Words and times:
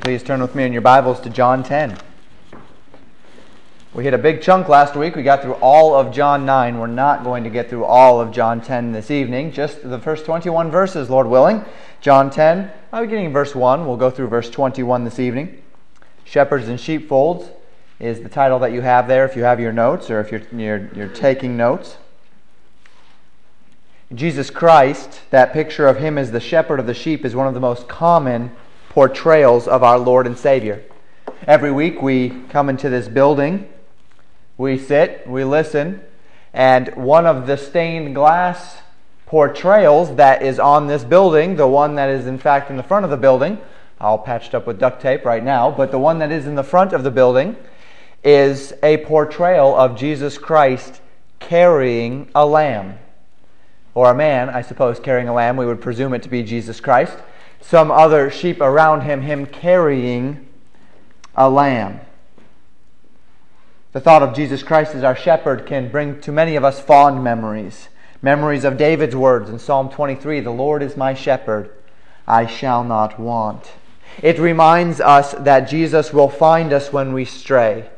Please 0.00 0.22
turn 0.22 0.40
with 0.40 0.54
me 0.54 0.64
in 0.64 0.72
your 0.72 0.80
Bibles 0.80 1.20
to 1.20 1.28
John 1.28 1.62
10. 1.62 1.98
We 3.92 4.04
hit 4.04 4.14
a 4.14 4.18
big 4.18 4.40
chunk 4.40 4.68
last 4.68 4.94
week. 4.94 5.16
We 5.16 5.24
got 5.24 5.42
through 5.42 5.54
all 5.54 5.94
of 5.94 6.14
John 6.14 6.46
9. 6.46 6.78
We're 6.78 6.86
not 6.86 7.24
going 7.24 7.42
to 7.44 7.50
get 7.50 7.68
through 7.68 7.84
all 7.84 8.20
of 8.20 8.30
John 8.30 8.60
10 8.60 8.92
this 8.92 9.10
evening, 9.10 9.50
just 9.50 9.82
the 9.82 9.98
first 9.98 10.24
21 10.24 10.70
verses, 10.70 11.10
Lord 11.10 11.26
willing. 11.26 11.64
John 12.00 12.30
10, 12.30 12.70
uh, 12.92 13.00
beginning 13.00 13.32
verse 13.32 13.56
1. 13.56 13.86
We'll 13.86 13.96
go 13.96 14.08
through 14.08 14.28
verse 14.28 14.48
21 14.48 15.04
this 15.04 15.18
evening. 15.18 15.62
Shepherds 16.24 16.68
and 16.68 16.80
Sheepfolds 16.80 17.50
is 17.98 18.20
the 18.20 18.28
title 18.28 18.60
that 18.60 18.72
you 18.72 18.82
have 18.82 19.08
there 19.08 19.26
if 19.26 19.34
you 19.34 19.42
have 19.42 19.58
your 19.58 19.72
notes 19.72 20.10
or 20.10 20.20
if 20.20 20.30
you're, 20.30 20.42
you're, 20.52 20.88
you're 20.94 21.08
taking 21.08 21.56
notes. 21.56 21.96
Jesus 24.14 24.48
Christ, 24.48 25.22
that 25.30 25.52
picture 25.52 25.88
of 25.88 25.98
him 25.98 26.16
as 26.16 26.30
the 26.30 26.40
shepherd 26.40 26.78
of 26.78 26.86
the 26.86 26.94
sheep, 26.94 27.24
is 27.24 27.34
one 27.34 27.48
of 27.48 27.54
the 27.54 27.60
most 27.60 27.88
common 27.88 28.52
portrayals 28.88 29.68
of 29.68 29.82
our 29.82 29.98
Lord 29.98 30.26
and 30.26 30.36
Savior. 30.36 30.82
Every 31.46 31.70
week 31.70 32.02
we 32.02 32.30
come 32.48 32.68
into 32.68 32.88
this 32.88 33.08
building, 33.08 33.68
we 34.56 34.78
sit, 34.78 35.26
we 35.26 35.44
listen, 35.44 36.00
and 36.52 36.88
one 36.96 37.26
of 37.26 37.46
the 37.46 37.56
stained 37.56 38.14
glass 38.14 38.78
portrayals 39.26 40.16
that 40.16 40.42
is 40.42 40.58
on 40.58 40.86
this 40.86 41.04
building, 41.04 41.56
the 41.56 41.66
one 41.66 41.94
that 41.96 42.08
is 42.08 42.26
in 42.26 42.38
fact 42.38 42.70
in 42.70 42.76
the 42.76 42.82
front 42.82 43.04
of 43.04 43.10
the 43.10 43.16
building, 43.16 43.58
all 44.00 44.18
patched 44.18 44.54
up 44.54 44.66
with 44.66 44.78
duct 44.78 45.02
tape 45.02 45.24
right 45.24 45.44
now, 45.44 45.70
but 45.70 45.90
the 45.90 45.98
one 45.98 46.18
that 46.18 46.32
is 46.32 46.46
in 46.46 46.54
the 46.54 46.62
front 46.62 46.92
of 46.92 47.04
the 47.04 47.10
building 47.10 47.56
is 48.24 48.72
a 48.82 48.96
portrayal 48.98 49.74
of 49.76 49.96
Jesus 49.96 50.38
Christ 50.38 51.00
carrying 51.40 52.30
a 52.34 52.44
lamb. 52.46 52.98
Or 53.94 54.10
a 54.10 54.14
man, 54.14 54.48
I 54.48 54.62
suppose, 54.62 55.00
carrying 55.00 55.28
a 55.28 55.34
lamb. 55.34 55.56
We 55.56 55.66
would 55.66 55.80
presume 55.80 56.14
it 56.14 56.22
to 56.22 56.28
be 56.28 56.42
Jesus 56.42 56.80
Christ 56.80 57.16
some 57.60 57.90
other 57.90 58.30
sheep 58.30 58.60
around 58.60 59.02
him, 59.02 59.22
him 59.22 59.46
carrying 59.46 60.48
a 61.34 61.48
lamb. 61.48 62.00
The 63.92 64.00
thought 64.00 64.22
of 64.22 64.34
Jesus 64.34 64.62
Christ 64.62 64.94
as 64.94 65.02
our 65.02 65.16
shepherd 65.16 65.66
can 65.66 65.88
bring 65.88 66.20
to 66.20 66.32
many 66.32 66.56
of 66.56 66.64
us 66.64 66.80
fond 66.80 67.24
memories. 67.24 67.88
Memories 68.20 68.64
of 68.64 68.76
David's 68.76 69.16
words 69.16 69.48
in 69.48 69.58
Psalm 69.58 69.88
23 69.88 70.40
The 70.40 70.50
Lord 70.50 70.82
is 70.82 70.96
my 70.96 71.14
shepherd, 71.14 71.70
I 72.26 72.46
shall 72.46 72.84
not 72.84 73.18
want. 73.18 73.72
It 74.22 74.38
reminds 74.38 75.00
us 75.00 75.32
that 75.32 75.68
Jesus 75.68 76.12
will 76.12 76.28
find 76.28 76.72
us 76.72 76.92
when 76.92 77.12
we 77.12 77.24
stray. 77.24 77.88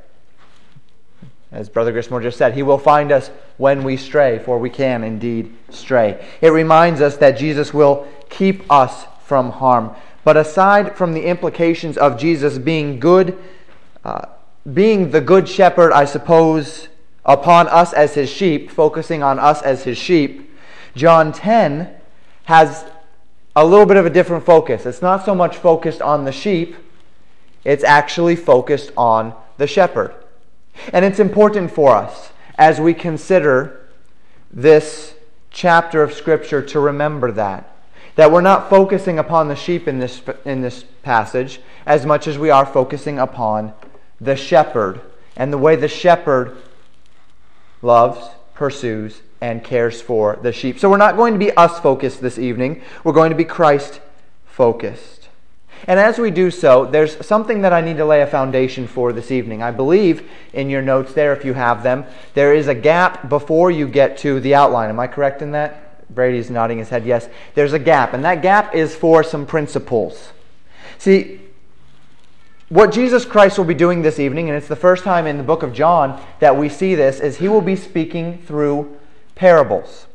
As 1.53 1.69
Brother 1.69 1.93
Grismore 1.93 2.23
just 2.23 2.39
said, 2.39 2.55
He 2.55 2.63
will 2.63 2.79
find 2.79 3.11
us 3.11 3.31
when 3.57 3.83
we 3.83 3.97
stray, 3.97 4.39
for 4.39 4.59
we 4.59 4.71
can 4.71 5.03
indeed 5.03 5.57
stray. 5.71 6.25
It 6.41 6.51
reminds 6.51 7.01
us 7.01 7.17
that 7.17 7.39
Jesus 7.39 7.75
will 7.75 8.07
keep 8.29 8.71
us 8.71 9.07
from 9.31 9.53
harm. 9.53 9.95
But 10.25 10.37
aside 10.37 10.97
from 10.97 11.15
the 11.15 11.27
implications 11.27 11.97
of 11.97 12.19
Jesus 12.19 12.59
being 12.59 12.99
good, 12.99 13.39
uh, 14.05 14.27
being 14.75 15.13
the 15.13 15.21
good 15.21 15.49
shepherd, 15.49 15.93
I 15.93 16.05
suppose, 16.05 16.89
upon 17.25 17.69
us 17.69 17.93
as 17.93 18.15
his 18.15 18.29
sheep, 18.29 18.73
focusing 18.73 19.23
on 19.23 19.39
us 19.39 19.63
as 19.63 19.85
his 19.85 19.97
sheep, 19.97 20.53
John 20.97 21.31
10 21.33 21.95
has 22.47 22.85
a 23.55 23.65
little 23.65 23.87
bit 23.87 23.97
of 23.97 24.05
a 24.05 24.11
different 24.11 24.45
focus. 24.45 24.85
It's 24.85 25.01
not 25.01 25.25
so 25.25 25.33
much 25.33 25.57
focused 25.57 26.03
on 26.03 26.25
the 26.25 26.33
sheep, 26.33 26.75
it's 27.65 27.85
actually 27.85 28.35
focused 28.35 28.91
on 28.97 29.33
the 29.59 29.69
shepherd. 29.69 30.13
And 30.93 31.05
it's 31.05 31.21
important 31.21 31.71
for 31.71 31.95
us 31.95 32.33
as 32.59 32.81
we 32.81 32.95
consider 32.95 33.87
this 34.51 35.15
chapter 35.53 36.03
of 36.03 36.13
Scripture 36.13 36.63
to 36.63 36.81
remember 36.81 37.31
that. 37.31 37.77
That 38.17 38.33
we're 38.33 38.41
not 38.41 38.69
focusing 38.69 39.19
upon 39.19 39.49
the 39.49 39.57
sheep 39.57 39.87
in 39.89 39.99
this, 39.99 40.21
in 40.45 40.63
this 40.63 40.85
passage 41.03 41.61
as 41.87 42.05
much 42.05 42.27
as 42.27 42.39
we 42.39 42.51
are 42.51 42.67
focusing 42.67 43.19
upon 43.19 43.73
the 44.21 44.37
shepherd 44.37 45.01
and 45.37 45.53
the 45.53 45.59
way 45.59 45.77
the 45.77 45.89
shepherd 45.89 46.57
loves, 47.83 48.29
pursues, 48.55 49.23
and 49.41 49.65
cares 49.65 50.03
for 50.03 50.39
the 50.43 50.53
sheep. 50.53 50.79
So 50.79 50.91
we're 50.91 50.99
not 50.99 51.17
going 51.17 51.33
to 51.33 51.39
be 51.39 51.51
us 51.53 51.81
focused 51.81 52.21
this 52.21 52.39
evening, 52.39 52.83
we're 53.05 53.13
going 53.13 53.31
to 53.31 53.37
be 53.37 53.45
Christ 53.45 54.01
focused. 54.45 55.29
And 55.87 55.99
as 55.99 56.19
we 56.19 56.31
do 56.31 56.51
so, 56.51 56.85
there's 56.85 57.25
something 57.27 57.63
that 57.63 57.73
I 57.73 57.81
need 57.81 57.97
to 57.97 58.05
lay 58.05 58.21
a 58.21 58.27
foundation 58.27 58.87
for 58.87 59.15
this 59.15 59.31
evening. 59.31 59.63
I 59.63 59.71
believe 59.71 60.29
in 60.53 60.69
your 60.69 60.83
notes 60.83 61.15
there, 61.15 61.33
if 61.33 61.45
you 61.45 61.55
have 61.55 61.83
them, 61.83 62.05
there 62.35 62.53
is 62.53 62.69
a 62.69 62.75
gap 62.75 63.31
before 63.31 63.71
you 63.71 63.89
get 63.89 64.19
to 64.19 64.41
the 64.41 64.55
outline. 64.55 64.91
Am 64.91 65.01
I 65.01 65.07
correct 65.07 65.41
in 65.41 65.53
that? 65.53 65.90
Brady's 66.15 66.51
nodding 66.51 66.79
his 66.79 66.89
head 66.89 67.07
yes. 67.07 67.29
There's 67.55 67.73
a 67.73 67.79
gap, 67.79 68.13
and 68.13 68.25
that 68.25 68.43
gap 68.43 68.75
is 68.75 68.95
for 68.95 69.23
some 69.23 69.47
principles. 69.47 70.33
See, 70.99 71.41
what 72.69 72.93
Jesus 72.93 73.25
Christ 73.25 73.59
will 73.59 73.65
be 73.65 73.75
doing 73.75 74.03
this 74.03 74.19
evening, 74.19 74.49
and 74.49 74.57
it's 74.57 74.69
the 74.69 74.77
first 74.77 75.03
time 75.03 75.27
in 75.27 75.37
the 75.37 75.43
book 75.43 75.63
of 75.63 75.73
John 75.73 76.23
that 76.39 76.57
we 76.57 76.69
see 76.69 76.95
this, 76.95 77.19
is 77.19 77.39
he 77.39 77.49
will 77.49 77.61
be 77.61 77.77
speaking 77.77 78.43
through 78.43 78.97
parables. 79.35 80.07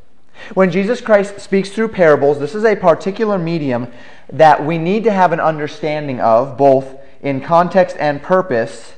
When 0.53 0.71
Jesus 0.71 1.01
Christ 1.01 1.39
speaks 1.39 1.69
through 1.69 1.89
parables, 1.89 2.39
this 2.39 2.55
is 2.55 2.63
a 2.63 2.75
particular 2.75 3.37
medium 3.37 3.91
that 4.31 4.65
we 4.65 4.77
need 4.77 5.03
to 5.05 5.11
have 5.11 5.31
an 5.31 5.39
understanding 5.39 6.19
of, 6.19 6.57
both 6.57 6.97
in 7.21 7.41
context 7.41 7.97
and 7.99 8.21
purpose, 8.21 8.93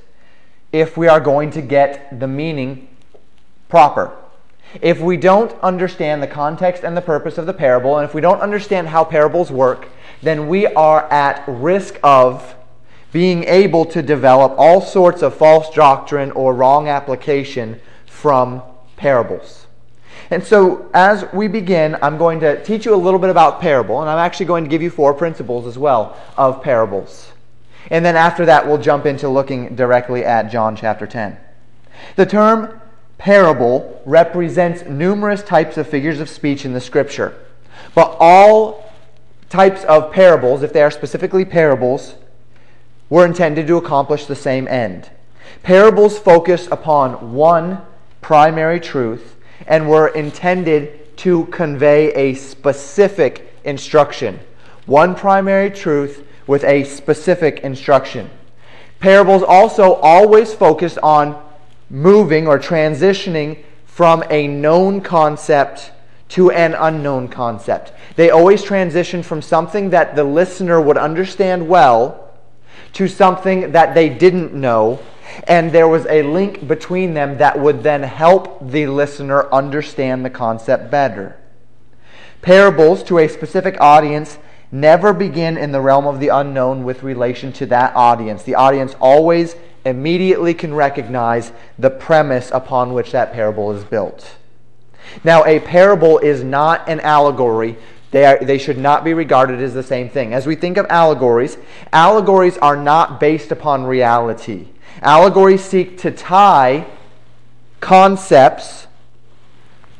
if 0.71 0.97
we 0.97 1.07
are 1.07 1.19
going 1.19 1.49
to 1.51 1.61
get 1.61 2.19
the 2.19 2.27
meaning 2.27 2.87
proper. 3.69 4.15
If 4.81 4.99
we 4.99 5.17
don't 5.17 5.51
understand 5.61 6.21
the 6.21 6.27
context 6.27 6.83
and 6.83 6.95
the 6.95 7.01
purpose 7.01 7.37
of 7.37 7.45
the 7.45 7.53
parable, 7.53 7.97
and 7.97 8.07
if 8.07 8.13
we 8.13 8.21
don't 8.21 8.41
understand 8.41 8.87
how 8.87 9.03
parables 9.03 9.51
work, 9.51 9.87
then 10.21 10.47
we 10.47 10.67
are 10.67 11.11
at 11.11 11.43
risk 11.47 11.99
of 12.03 12.55
being 13.11 13.43
able 13.45 13.85
to 13.85 14.01
develop 14.01 14.53
all 14.57 14.81
sorts 14.81 15.21
of 15.21 15.35
false 15.35 15.73
doctrine 15.73 16.31
or 16.31 16.53
wrong 16.53 16.87
application 16.87 17.79
from 18.05 18.61
parables. 18.95 19.67
And 20.29 20.43
so, 20.43 20.89
as 20.93 21.25
we 21.31 21.47
begin, 21.47 21.97
I'm 22.01 22.17
going 22.17 22.41
to 22.41 22.61
teach 22.63 22.85
you 22.85 22.93
a 22.93 22.97
little 22.97 23.19
bit 23.19 23.29
about 23.29 23.61
parable, 23.61 24.01
and 24.01 24.09
I'm 24.09 24.19
actually 24.19 24.47
going 24.47 24.65
to 24.65 24.69
give 24.69 24.81
you 24.81 24.89
four 24.89 25.13
principles 25.13 25.65
as 25.65 25.77
well 25.77 26.17
of 26.35 26.61
parables. 26.61 27.31
And 27.89 28.03
then 28.03 28.17
after 28.17 28.45
that, 28.45 28.67
we'll 28.67 28.77
jump 28.77 29.05
into 29.05 29.29
looking 29.29 29.75
directly 29.75 30.25
at 30.25 30.51
John 30.51 30.75
chapter 30.75 31.07
10. 31.07 31.37
The 32.17 32.25
term 32.25 32.81
parable 33.17 34.01
represents 34.05 34.83
numerous 34.83 35.43
types 35.43 35.77
of 35.77 35.87
figures 35.87 36.19
of 36.19 36.29
speech 36.29 36.65
in 36.65 36.73
the 36.73 36.81
scripture. 36.81 37.33
But 37.95 38.15
all 38.19 38.91
types 39.49 39.83
of 39.85 40.11
parables, 40.11 40.63
if 40.63 40.73
they 40.73 40.81
are 40.81 40.91
specifically 40.91 41.45
parables, 41.45 42.15
were 43.09 43.25
intended 43.25 43.67
to 43.67 43.77
accomplish 43.77 44.25
the 44.25 44.35
same 44.35 44.67
end. 44.67 45.09
Parables 45.63 46.19
focus 46.19 46.67
upon 46.71 47.33
one 47.33 47.81
primary 48.21 48.79
truth 48.79 49.35
and 49.65 49.89
were 49.89 50.09
intended 50.09 51.17
to 51.17 51.45
convey 51.45 52.13
a 52.13 52.35
specific 52.35 53.53
instruction. 53.63 54.39
One 54.85 55.15
primary 55.15 55.71
truth 55.71 56.25
with 56.45 56.63
a 56.63 56.83
specific 56.83 57.59
instruction. 57.59 58.29
Parables 58.99 59.43
also 59.43 59.95
always 59.95 60.53
focus 60.53 60.97
on 60.99 61.43
moving 61.89 62.47
or 62.47 62.59
transitioning 62.59 63.63
from 63.85 64.23
a 64.29 64.47
known 64.47 65.01
concept 65.01 65.91
to 66.29 66.51
an 66.51 66.73
unknown 66.73 67.27
concept. 67.27 67.93
They 68.15 68.29
always 68.29 68.61
transition 68.61 69.23
from 69.23 69.41
something 69.41 69.91
that 69.91 70.15
the 70.15 70.23
listener 70.23 70.81
would 70.81 70.97
understand 70.97 71.67
well 71.67 72.33
to 72.93 73.07
something 73.07 73.71
that 73.71 73.95
they 73.95 74.09
didn't 74.09 74.53
know, 74.53 74.99
and 75.47 75.71
there 75.71 75.87
was 75.87 76.05
a 76.07 76.23
link 76.23 76.67
between 76.67 77.13
them 77.13 77.37
that 77.37 77.59
would 77.59 77.83
then 77.83 78.03
help 78.03 78.69
the 78.69 78.87
listener 78.87 79.51
understand 79.53 80.25
the 80.25 80.29
concept 80.29 80.91
better. 80.91 81.37
Parables 82.41 83.03
to 83.03 83.19
a 83.19 83.27
specific 83.27 83.79
audience 83.79 84.37
never 84.71 85.13
begin 85.13 85.57
in 85.57 85.71
the 85.71 85.81
realm 85.81 86.05
of 86.05 86.19
the 86.19 86.29
unknown 86.29 86.83
with 86.83 87.03
relation 87.03 87.51
to 87.53 87.65
that 87.67 87.95
audience. 87.95 88.43
The 88.43 88.55
audience 88.55 88.95
always 88.99 89.55
immediately 89.85 90.53
can 90.53 90.73
recognize 90.73 91.51
the 91.79 91.89
premise 91.89 92.51
upon 92.51 92.93
which 92.93 93.11
that 93.11 93.33
parable 93.33 93.71
is 93.71 93.83
built. 93.83 94.35
Now, 95.23 95.45
a 95.45 95.59
parable 95.59 96.19
is 96.19 96.43
not 96.43 96.87
an 96.89 96.99
allegory. 96.99 97.77
They, 98.11 98.25
are, 98.25 98.39
they 98.39 98.57
should 98.57 98.77
not 98.77 99.03
be 99.03 99.13
regarded 99.13 99.61
as 99.61 99.73
the 99.73 99.83
same 99.83 100.09
thing. 100.09 100.33
As 100.33 100.45
we 100.45 100.55
think 100.55 100.77
of 100.77 100.85
allegories, 100.89 101.57
allegories 101.93 102.57
are 102.57 102.75
not 102.75 103.19
based 103.19 103.51
upon 103.51 103.85
reality. 103.85 104.67
Allegories 105.01 105.63
seek 105.63 105.97
to 105.99 106.11
tie 106.11 106.85
concepts. 107.79 108.86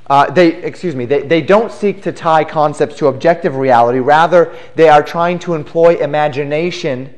Uh, 0.09 0.31
they 0.31 0.55
excuse 0.63 0.95
me. 0.95 1.05
They, 1.05 1.21
they 1.21 1.41
don't 1.41 1.71
seek 1.71 2.01
to 2.03 2.11
tie 2.11 2.43
concepts 2.43 2.95
to 2.97 3.07
objective 3.07 3.55
reality. 3.57 3.99
Rather, 3.99 4.55
they 4.75 4.87
are 4.87 5.03
trying 5.03 5.39
to 5.39 5.53
employ 5.53 5.95
imagination 5.97 7.13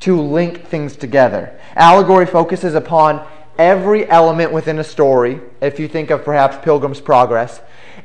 to 0.00 0.20
link 0.20 0.66
things 0.66 0.96
together. 0.96 1.58
Allegory 1.76 2.26
focuses 2.26 2.74
upon 2.74 3.26
every 3.56 4.08
element 4.08 4.52
within 4.52 4.78
a 4.78 4.84
story, 4.84 5.40
if 5.60 5.80
you 5.80 5.88
think 5.88 6.10
of 6.10 6.24
perhaps 6.24 6.56
Pilgrim's 6.64 7.00
Progress, 7.00 7.60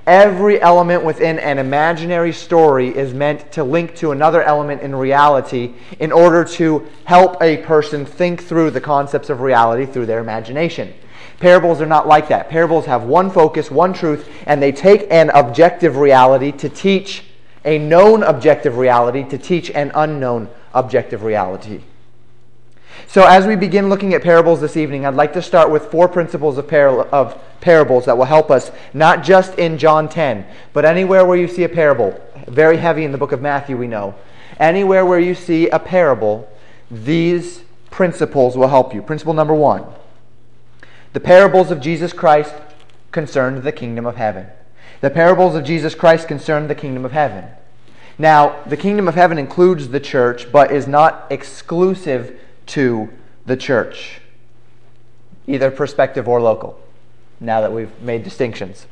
Every 0.05 0.61
element 0.61 1.05
within 1.05 1.39
an 1.39 1.59
imaginary 1.59 2.33
story 2.33 2.89
is 2.89 3.13
meant 3.13 3.53
to 3.53 3.63
link 3.63 3.95
to 3.95 4.11
another 4.11 4.43
element 4.43 4.81
in 4.81 4.93
reality 4.93 5.75
in 5.99 6.11
order 6.11 6.43
to 6.43 6.85
help 7.05 7.41
a 7.41 7.57
person 7.57 8.05
think 8.05 8.43
through 8.43 8.71
the 8.71 8.81
concepts 8.81 9.29
of 9.29 9.39
reality 9.39 9.85
through 9.85 10.07
their 10.07 10.19
imagination. 10.19 10.93
Parables 11.39 11.79
are 11.79 11.85
not 11.85 12.05
like 12.05 12.27
that. 12.27 12.49
Parables 12.49 12.85
have 12.85 13.03
one 13.03 13.31
focus, 13.31 13.71
one 13.71 13.93
truth, 13.93 14.27
and 14.45 14.61
they 14.61 14.73
take 14.73 15.07
an 15.09 15.29
objective 15.29 15.95
reality 15.95 16.51
to 16.51 16.67
teach 16.67 17.23
a 17.63 17.77
known 17.77 18.23
objective 18.23 18.77
reality 18.77 19.23
to 19.29 19.37
teach 19.37 19.71
an 19.71 19.89
unknown 19.95 20.49
objective 20.73 21.23
reality. 21.23 21.79
So, 23.07 23.25
as 23.27 23.45
we 23.45 23.55
begin 23.55 23.89
looking 23.89 24.13
at 24.13 24.23
parables 24.23 24.61
this 24.61 24.77
evening, 24.77 25.05
I'd 25.05 25.13
like 25.13 25.33
to 25.33 25.41
start 25.41 25.69
with 25.69 25.91
four 25.91 26.07
principles 26.07 26.57
of, 26.57 26.67
par- 26.67 27.07
of 27.07 27.39
parables 27.61 28.05
that 28.05 28.17
will 28.17 28.25
help 28.25 28.49
us, 28.49 28.71
not 28.93 29.23
just 29.23 29.57
in 29.59 29.77
John 29.77 30.09
10, 30.09 30.45
but 30.73 30.85
anywhere 30.85 31.25
where 31.25 31.37
you 31.37 31.47
see 31.47 31.63
a 31.63 31.69
parable. 31.69 32.19
Very 32.47 32.77
heavy 32.77 33.03
in 33.03 33.11
the 33.11 33.17
book 33.17 33.31
of 33.31 33.41
Matthew, 33.41 33.77
we 33.77 33.87
know. 33.87 34.15
Anywhere 34.59 35.05
where 35.05 35.19
you 35.19 35.35
see 35.35 35.69
a 35.69 35.79
parable, 35.79 36.49
these 36.89 37.63
principles 37.91 38.57
will 38.57 38.67
help 38.67 38.93
you. 38.93 39.01
Principle 39.01 39.33
number 39.33 39.53
one 39.53 39.85
the 41.13 41.19
parables 41.19 41.69
of 41.69 41.79
Jesus 41.79 42.11
Christ 42.11 42.55
concerned 43.11 43.61
the 43.61 43.71
kingdom 43.71 44.07
of 44.07 44.15
heaven. 44.15 44.47
The 45.01 45.11
parables 45.11 45.53
of 45.53 45.63
Jesus 45.63 45.93
Christ 45.93 46.27
concerned 46.27 46.69
the 46.69 46.75
kingdom 46.75 47.05
of 47.05 47.11
heaven. 47.11 47.45
Now, 48.17 48.63
the 48.65 48.77
kingdom 48.77 49.07
of 49.07 49.15
heaven 49.15 49.37
includes 49.37 49.89
the 49.89 49.99
church, 49.99 50.51
but 50.51 50.71
is 50.71 50.87
not 50.87 51.27
exclusive 51.29 52.39
to 52.67 53.09
the 53.45 53.57
church, 53.57 54.21
either 55.47 55.69
prospective 55.71 56.27
or 56.27 56.41
local, 56.41 56.79
now 57.39 57.61
that 57.61 57.71
we've 57.71 57.91
made 58.01 58.23
distinctions. 58.23 58.87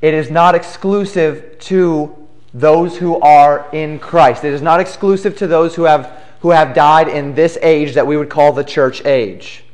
It 0.00 0.14
is 0.14 0.30
not 0.30 0.54
exclusive 0.54 1.58
to 1.60 2.16
those 2.54 2.96
who 2.96 3.20
are 3.20 3.68
in 3.72 3.98
Christ. 3.98 4.44
It 4.44 4.52
is 4.52 4.62
not 4.62 4.80
exclusive 4.80 5.36
to 5.38 5.46
those 5.46 5.74
who 5.74 5.84
have, 5.84 6.22
who 6.40 6.50
have 6.50 6.74
died 6.74 7.08
in 7.08 7.34
this 7.34 7.58
age 7.62 7.94
that 7.94 8.06
we 8.06 8.16
would 8.16 8.30
call 8.30 8.52
the 8.52 8.64
church 8.64 9.04
age. 9.04 9.64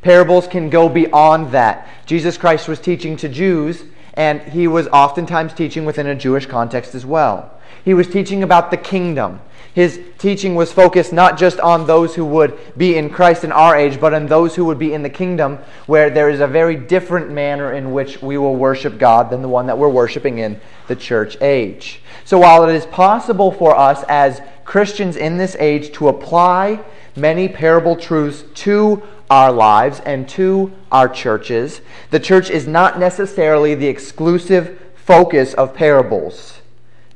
Parables 0.00 0.48
can 0.48 0.68
go 0.68 0.88
beyond 0.88 1.52
that. 1.52 1.86
Jesus 2.06 2.36
Christ 2.36 2.66
was 2.66 2.80
teaching 2.80 3.16
to 3.18 3.28
Jews, 3.28 3.84
and 4.14 4.40
he 4.42 4.66
was 4.66 4.88
oftentimes 4.88 5.54
teaching 5.54 5.84
within 5.84 6.06
a 6.06 6.14
Jewish 6.14 6.46
context 6.46 6.94
as 6.94 7.06
well. 7.06 7.52
He 7.84 7.94
was 7.94 8.08
teaching 8.08 8.42
about 8.42 8.70
the 8.70 8.76
kingdom. 8.76 9.40
His 9.74 10.00
teaching 10.18 10.54
was 10.54 10.70
focused 10.70 11.14
not 11.14 11.38
just 11.38 11.58
on 11.58 11.86
those 11.86 12.14
who 12.14 12.26
would 12.26 12.58
be 12.76 12.96
in 12.96 13.08
Christ 13.08 13.42
in 13.42 13.52
our 13.52 13.74
age, 13.74 13.98
but 13.98 14.12
on 14.12 14.26
those 14.26 14.54
who 14.54 14.66
would 14.66 14.78
be 14.78 14.92
in 14.92 15.02
the 15.02 15.08
kingdom, 15.08 15.58
where 15.86 16.10
there 16.10 16.28
is 16.28 16.40
a 16.40 16.46
very 16.46 16.76
different 16.76 17.30
manner 17.30 17.72
in 17.72 17.92
which 17.92 18.20
we 18.20 18.36
will 18.36 18.54
worship 18.54 18.98
God 18.98 19.30
than 19.30 19.40
the 19.40 19.48
one 19.48 19.66
that 19.66 19.78
we're 19.78 19.88
worshiping 19.88 20.38
in 20.38 20.60
the 20.88 20.96
church 20.96 21.40
age. 21.40 22.02
So 22.26 22.38
while 22.38 22.68
it 22.68 22.74
is 22.74 22.84
possible 22.86 23.50
for 23.50 23.74
us 23.74 24.04
as 24.08 24.42
Christians 24.64 25.16
in 25.16 25.38
this 25.38 25.56
age 25.58 25.92
to 25.92 26.08
apply 26.08 26.80
many 27.16 27.48
parable 27.48 27.96
truths 27.96 28.44
to 28.62 29.02
our 29.30 29.50
lives 29.50 30.00
and 30.00 30.28
to 30.28 30.70
our 30.90 31.08
churches, 31.08 31.80
the 32.10 32.20
church 32.20 32.50
is 32.50 32.66
not 32.66 32.98
necessarily 32.98 33.74
the 33.74 33.86
exclusive 33.86 34.78
focus 34.94 35.54
of 35.54 35.74
parables. 35.74 36.61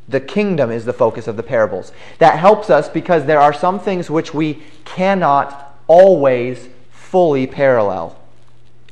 The 0.09 0.21
kingdom 0.21 0.71
is 0.71 0.85
the 0.85 0.93
focus 0.93 1.27
of 1.27 1.37
the 1.37 1.43
parables. 1.43 1.93
That 2.19 2.39
helps 2.39 2.71
us 2.71 2.89
because 2.89 3.25
there 3.25 3.41
are 3.41 3.53
some 3.53 3.81
things 3.81 4.09
which 4.09 4.33
we 4.33 4.63
cannot 4.85 5.77
always 5.89 6.69
fully 6.91 7.47
parallel 7.47 8.17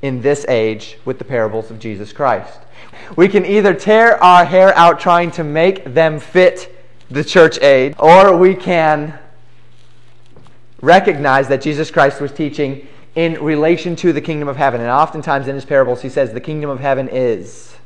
in 0.02 0.20
this 0.22 0.44
age 0.48 0.98
with 1.04 1.18
the 1.18 1.24
parables 1.24 1.70
of 1.70 1.78
Jesus 1.78 2.12
Christ. 2.12 2.58
We 3.16 3.28
can 3.28 3.46
either 3.46 3.74
tear 3.74 4.22
our 4.22 4.44
hair 4.44 4.76
out 4.76 5.00
trying 5.00 5.30
to 5.32 5.44
make 5.44 5.94
them 5.94 6.18
fit 6.20 6.70
the 7.10 7.24
church 7.24 7.60
age, 7.60 7.94
or 7.98 8.36
we 8.36 8.54
can 8.54 9.18
recognize 10.80 11.48
that 11.48 11.62
Jesus 11.62 11.90
Christ 11.90 12.20
was 12.20 12.32
teaching 12.32 12.86
in 13.14 13.34
relation 13.42 13.94
to 13.96 14.12
the 14.12 14.20
kingdom 14.20 14.48
of 14.48 14.56
heaven. 14.56 14.80
And 14.80 14.90
oftentimes 14.90 15.48
in 15.48 15.54
his 15.54 15.64
parables, 15.64 16.02
he 16.02 16.08
says, 16.08 16.32
The 16.32 16.40
kingdom 16.40 16.70
of 16.70 16.80
heaven 16.80 17.08
is. 17.08 17.76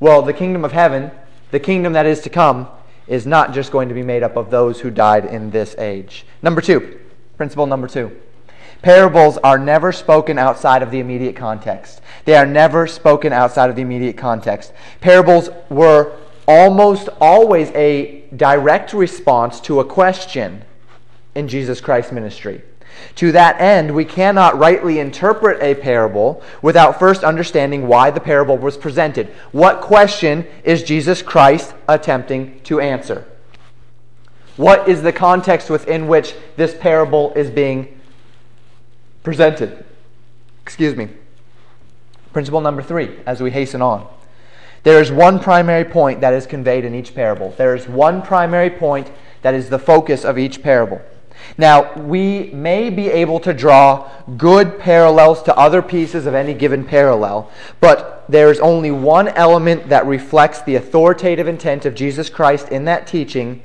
Well, 0.00 0.22
the 0.22 0.32
kingdom 0.32 0.64
of 0.64 0.72
heaven 0.72 1.10
the 1.50 1.60
kingdom 1.60 1.92
that 1.92 2.06
is 2.06 2.20
to 2.20 2.30
come 2.30 2.68
is 3.06 3.26
not 3.26 3.54
just 3.54 3.70
going 3.70 3.88
to 3.88 3.94
be 3.94 4.02
made 4.02 4.22
up 4.22 4.36
of 4.36 4.50
those 4.50 4.80
who 4.80 4.90
died 4.90 5.24
in 5.24 5.50
this 5.50 5.76
age. 5.78 6.26
Number 6.42 6.60
two, 6.60 7.00
principle 7.36 7.66
number 7.66 7.86
two. 7.86 8.16
Parables 8.82 9.38
are 9.38 9.58
never 9.58 9.92
spoken 9.92 10.38
outside 10.38 10.82
of 10.82 10.90
the 10.90 11.00
immediate 11.00 11.36
context. 11.36 12.00
They 12.24 12.36
are 12.36 12.46
never 12.46 12.86
spoken 12.86 13.32
outside 13.32 13.70
of 13.70 13.76
the 13.76 13.82
immediate 13.82 14.16
context. 14.16 14.72
Parables 15.00 15.50
were 15.70 16.16
almost 16.46 17.08
always 17.20 17.70
a 17.70 18.24
direct 18.36 18.92
response 18.92 19.60
to 19.62 19.80
a 19.80 19.84
question 19.84 20.62
in 21.34 21.48
Jesus 21.48 21.80
Christ's 21.80 22.12
ministry. 22.12 22.62
To 23.16 23.32
that 23.32 23.60
end, 23.60 23.94
we 23.94 24.04
cannot 24.04 24.58
rightly 24.58 24.98
interpret 24.98 25.62
a 25.62 25.74
parable 25.74 26.42
without 26.62 26.98
first 26.98 27.24
understanding 27.24 27.86
why 27.86 28.10
the 28.10 28.20
parable 28.20 28.58
was 28.58 28.76
presented. 28.76 29.28
What 29.52 29.80
question 29.80 30.46
is 30.64 30.82
Jesus 30.82 31.22
Christ 31.22 31.74
attempting 31.88 32.60
to 32.64 32.80
answer? 32.80 33.26
What 34.56 34.88
is 34.88 35.02
the 35.02 35.12
context 35.12 35.70
within 35.70 36.08
which 36.08 36.34
this 36.56 36.74
parable 36.74 37.32
is 37.34 37.50
being 37.50 38.00
presented? 39.22 39.84
Excuse 40.62 40.96
me. 40.96 41.08
Principle 42.32 42.60
number 42.60 42.82
three, 42.82 43.16
as 43.26 43.40
we 43.40 43.50
hasten 43.50 43.80
on. 43.80 44.06
There 44.82 45.00
is 45.00 45.10
one 45.10 45.40
primary 45.40 45.84
point 45.84 46.20
that 46.20 46.32
is 46.32 46.46
conveyed 46.46 46.84
in 46.84 46.94
each 46.94 47.14
parable. 47.14 47.54
There 47.56 47.74
is 47.74 47.88
one 47.88 48.22
primary 48.22 48.70
point 48.70 49.10
that 49.42 49.54
is 49.54 49.68
the 49.68 49.78
focus 49.78 50.24
of 50.24 50.38
each 50.38 50.62
parable. 50.62 51.00
Now, 51.58 51.94
we 51.94 52.50
may 52.52 52.90
be 52.90 53.08
able 53.08 53.40
to 53.40 53.54
draw 53.54 54.10
good 54.36 54.78
parallels 54.78 55.42
to 55.44 55.56
other 55.56 55.82
pieces 55.82 56.26
of 56.26 56.34
any 56.34 56.54
given 56.54 56.84
parallel, 56.84 57.50
but 57.80 58.24
there 58.28 58.50
is 58.50 58.60
only 58.60 58.90
one 58.90 59.28
element 59.28 59.88
that 59.88 60.06
reflects 60.06 60.62
the 60.62 60.74
authoritative 60.74 61.48
intent 61.48 61.86
of 61.86 61.94
Jesus 61.94 62.28
Christ 62.28 62.68
in 62.68 62.84
that 62.86 63.06
teaching, 63.06 63.62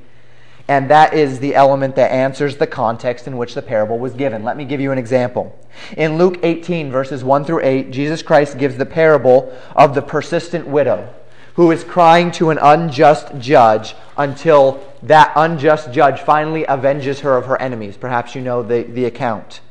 and 0.68 0.90
that 0.90 1.14
is 1.14 1.40
the 1.40 1.56
element 1.56 1.96
that 1.96 2.12
answers 2.12 2.58
the 2.58 2.68
context 2.68 3.28
in 3.28 3.38
which 3.38 3.56
the 3.56 3.62
parable 3.62 4.00
was 4.00 4.14
given. 4.14 4.44
Let 4.44 4.58
me 4.58 4.66
give 4.66 4.80
you 4.80 4.92
an 4.92 4.98
example. 4.98 5.58
In 5.98 6.18
Luke 6.18 6.40
18, 6.44 6.92
verses 6.92 7.24
1 7.24 7.46
through 7.46 7.62
8, 7.64 7.92
Jesus 7.92 8.22
Christ 8.22 8.58
gives 8.58 8.78
the 8.78 8.86
parable 8.86 9.52
of 9.76 9.96
the 9.96 10.02
persistent 10.02 10.68
widow 10.68 11.14
who 11.56 11.72
is 11.72 11.84
crying 11.84 12.32
to 12.32 12.50
an 12.50 12.58
unjust 12.62 13.38
judge 13.40 13.96
until 14.18 14.84
that 15.04 15.32
unjust 15.36 15.92
judge 15.92 16.22
finally 16.22 16.66
avenges 16.68 17.22
her 17.22 17.38
of 17.38 17.46
her 17.46 17.62
enemies. 17.62 17.98
Perhaps 17.98 18.36
you 18.36 18.42
know 18.42 18.64
the, 18.64 18.84
the 18.84 19.06
account. 19.06 19.62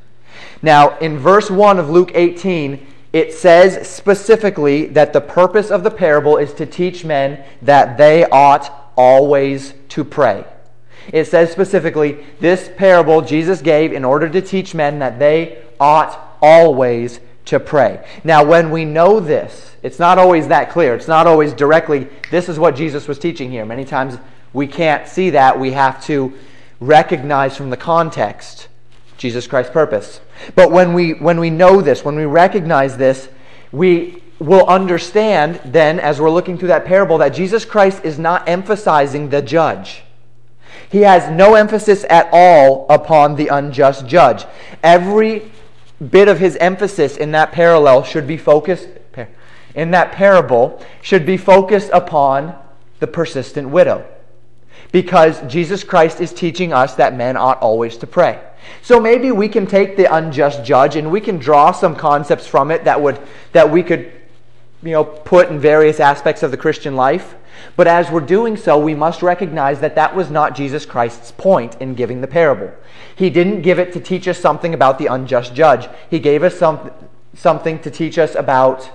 Now, 0.63 0.99
in 0.99 1.19
verse 1.19 1.51
1 1.51 1.79
of 1.79 1.91
Luke 1.91 2.13
18, 2.15 2.87
it 3.13 3.33
says 3.33 3.89
specifically 3.89 4.87
that 4.87 5.13
the 5.13 5.21
purpose 5.21 5.71
of 5.71 5.83
the 5.83 5.91
parable 5.91 6.37
is 6.37 6.53
to 6.55 6.67
teach 6.67 7.05
men 7.05 7.43
that 7.63 7.97
they 7.97 8.25
ought 8.27 8.93
always 8.97 9.75
to 9.91 10.05
pray. 10.05 10.45
It 11.13 11.25
says 11.27 11.51
specifically, 11.51 12.25
this 12.39 12.71
parable 12.77 13.23
Jesus 13.23 13.63
gave 13.63 13.93
in 13.93 14.05
order 14.05 14.29
to 14.29 14.41
teach 14.41 14.75
men 14.75 14.99
that 15.01 15.19
they 15.19 15.63
ought 15.81 16.37
always 16.41 17.21
to 17.51 17.59
pray. 17.59 18.05
Now, 18.23 18.45
when 18.45 18.71
we 18.71 18.85
know 18.85 19.19
this, 19.19 19.75
it's 19.83 19.99
not 19.99 20.19
always 20.19 20.47
that 20.49 20.71
clear. 20.71 20.95
It's 20.95 21.09
not 21.09 21.27
always 21.27 21.53
directly, 21.53 22.07
this 22.31 22.49
is 22.49 22.61
what 22.61 22.77
Jesus 22.77 23.09
was 23.09 23.19
teaching 23.19 23.51
here. 23.51 23.67
Many 23.67 23.85
times 23.85 24.19
we 24.53 24.69
can't 24.69 25.09
see 25.09 25.31
that. 25.31 25.59
We 25.59 25.73
have 25.73 26.03
to 26.05 26.33
recognize 26.79 27.57
from 27.57 27.71
the 27.71 27.77
context 27.77 28.69
Jesus 29.19 29.49
Christ's 29.49 29.73
purpose. 29.73 30.21
But 30.55 30.71
when 30.71 30.95
we, 30.95 31.15
when 31.15 31.41
we 31.41 31.51
know 31.51 31.81
this, 31.81 32.05
when 32.05 32.15
we 32.15 32.25
recognize 32.25 32.97
this, 32.97 33.29
we 33.73 34.23
will 34.39 34.67
understand 34.67 35.61
then, 35.65 35.99
as 35.99 36.21
we're 36.21 36.31
looking 36.31 36.57
through 36.57 36.69
that 36.69 36.85
parable, 36.85 37.19
that 37.19 37.31
Jesus 37.31 37.65
Christ 37.65 38.05
is 38.05 38.17
not 38.17 38.49
emphasizing 38.49 39.29
the 39.29 39.43
judge. 39.43 40.05
He 40.89 41.01
has 41.01 41.29
no 41.31 41.57
emphasis 41.57 42.05
at 42.09 42.29
all 42.33 42.87
upon 42.89 43.35
the 43.35 43.49
unjust 43.49 44.07
judge. 44.07 44.45
Every 44.85 45.51
bit 46.09 46.29
of 46.29 46.39
his 46.39 46.57
emphasis 46.57 47.17
in 47.17 47.33
that 47.33 47.53
parallel 47.53 48.03
should 48.03 48.27
be 48.27 48.37
focused 48.37 48.89
in 49.75 49.93
that 49.93 50.13
parable 50.13 50.85
should 51.01 51.25
be 51.25 51.37
focused 51.37 51.91
upon 51.93 52.55
the 52.99 53.07
persistent 53.07 53.69
widow 53.69 54.07
because 54.93 55.41
Jesus 55.43 55.85
Christ 55.85 56.21
is 56.21 56.33
teaching 56.33 56.73
us 56.73 56.97
that 56.97 57.15
men 57.15 57.37
ought 57.37 57.61
always 57.61 57.97
to 57.99 58.07
pray. 58.07 58.41
So 58.83 59.01
maybe 59.01 59.31
we 59.31 59.49
can 59.49 59.67
take 59.67 59.97
the 59.97 60.13
unjust 60.13 60.65
judge 60.65 60.97
and 60.97 61.11
we 61.11 61.21
can 61.21 61.39
draw 61.39 61.73
some 61.73 61.95
concepts 61.95 62.47
from 62.47 62.71
it 62.71 62.85
that 62.85 63.01
would 63.01 63.21
that 63.53 63.71
we 63.71 63.83
could 63.83 64.13
you 64.83 64.93
know 64.93 65.05
put 65.05 65.49
in 65.49 65.61
various 65.61 66.01
aspects 66.01 66.43
of 66.43 66.51
the 66.51 66.57
Christian 66.57 66.97
life. 66.97 67.35
But 67.77 67.87
as 67.87 68.11
we're 68.11 68.21
doing 68.21 68.57
so, 68.57 68.79
we 68.79 68.95
must 68.95 69.23
recognize 69.23 69.81
that 69.81 69.95
that 69.95 70.15
was 70.15 70.31
not 70.31 70.55
Jesus 70.55 70.87
Christ's 70.87 71.33
point 71.33 71.77
in 71.81 71.95
giving 71.95 72.21
the 72.21 72.27
parable. 72.27 72.73
He 73.15 73.31
didn't 73.31 73.63
give 73.63 73.79
it 73.79 73.93
to 73.93 74.01
teach 74.01 74.29
us 74.29 74.39
something 74.39 74.75
about 74.75 74.99
the 74.99 75.07
unjust 75.07 75.55
judge. 75.55 75.89
He 76.09 76.19
gave 76.19 76.43
us 76.43 76.57
some, 76.57 76.91
something 77.35 77.79
to 77.81 77.91
teach 77.91 78.19
us 78.19 78.35
about 78.35 78.91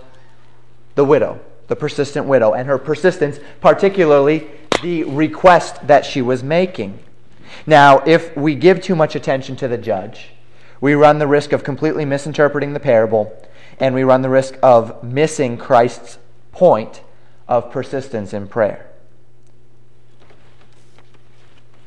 the 0.96 1.06
widow. 1.06 1.40
the 1.68 1.76
persistent 1.76 2.26
widow, 2.28 2.54
and 2.54 2.68
her 2.68 2.78
persistence, 2.78 3.40
particularly 3.62 4.48
the 4.82 5.04
request 5.04 5.88
that 5.88 6.06
she 6.06 6.22
was 6.22 6.44
making. 6.44 7.00
Now, 7.66 8.04
if 8.06 8.36
we 8.36 8.56
give 8.56 8.82
too 8.82 8.96
much 8.96 9.16
attention 9.16 9.56
to 9.58 9.68
the 9.68 9.78
judge, 9.78 10.32
we 10.82 10.94
run 10.94 11.20
the 11.20 11.28
risk 11.28 11.54
of 11.54 11.64
completely 11.64 12.06
misinterpreting 12.06 12.74
the 12.74 12.80
parable, 12.80 13.36
and 13.80 13.96
we 13.96 14.04
run 14.04 14.22
the 14.22 14.30
risk 14.30 14.58
of 14.62 15.04
missing 15.04 15.58
Christ's 15.58 16.18
point 16.52 17.02
of 17.48 17.72
persistence 17.72 18.34
in 18.34 18.48
prayer. 18.48 18.90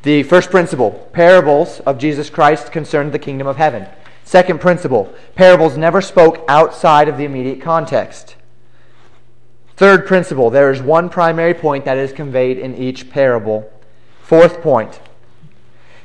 The 0.03 0.23
first 0.23 0.51
principle 0.51 1.09
parables 1.13 1.81
of 1.81 1.99
Jesus 1.99 2.31
Christ 2.31 2.73
concerned 2.73 3.13
the 3.13 3.19
kingdom 3.19 3.47
of 3.47 3.57
heaven. 3.57 3.87
Second 4.25 4.61
principle 4.61 5.13
parables 5.35 5.77
never 5.77 6.01
spoke 6.01 6.45
outside 6.49 7.09
of 7.09 7.17
the 7.17 7.25
immediate 7.25 7.61
context. 7.61 8.37
Third 9.77 10.07
principle 10.07 10.51
there 10.51 10.71
is 10.71 10.81
one 10.81 11.09
primary 11.09 11.55
point 11.55 11.85
that 11.85 11.99
is 11.99 12.13
conveyed 12.13 12.59
in 12.59 12.75
each 12.75 13.11
parable. 13.11 13.71
Fourth 14.23 14.61
point 14.61 15.01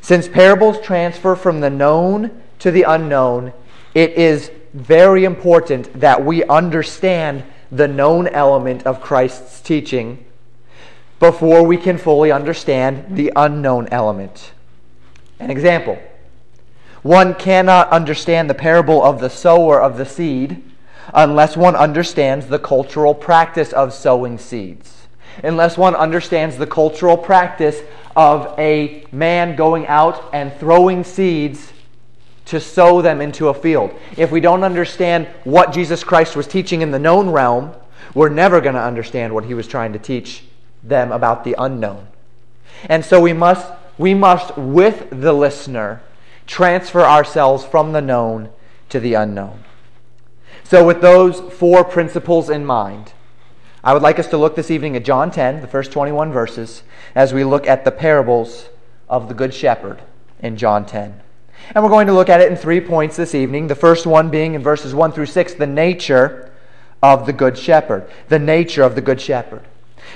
since 0.03 0.27
parables 0.27 0.81
transfer 0.81 1.33
from 1.33 1.61
the 1.61 1.69
known 1.69 2.41
to 2.59 2.71
the 2.71 2.83
unknown, 2.83 3.53
it 3.95 4.11
is 4.11 4.51
very 4.73 5.23
important 5.23 5.97
that 5.97 6.25
we 6.25 6.43
understand 6.43 7.45
the 7.75 7.87
known 7.87 8.27
element 8.27 8.85
of 8.85 9.01
Christ's 9.01 9.59
teaching 9.59 10.23
before 11.19 11.63
we 11.63 11.77
can 11.77 11.97
fully 11.97 12.31
understand 12.31 13.17
the 13.17 13.31
unknown 13.35 13.87
element. 13.89 14.51
An 15.39 15.49
example 15.49 15.97
one 17.01 17.35
cannot 17.35 17.89
understand 17.89 18.49
the 18.49 18.53
parable 18.53 19.03
of 19.03 19.19
the 19.19 19.29
sower 19.29 19.81
of 19.81 19.97
the 19.97 20.05
seed 20.05 20.63
unless 21.13 21.57
one 21.57 21.75
understands 21.75 22.47
the 22.47 22.59
cultural 22.59 23.13
practice 23.13 23.73
of 23.73 23.93
sowing 23.93 24.37
seeds, 24.37 25.07
unless 25.43 25.77
one 25.77 25.95
understands 25.95 26.57
the 26.57 26.67
cultural 26.67 27.17
practice 27.17 27.81
of 28.15 28.57
a 28.57 29.05
man 29.11 29.57
going 29.57 29.85
out 29.87 30.29
and 30.31 30.53
throwing 30.59 31.03
seeds 31.03 31.72
to 32.45 32.59
sow 32.59 33.01
them 33.01 33.21
into 33.21 33.47
a 33.47 33.53
field. 33.53 33.93
If 34.17 34.31
we 34.31 34.41
don't 34.41 34.63
understand 34.63 35.27
what 35.43 35.73
Jesus 35.73 36.03
Christ 36.03 36.35
was 36.35 36.47
teaching 36.47 36.81
in 36.81 36.91
the 36.91 36.99
known 36.99 37.29
realm, 37.29 37.73
we're 38.13 38.29
never 38.29 38.61
going 38.61 38.75
to 38.75 38.81
understand 38.81 39.33
what 39.33 39.45
he 39.45 39.53
was 39.53 39.67
trying 39.67 39.93
to 39.93 39.99
teach 39.99 40.43
them 40.83 41.11
about 41.11 41.43
the 41.43 41.55
unknown. 41.57 42.07
And 42.89 43.05
so 43.05 43.21
we 43.21 43.33
must, 43.33 43.71
we 43.97 44.13
must, 44.13 44.57
with 44.57 45.07
the 45.09 45.33
listener, 45.33 46.01
transfer 46.45 47.01
ourselves 47.01 47.63
from 47.63 47.93
the 47.93 48.01
known 48.01 48.49
to 48.89 48.99
the 48.99 49.13
unknown. 49.13 49.63
So, 50.63 50.85
with 50.85 51.01
those 51.01 51.39
four 51.53 51.83
principles 51.83 52.49
in 52.49 52.65
mind, 52.65 53.13
I 53.83 53.93
would 53.93 54.01
like 54.01 54.17
us 54.17 54.27
to 54.27 54.37
look 54.37 54.55
this 54.55 54.71
evening 54.71 54.95
at 54.95 55.03
John 55.03 55.29
10, 55.29 55.61
the 55.61 55.67
first 55.67 55.91
21 55.91 56.31
verses, 56.31 56.83
as 57.15 57.33
we 57.33 57.43
look 57.43 57.67
at 57.67 57.83
the 57.83 57.91
parables 57.91 58.69
of 59.09 59.27
the 59.27 59.33
Good 59.33 59.53
Shepherd 59.53 60.01
in 60.39 60.57
John 60.57 60.85
10. 60.85 61.21
And 61.73 61.83
we're 61.83 61.89
going 61.89 62.07
to 62.07 62.13
look 62.13 62.29
at 62.29 62.41
it 62.41 62.51
in 62.51 62.57
three 62.57 62.81
points 62.81 63.15
this 63.15 63.33
evening. 63.33 63.67
The 63.67 63.75
first 63.75 64.05
one 64.05 64.29
being 64.29 64.53
in 64.53 64.61
verses 64.61 64.93
1 64.93 65.11
through 65.11 65.27
6, 65.27 65.53
the 65.55 65.67
nature 65.67 66.51
of 67.01 67.25
the 67.25 67.33
Good 67.33 67.57
Shepherd. 67.57 68.09
The 68.29 68.39
nature 68.39 68.83
of 68.83 68.95
the 68.95 69.01
Good 69.01 69.19
Shepherd. 69.19 69.61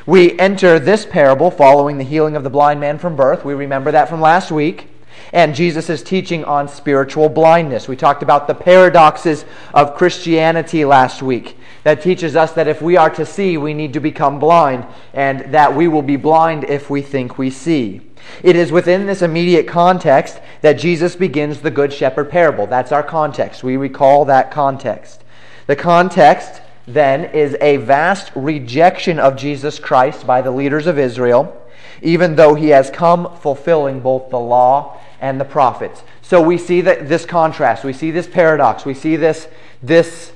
We 0.05 0.37
enter 0.39 0.79
this 0.79 1.05
parable 1.05 1.51
following 1.51 1.97
the 1.97 2.03
healing 2.03 2.35
of 2.35 2.43
the 2.43 2.49
blind 2.49 2.79
man 2.79 2.97
from 2.97 3.15
birth. 3.15 3.43
We 3.43 3.53
remember 3.53 3.91
that 3.91 4.09
from 4.09 4.21
last 4.21 4.51
week. 4.51 4.87
And 5.33 5.55
Jesus 5.55 5.89
teaching 6.03 6.45
on 6.45 6.67
spiritual 6.67 7.27
blindness. 7.27 7.87
We 7.87 7.95
talked 7.95 8.23
about 8.23 8.47
the 8.47 8.55
paradoxes 8.55 9.45
of 9.73 9.95
Christianity 9.95 10.85
last 10.85 11.21
week. 11.21 11.57
That 11.83 12.01
teaches 12.01 12.35
us 12.35 12.53
that 12.53 12.67
if 12.67 12.81
we 12.81 12.97
are 12.97 13.09
to 13.11 13.25
see, 13.25 13.57
we 13.57 13.73
need 13.73 13.93
to 13.93 13.99
become 13.99 14.39
blind, 14.39 14.85
and 15.13 15.53
that 15.53 15.75
we 15.75 15.87
will 15.87 16.01
be 16.01 16.17
blind 16.17 16.65
if 16.65 16.89
we 16.89 17.01
think 17.01 17.37
we 17.37 17.49
see. 17.49 18.06
It 18.43 18.55
is 18.55 18.71
within 18.71 19.05
this 19.05 19.21
immediate 19.21 19.67
context 19.67 20.39
that 20.61 20.73
Jesus 20.73 21.15
begins 21.15 21.61
the 21.61 21.71
Good 21.71 21.91
Shepherd 21.93 22.29
parable. 22.29 22.67
That's 22.67 22.91
our 22.91 23.03
context. 23.03 23.63
We 23.63 23.77
recall 23.77 24.25
that 24.25 24.51
context. 24.51 25.23
The 25.67 25.75
context 25.75 26.61
then 26.87 27.25
is 27.25 27.57
a 27.59 27.77
vast 27.77 28.31
rejection 28.35 29.19
of 29.19 29.35
Jesus 29.35 29.79
Christ 29.79 30.25
by 30.25 30.41
the 30.41 30.51
leaders 30.51 30.87
of 30.87 30.97
Israel, 30.97 31.61
even 32.01 32.35
though 32.35 32.55
he 32.55 32.69
has 32.69 32.89
come 32.89 33.35
fulfilling 33.37 33.99
both 33.99 34.29
the 34.29 34.39
law 34.39 34.99
and 35.19 35.39
the 35.39 35.45
prophets. 35.45 36.03
So 36.21 36.41
we 36.41 36.57
see 36.57 36.81
that 36.81 37.09
this 37.09 37.25
contrast, 37.25 37.83
we 37.83 37.93
see 37.93 38.11
this 38.11 38.27
paradox, 38.27 38.85
we 38.85 38.93
see 38.93 39.15
this, 39.15 39.47
this 39.81 40.31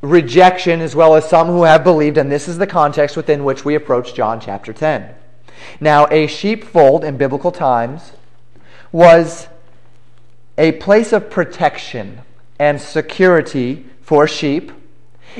rejection 0.00 0.80
as 0.80 0.96
well 0.96 1.14
as 1.14 1.28
some 1.28 1.48
who 1.48 1.64
have 1.64 1.84
believed, 1.84 2.16
and 2.16 2.30
this 2.30 2.48
is 2.48 2.58
the 2.58 2.66
context 2.66 3.16
within 3.16 3.44
which 3.44 3.64
we 3.64 3.74
approach 3.74 4.14
John 4.14 4.40
chapter 4.40 4.72
10. 4.72 5.14
Now, 5.80 6.06
a 6.10 6.26
sheepfold 6.26 7.04
in 7.04 7.16
biblical 7.16 7.52
times 7.52 8.12
was 8.90 9.48
a 10.58 10.72
place 10.72 11.12
of 11.12 11.30
protection 11.30 12.20
and 12.58 12.80
security 12.80 13.86
for 14.02 14.28
sheep 14.28 14.72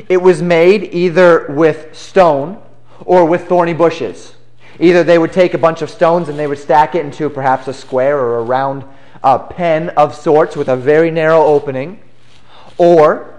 it 0.08 0.22
was 0.22 0.42
made 0.42 0.94
either 0.94 1.46
with 1.48 1.96
stone 1.96 2.60
or 3.04 3.24
with 3.24 3.48
thorny 3.48 3.74
bushes. 3.74 4.34
Either 4.80 5.04
they 5.04 5.18
would 5.18 5.32
take 5.32 5.54
a 5.54 5.58
bunch 5.58 5.82
of 5.82 5.90
stones 5.90 6.28
and 6.28 6.38
they 6.38 6.46
would 6.46 6.58
stack 6.58 6.94
it 6.94 7.04
into 7.04 7.28
perhaps 7.28 7.68
a 7.68 7.74
square 7.74 8.18
or 8.18 8.38
a 8.38 8.42
round 8.42 8.84
uh, 9.22 9.38
pen 9.38 9.90
of 9.90 10.14
sorts 10.14 10.56
with 10.56 10.68
a 10.68 10.76
very 10.76 11.10
narrow 11.10 11.44
opening, 11.44 12.00
or 12.78 13.34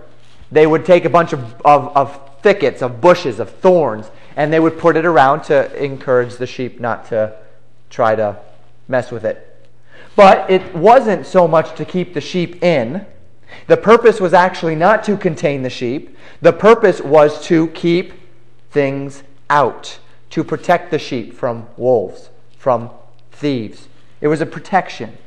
they 0.52 0.68
would 0.68 0.86
take 0.86 1.06
a 1.06 1.10
bunch 1.10 1.34
of, 1.34 1.44
of, 1.66 1.96
of 1.98 2.42
thickets, 2.42 2.82
of 2.82 3.02
bushes, 3.02 3.40
of 3.40 3.50
thorns, 3.50 4.10
and 4.36 4.52
they 4.52 4.60
would 4.60 4.78
put 4.78 4.98
it 4.98 5.06
around 5.06 5.44
to 5.44 5.84
encourage 5.84 6.36
the 6.38 6.48
sheep 6.48 6.80
not 6.80 7.08
to 7.10 7.36
try 7.90 8.16
to 8.16 8.38
mess 8.88 9.12
with 9.12 9.26
it. 9.26 9.50
But 10.16 10.50
it 10.50 10.76
wasn't 10.76 11.26
so 11.26 11.48
much 11.48 11.76
to 11.78 11.86
keep 11.86 12.14
the 12.14 12.22
sheep 12.22 12.64
in 12.64 13.06
the 13.68 13.78
purpose 13.78 14.20
was 14.20 14.34
actually 14.34 14.76
not 14.76 15.04
to 15.06 15.18
contain 15.18 15.64
the 15.64 15.70
sheep, 15.70 16.18
the 16.42 16.54
purpose 16.54 17.02
was 17.02 17.44
to 17.46 17.68
keep 17.68 18.14
things 18.72 19.24
out, 19.50 20.00
to 20.32 20.44
protect 20.44 20.92
the 20.92 21.00
sheep 21.00 21.34
from 21.34 21.68
wolves, 21.78 22.30
from 22.58 22.90
thieves. 23.32 23.88
It 24.22 24.28
was 24.28 24.42
a 24.42 24.46
protection. 24.46 25.18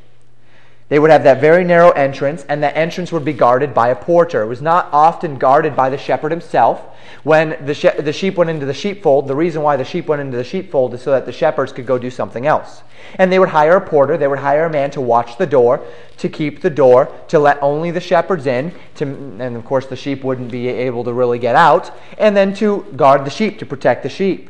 They 0.89 0.99
would 0.99 1.11
have 1.11 1.23
that 1.25 1.41
very 1.41 1.65
narrow 1.65 1.91
entrance, 1.91 2.45
and 2.47 2.63
that 2.63 2.77
entrance 2.77 3.11
would 3.11 3.25
be 3.25 3.33
guarded 3.33 3.73
by 3.73 3.89
a 3.89 3.95
porter. 3.95 4.41
It 4.41 4.47
was 4.47 4.61
not 4.61 4.87
often 4.93 5.37
guarded 5.37 5.75
by 5.75 5.89
the 5.89 5.97
shepherd 5.97 6.31
himself. 6.31 6.81
When 7.23 7.57
the, 7.65 7.73
she- 7.73 7.89
the 7.89 8.13
sheep 8.13 8.37
went 8.37 8.49
into 8.49 8.65
the 8.65 8.73
sheepfold, 8.73 9.27
the 9.27 9.35
reason 9.35 9.61
why 9.61 9.75
the 9.75 9.83
sheep 9.83 10.07
went 10.07 10.21
into 10.21 10.37
the 10.37 10.45
sheepfold 10.45 10.93
is 10.93 11.01
so 11.01 11.11
that 11.11 11.25
the 11.25 11.33
shepherds 11.33 11.73
could 11.73 11.85
go 11.85 11.97
do 11.97 12.09
something 12.09 12.45
else. 12.47 12.83
And 13.15 13.29
they 13.29 13.39
would 13.39 13.49
hire 13.49 13.75
a 13.75 13.81
porter, 13.81 14.15
they 14.15 14.27
would 14.27 14.39
hire 14.39 14.65
a 14.65 14.69
man 14.69 14.89
to 14.91 15.01
watch 15.01 15.37
the 15.37 15.45
door, 15.45 15.81
to 16.17 16.29
keep 16.29 16.61
the 16.61 16.69
door, 16.69 17.11
to 17.27 17.37
let 17.37 17.61
only 17.61 17.91
the 17.91 17.99
shepherds 17.99 18.45
in, 18.45 18.73
to, 18.95 19.05
and 19.05 19.57
of 19.57 19.65
course 19.65 19.87
the 19.87 19.95
sheep 19.97 20.23
wouldn't 20.23 20.51
be 20.51 20.69
able 20.69 21.03
to 21.03 21.11
really 21.11 21.39
get 21.39 21.55
out, 21.55 21.91
and 22.17 22.35
then 22.35 22.53
to 22.55 22.85
guard 22.95 23.25
the 23.25 23.29
sheep, 23.29 23.59
to 23.59 23.65
protect 23.65 24.03
the 24.03 24.09
sheep. 24.09 24.49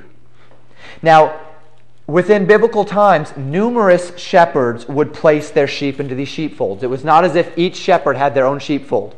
Now, 1.01 1.39
Within 2.07 2.45
biblical 2.45 2.85
times, 2.85 3.35
numerous 3.35 4.17
shepherds 4.17 4.87
would 4.87 5.13
place 5.13 5.51
their 5.51 5.67
sheep 5.67 5.99
into 5.99 6.15
these 6.15 6.29
sheepfolds. 6.29 6.81
It 6.81 6.89
was 6.89 7.03
not 7.03 7.25
as 7.25 7.35
if 7.35 7.57
each 7.57 7.75
shepherd 7.75 8.15
had 8.15 8.33
their 8.33 8.45
own 8.45 8.59
sheepfold. 8.59 9.13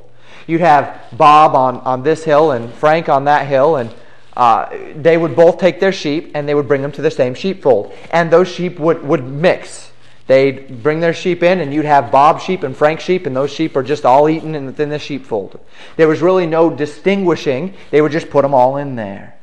You'd 0.48 0.62
have 0.62 1.00
Bob 1.14 1.54
on, 1.54 1.78
on 1.82 2.02
this 2.02 2.24
hill 2.24 2.52
and 2.52 2.74
Frank 2.74 3.08
on 3.08 3.26
that 3.26 3.46
hill, 3.46 3.76
and 3.76 3.94
uh, 4.36 4.76
they 4.96 5.18
would 5.18 5.36
both 5.36 5.60
take 5.60 5.80
their 5.80 5.92
sheep 5.92 6.32
and 6.34 6.50
they 6.50 6.56
would 6.56 6.68
bring 6.68 6.82
them 6.82 6.92
to 6.94 7.04
the 7.04 7.12
same 7.12 7.36
sheepfold. 7.36 7.94
And 8.10 8.32
those 8.32 8.48
sheep 8.48 8.80
would, 8.80 9.04
would 9.04 9.24
mix. 9.24 9.92
They'd 10.26 10.82
bring 10.82 11.00
their 11.00 11.14
sheep 11.14 11.44
in, 11.44 11.60
and 11.60 11.72
you'd 11.72 11.86
have 11.86 12.12
Bob 12.12 12.42
sheep 12.42 12.64
and 12.64 12.76
Frank 12.76 13.02
sheep, 13.02 13.28
and 13.28 13.36
those 13.36 13.52
sheep 13.52 13.76
are 13.76 13.84
just 13.84 14.04
all 14.04 14.28
eaten 14.28 14.66
within 14.66 14.90
the 14.90 14.98
sheepfold. 14.98 15.60
There 15.96 16.08
was 16.08 16.22
really 16.22 16.48
no 16.48 16.72
distinguishing, 16.72 17.76
they 17.92 18.02
would 18.02 18.12
just 18.12 18.32
put 18.32 18.42
them 18.42 18.56
all 18.56 18.78
in 18.78 18.96
there. 18.96 19.38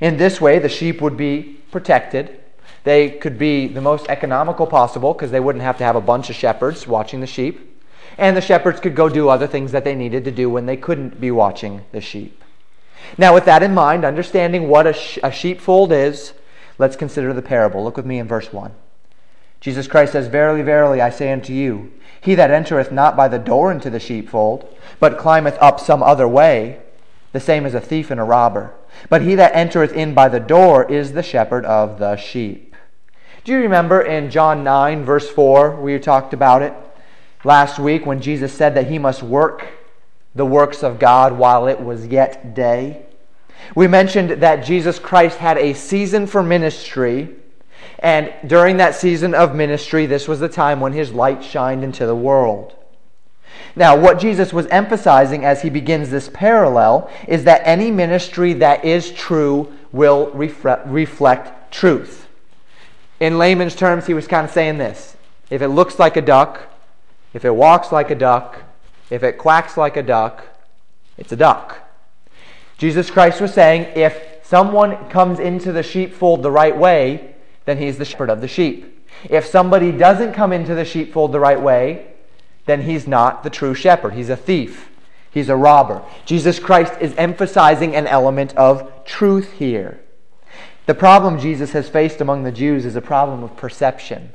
In 0.00 0.16
this 0.16 0.40
way, 0.40 0.58
the 0.58 0.68
sheep 0.68 1.00
would 1.00 1.16
be 1.16 1.60
protected 1.70 2.40
they 2.84 3.10
could 3.10 3.38
be 3.38 3.66
the 3.68 3.80
most 3.80 4.06
economical 4.08 4.66
possible 4.66 5.12
because 5.12 5.30
they 5.30 5.40
wouldn't 5.40 5.64
have 5.64 5.78
to 5.78 5.84
have 5.84 5.96
a 5.96 6.00
bunch 6.00 6.30
of 6.30 6.36
shepherds 6.36 6.86
watching 6.86 7.20
the 7.20 7.26
sheep. 7.26 7.82
And 8.16 8.36
the 8.36 8.40
shepherds 8.40 8.80
could 8.80 8.96
go 8.96 9.08
do 9.08 9.28
other 9.28 9.46
things 9.46 9.72
that 9.72 9.84
they 9.84 9.94
needed 9.94 10.24
to 10.24 10.30
do 10.30 10.50
when 10.50 10.66
they 10.66 10.76
couldn't 10.76 11.20
be 11.20 11.30
watching 11.30 11.82
the 11.92 12.00
sheep. 12.00 12.42
Now, 13.16 13.32
with 13.32 13.44
that 13.44 13.62
in 13.62 13.74
mind, 13.74 14.04
understanding 14.04 14.68
what 14.68 14.86
a, 14.86 14.92
sh- 14.92 15.18
a 15.22 15.30
sheepfold 15.30 15.92
is, 15.92 16.34
let's 16.78 16.96
consider 16.96 17.32
the 17.32 17.42
parable. 17.42 17.84
Look 17.84 17.96
with 17.96 18.06
me 18.06 18.18
in 18.18 18.26
verse 18.26 18.52
1. 18.52 18.72
Jesus 19.60 19.86
Christ 19.86 20.12
says, 20.12 20.28
Verily, 20.28 20.62
verily, 20.62 21.00
I 21.00 21.10
say 21.10 21.32
unto 21.32 21.52
you, 21.52 21.92
he 22.20 22.34
that 22.34 22.50
entereth 22.50 22.92
not 22.92 23.16
by 23.16 23.28
the 23.28 23.38
door 23.38 23.70
into 23.72 23.90
the 23.90 24.00
sheepfold, 24.00 24.68
but 25.00 25.18
climbeth 25.18 25.56
up 25.60 25.80
some 25.80 26.02
other 26.02 26.28
way, 26.28 26.80
the 27.32 27.40
same 27.40 27.64
as 27.64 27.74
a 27.74 27.80
thief 27.80 28.10
and 28.10 28.20
a 28.20 28.24
robber. 28.24 28.74
But 29.08 29.22
he 29.22 29.34
that 29.36 29.54
entereth 29.54 29.92
in 29.92 30.14
by 30.14 30.28
the 30.28 30.40
door 30.40 30.90
is 30.90 31.12
the 31.12 31.22
shepherd 31.22 31.64
of 31.64 31.98
the 31.98 32.16
sheep. 32.16 32.67
Do 33.48 33.54
you 33.54 33.60
remember 33.60 34.02
in 34.02 34.30
John 34.30 34.62
9, 34.62 35.06
verse 35.06 35.26
4, 35.30 35.80
we 35.80 35.98
talked 35.98 36.34
about 36.34 36.60
it 36.60 36.74
last 37.44 37.78
week 37.78 38.04
when 38.04 38.20
Jesus 38.20 38.52
said 38.52 38.74
that 38.74 38.88
he 38.88 38.98
must 38.98 39.22
work 39.22 39.66
the 40.34 40.44
works 40.44 40.82
of 40.82 40.98
God 40.98 41.32
while 41.32 41.66
it 41.66 41.80
was 41.80 42.06
yet 42.08 42.54
day? 42.54 43.06
We 43.74 43.88
mentioned 43.88 44.42
that 44.42 44.66
Jesus 44.66 44.98
Christ 44.98 45.38
had 45.38 45.56
a 45.56 45.72
season 45.72 46.26
for 46.26 46.42
ministry, 46.42 47.36
and 48.00 48.34
during 48.46 48.76
that 48.76 48.94
season 48.94 49.32
of 49.32 49.54
ministry, 49.54 50.04
this 50.04 50.28
was 50.28 50.40
the 50.40 50.50
time 50.50 50.78
when 50.78 50.92
his 50.92 51.12
light 51.12 51.42
shined 51.42 51.82
into 51.82 52.04
the 52.04 52.14
world. 52.14 52.76
Now, 53.74 53.98
what 53.98 54.18
Jesus 54.18 54.52
was 54.52 54.66
emphasizing 54.66 55.46
as 55.46 55.62
he 55.62 55.70
begins 55.70 56.10
this 56.10 56.28
parallel 56.34 57.10
is 57.26 57.44
that 57.44 57.62
any 57.64 57.90
ministry 57.90 58.52
that 58.52 58.84
is 58.84 59.10
true 59.10 59.72
will 59.90 60.32
refre- 60.32 60.82
reflect 60.84 61.72
truth. 61.72 62.27
In 63.20 63.38
layman's 63.38 63.74
terms, 63.74 64.06
he 64.06 64.14
was 64.14 64.26
kind 64.26 64.44
of 64.44 64.52
saying 64.52 64.78
this 64.78 65.16
if 65.50 65.62
it 65.62 65.68
looks 65.68 65.98
like 65.98 66.16
a 66.16 66.22
duck, 66.22 66.68
if 67.32 67.44
it 67.44 67.54
walks 67.54 67.92
like 67.92 68.10
a 68.10 68.14
duck, 68.14 68.62
if 69.10 69.22
it 69.22 69.38
quacks 69.38 69.76
like 69.76 69.96
a 69.96 70.02
duck, 70.02 70.46
it's 71.16 71.32
a 71.32 71.36
duck. 71.36 71.78
Jesus 72.76 73.10
Christ 73.10 73.40
was 73.40 73.52
saying 73.52 73.92
if 73.96 74.40
someone 74.44 75.08
comes 75.10 75.40
into 75.40 75.72
the 75.72 75.82
sheepfold 75.82 76.42
the 76.42 76.50
right 76.50 76.76
way, 76.76 77.34
then 77.64 77.78
he's 77.78 77.98
the 77.98 78.04
shepherd 78.04 78.30
of 78.30 78.40
the 78.40 78.48
sheep. 78.48 79.06
If 79.28 79.46
somebody 79.46 79.90
doesn't 79.90 80.32
come 80.32 80.52
into 80.52 80.74
the 80.74 80.84
sheepfold 80.84 81.32
the 81.32 81.40
right 81.40 81.60
way, 81.60 82.06
then 82.66 82.82
he's 82.82 83.08
not 83.08 83.42
the 83.42 83.50
true 83.50 83.74
shepherd. 83.74 84.14
He's 84.14 84.28
a 84.28 84.36
thief. 84.36 84.90
He's 85.30 85.48
a 85.48 85.56
robber. 85.56 86.02
Jesus 86.24 86.58
Christ 86.58 86.94
is 87.00 87.14
emphasizing 87.16 87.96
an 87.96 88.06
element 88.06 88.54
of 88.56 89.04
truth 89.04 89.52
here. 89.54 90.00
The 90.88 90.94
problem 90.94 91.38
Jesus 91.38 91.72
has 91.72 91.86
faced 91.86 92.22
among 92.22 92.44
the 92.44 92.50
Jews 92.50 92.86
is 92.86 92.96
a 92.96 93.02
problem 93.02 93.42
of 93.42 93.54
perception. 93.58 94.30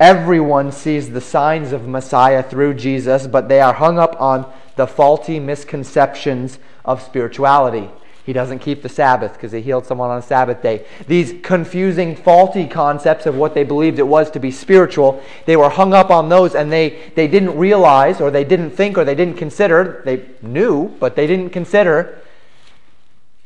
Everyone 0.00 0.72
sees 0.72 1.10
the 1.10 1.20
signs 1.20 1.70
of 1.70 1.86
Messiah 1.86 2.42
through 2.42 2.74
Jesus, 2.74 3.28
but 3.28 3.48
they 3.48 3.60
are 3.60 3.72
hung 3.72 3.96
up 3.96 4.20
on 4.20 4.52
the 4.74 4.88
faulty 4.88 5.38
misconceptions 5.38 6.58
of 6.84 7.00
spirituality. 7.00 7.88
He 8.26 8.32
doesn't 8.32 8.58
keep 8.58 8.82
the 8.82 8.88
Sabbath 8.88 9.34
because 9.34 9.52
he 9.52 9.60
healed 9.60 9.86
someone 9.86 10.10
on 10.10 10.18
a 10.18 10.22
Sabbath 10.22 10.62
day. 10.62 10.84
These 11.06 11.40
confusing, 11.44 12.16
faulty 12.16 12.66
concepts 12.66 13.26
of 13.26 13.36
what 13.36 13.54
they 13.54 13.62
believed 13.62 14.00
it 14.00 14.08
was 14.08 14.32
to 14.32 14.40
be 14.40 14.50
spiritual, 14.50 15.22
they 15.46 15.56
were 15.56 15.68
hung 15.70 15.94
up 15.94 16.10
on 16.10 16.28
those 16.28 16.56
and 16.56 16.72
they, 16.72 17.12
they 17.14 17.28
didn't 17.28 17.56
realize 17.56 18.20
or 18.20 18.32
they 18.32 18.42
didn't 18.42 18.70
think 18.70 18.98
or 18.98 19.04
they 19.04 19.14
didn't 19.14 19.36
consider, 19.36 20.02
they 20.04 20.28
knew, 20.42 20.88
but 20.98 21.14
they 21.14 21.28
didn't 21.28 21.50
consider 21.50 22.20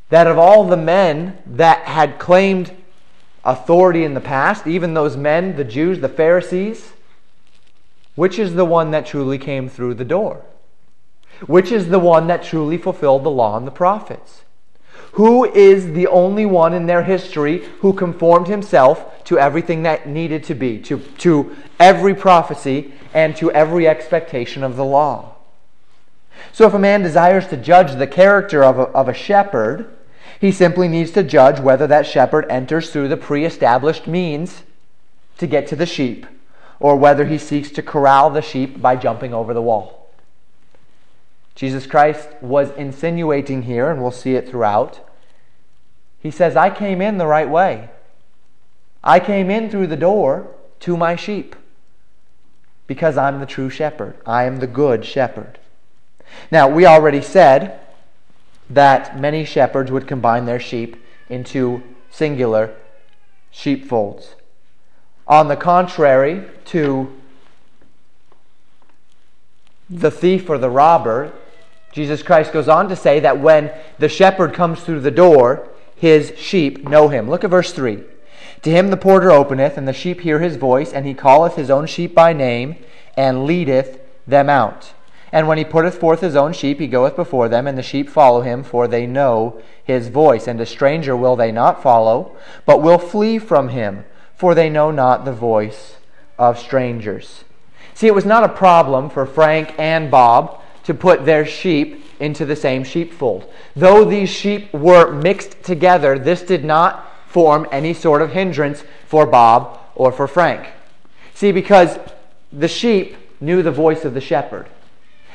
that 0.08 0.26
of 0.26 0.38
all 0.38 0.64
the 0.64 0.76
men 0.76 1.38
that 1.46 1.86
had 1.86 2.18
claimed 2.18 2.72
authority 3.44 4.04
in 4.04 4.14
the 4.14 4.20
past, 4.20 4.66
even 4.66 4.94
those 4.94 5.16
men, 5.16 5.56
the 5.56 5.64
Jews, 5.64 6.00
the 6.00 6.08
Pharisees, 6.08 6.92
which 8.14 8.38
is 8.38 8.54
the 8.54 8.64
one 8.64 8.90
that 8.90 9.06
truly 9.06 9.38
came 9.38 9.68
through 9.68 9.94
the 9.94 10.04
door? 10.04 10.44
Which 11.46 11.70
is 11.70 11.88
the 11.88 11.98
one 11.98 12.28
that 12.28 12.42
truly 12.42 12.78
fulfilled 12.78 13.24
the 13.24 13.30
law 13.30 13.56
and 13.56 13.66
the 13.66 13.72
prophets? 13.72 14.42
Who 15.12 15.44
is 15.44 15.92
the 15.92 16.06
only 16.06 16.46
one 16.46 16.72
in 16.72 16.86
their 16.86 17.02
history 17.02 17.64
who 17.80 17.92
conformed 17.92 18.48
himself 18.48 19.24
to 19.24 19.38
everything 19.38 19.82
that 19.82 20.08
needed 20.08 20.44
to 20.44 20.54
be, 20.54 20.78
to, 20.82 20.98
to 21.18 21.56
every 21.78 22.14
prophecy 22.14 22.92
and 23.12 23.36
to 23.36 23.50
every 23.52 23.86
expectation 23.86 24.62
of 24.62 24.76
the 24.76 24.84
law? 24.84 25.35
So, 26.52 26.66
if 26.66 26.74
a 26.74 26.78
man 26.78 27.02
desires 27.02 27.46
to 27.48 27.56
judge 27.56 27.94
the 27.94 28.06
character 28.06 28.64
of 28.64 28.78
a, 28.78 28.82
of 28.82 29.08
a 29.08 29.14
shepherd, 29.14 29.88
he 30.40 30.52
simply 30.52 30.88
needs 30.88 31.10
to 31.12 31.22
judge 31.22 31.60
whether 31.60 31.86
that 31.86 32.06
shepherd 32.06 32.46
enters 32.50 32.90
through 32.90 33.08
the 33.08 33.16
pre 33.16 33.44
established 33.44 34.06
means 34.06 34.62
to 35.38 35.46
get 35.46 35.66
to 35.68 35.76
the 35.76 35.86
sheep, 35.86 36.26
or 36.80 36.96
whether 36.96 37.26
he 37.26 37.38
seeks 37.38 37.70
to 37.70 37.82
corral 37.82 38.30
the 38.30 38.42
sheep 38.42 38.80
by 38.80 38.96
jumping 38.96 39.32
over 39.32 39.54
the 39.54 39.62
wall. 39.62 40.08
Jesus 41.54 41.86
Christ 41.86 42.28
was 42.42 42.70
insinuating 42.72 43.62
here, 43.62 43.90
and 43.90 44.02
we'll 44.02 44.10
see 44.10 44.34
it 44.34 44.48
throughout. 44.48 45.00
He 46.20 46.30
says, 46.30 46.56
I 46.56 46.70
came 46.70 47.00
in 47.00 47.18
the 47.18 47.26
right 47.26 47.48
way. 47.48 47.90
I 49.02 49.20
came 49.20 49.50
in 49.50 49.70
through 49.70 49.86
the 49.86 49.96
door 49.96 50.48
to 50.80 50.96
my 50.96 51.16
sheep 51.16 51.56
because 52.86 53.16
I'm 53.16 53.40
the 53.40 53.46
true 53.46 53.70
shepherd. 53.70 54.16
I 54.26 54.44
am 54.44 54.58
the 54.58 54.66
good 54.66 55.04
shepherd. 55.04 55.58
Now, 56.50 56.68
we 56.68 56.86
already 56.86 57.22
said 57.22 57.80
that 58.70 59.18
many 59.18 59.44
shepherds 59.44 59.90
would 59.90 60.06
combine 60.06 60.44
their 60.44 60.60
sheep 60.60 60.96
into 61.28 61.82
singular 62.10 62.74
sheepfolds. 63.50 64.34
On 65.26 65.48
the 65.48 65.56
contrary 65.56 66.44
to 66.66 67.12
the 69.88 70.10
thief 70.10 70.48
or 70.48 70.58
the 70.58 70.70
robber, 70.70 71.32
Jesus 71.92 72.22
Christ 72.22 72.52
goes 72.52 72.68
on 72.68 72.88
to 72.88 72.96
say 72.96 73.20
that 73.20 73.40
when 73.40 73.72
the 73.98 74.08
shepherd 74.08 74.52
comes 74.52 74.82
through 74.82 75.00
the 75.00 75.10
door, 75.10 75.68
his 75.94 76.32
sheep 76.36 76.86
know 76.86 77.08
him. 77.08 77.28
Look 77.28 77.44
at 77.44 77.50
verse 77.50 77.72
3. 77.72 78.02
To 78.62 78.70
him 78.70 78.90
the 78.90 78.96
porter 78.96 79.30
openeth, 79.30 79.78
and 79.78 79.86
the 79.86 79.92
sheep 79.92 80.20
hear 80.20 80.40
his 80.40 80.56
voice, 80.56 80.92
and 80.92 81.06
he 81.06 81.14
calleth 81.14 81.56
his 81.56 81.70
own 81.70 81.86
sheep 81.86 82.14
by 82.14 82.32
name, 82.32 82.76
and 83.16 83.46
leadeth 83.46 84.00
them 84.26 84.50
out. 84.50 84.92
And 85.36 85.46
when 85.46 85.58
he 85.58 85.66
putteth 85.66 85.98
forth 85.98 86.22
his 86.22 86.34
own 86.34 86.54
sheep, 86.54 86.80
he 86.80 86.86
goeth 86.86 87.14
before 87.14 87.50
them, 87.50 87.66
and 87.66 87.76
the 87.76 87.82
sheep 87.82 88.08
follow 88.08 88.40
him, 88.40 88.64
for 88.64 88.88
they 88.88 89.06
know 89.06 89.60
his 89.84 90.08
voice. 90.08 90.48
And 90.48 90.58
a 90.62 90.64
stranger 90.64 91.14
will 91.14 91.36
they 91.36 91.52
not 91.52 91.82
follow, 91.82 92.34
but 92.64 92.80
will 92.80 92.96
flee 92.96 93.38
from 93.38 93.68
him, 93.68 94.06
for 94.34 94.54
they 94.54 94.70
know 94.70 94.90
not 94.90 95.26
the 95.26 95.34
voice 95.34 95.98
of 96.38 96.58
strangers. 96.58 97.44
See, 97.92 98.06
it 98.06 98.14
was 98.14 98.24
not 98.24 98.44
a 98.44 98.48
problem 98.48 99.10
for 99.10 99.26
Frank 99.26 99.74
and 99.78 100.10
Bob 100.10 100.58
to 100.84 100.94
put 100.94 101.26
their 101.26 101.44
sheep 101.44 102.02
into 102.18 102.46
the 102.46 102.56
same 102.56 102.82
sheepfold. 102.82 103.52
Though 103.74 104.06
these 104.06 104.30
sheep 104.30 104.72
were 104.72 105.12
mixed 105.12 105.62
together, 105.62 106.18
this 106.18 106.40
did 106.40 106.64
not 106.64 107.12
form 107.28 107.68
any 107.70 107.92
sort 107.92 108.22
of 108.22 108.32
hindrance 108.32 108.84
for 109.06 109.26
Bob 109.26 109.80
or 109.96 110.12
for 110.12 110.28
Frank. 110.28 110.66
See, 111.34 111.52
because 111.52 111.98
the 112.50 112.68
sheep 112.68 113.18
knew 113.38 113.62
the 113.62 113.70
voice 113.70 114.06
of 114.06 114.14
the 114.14 114.22
shepherd. 114.22 114.68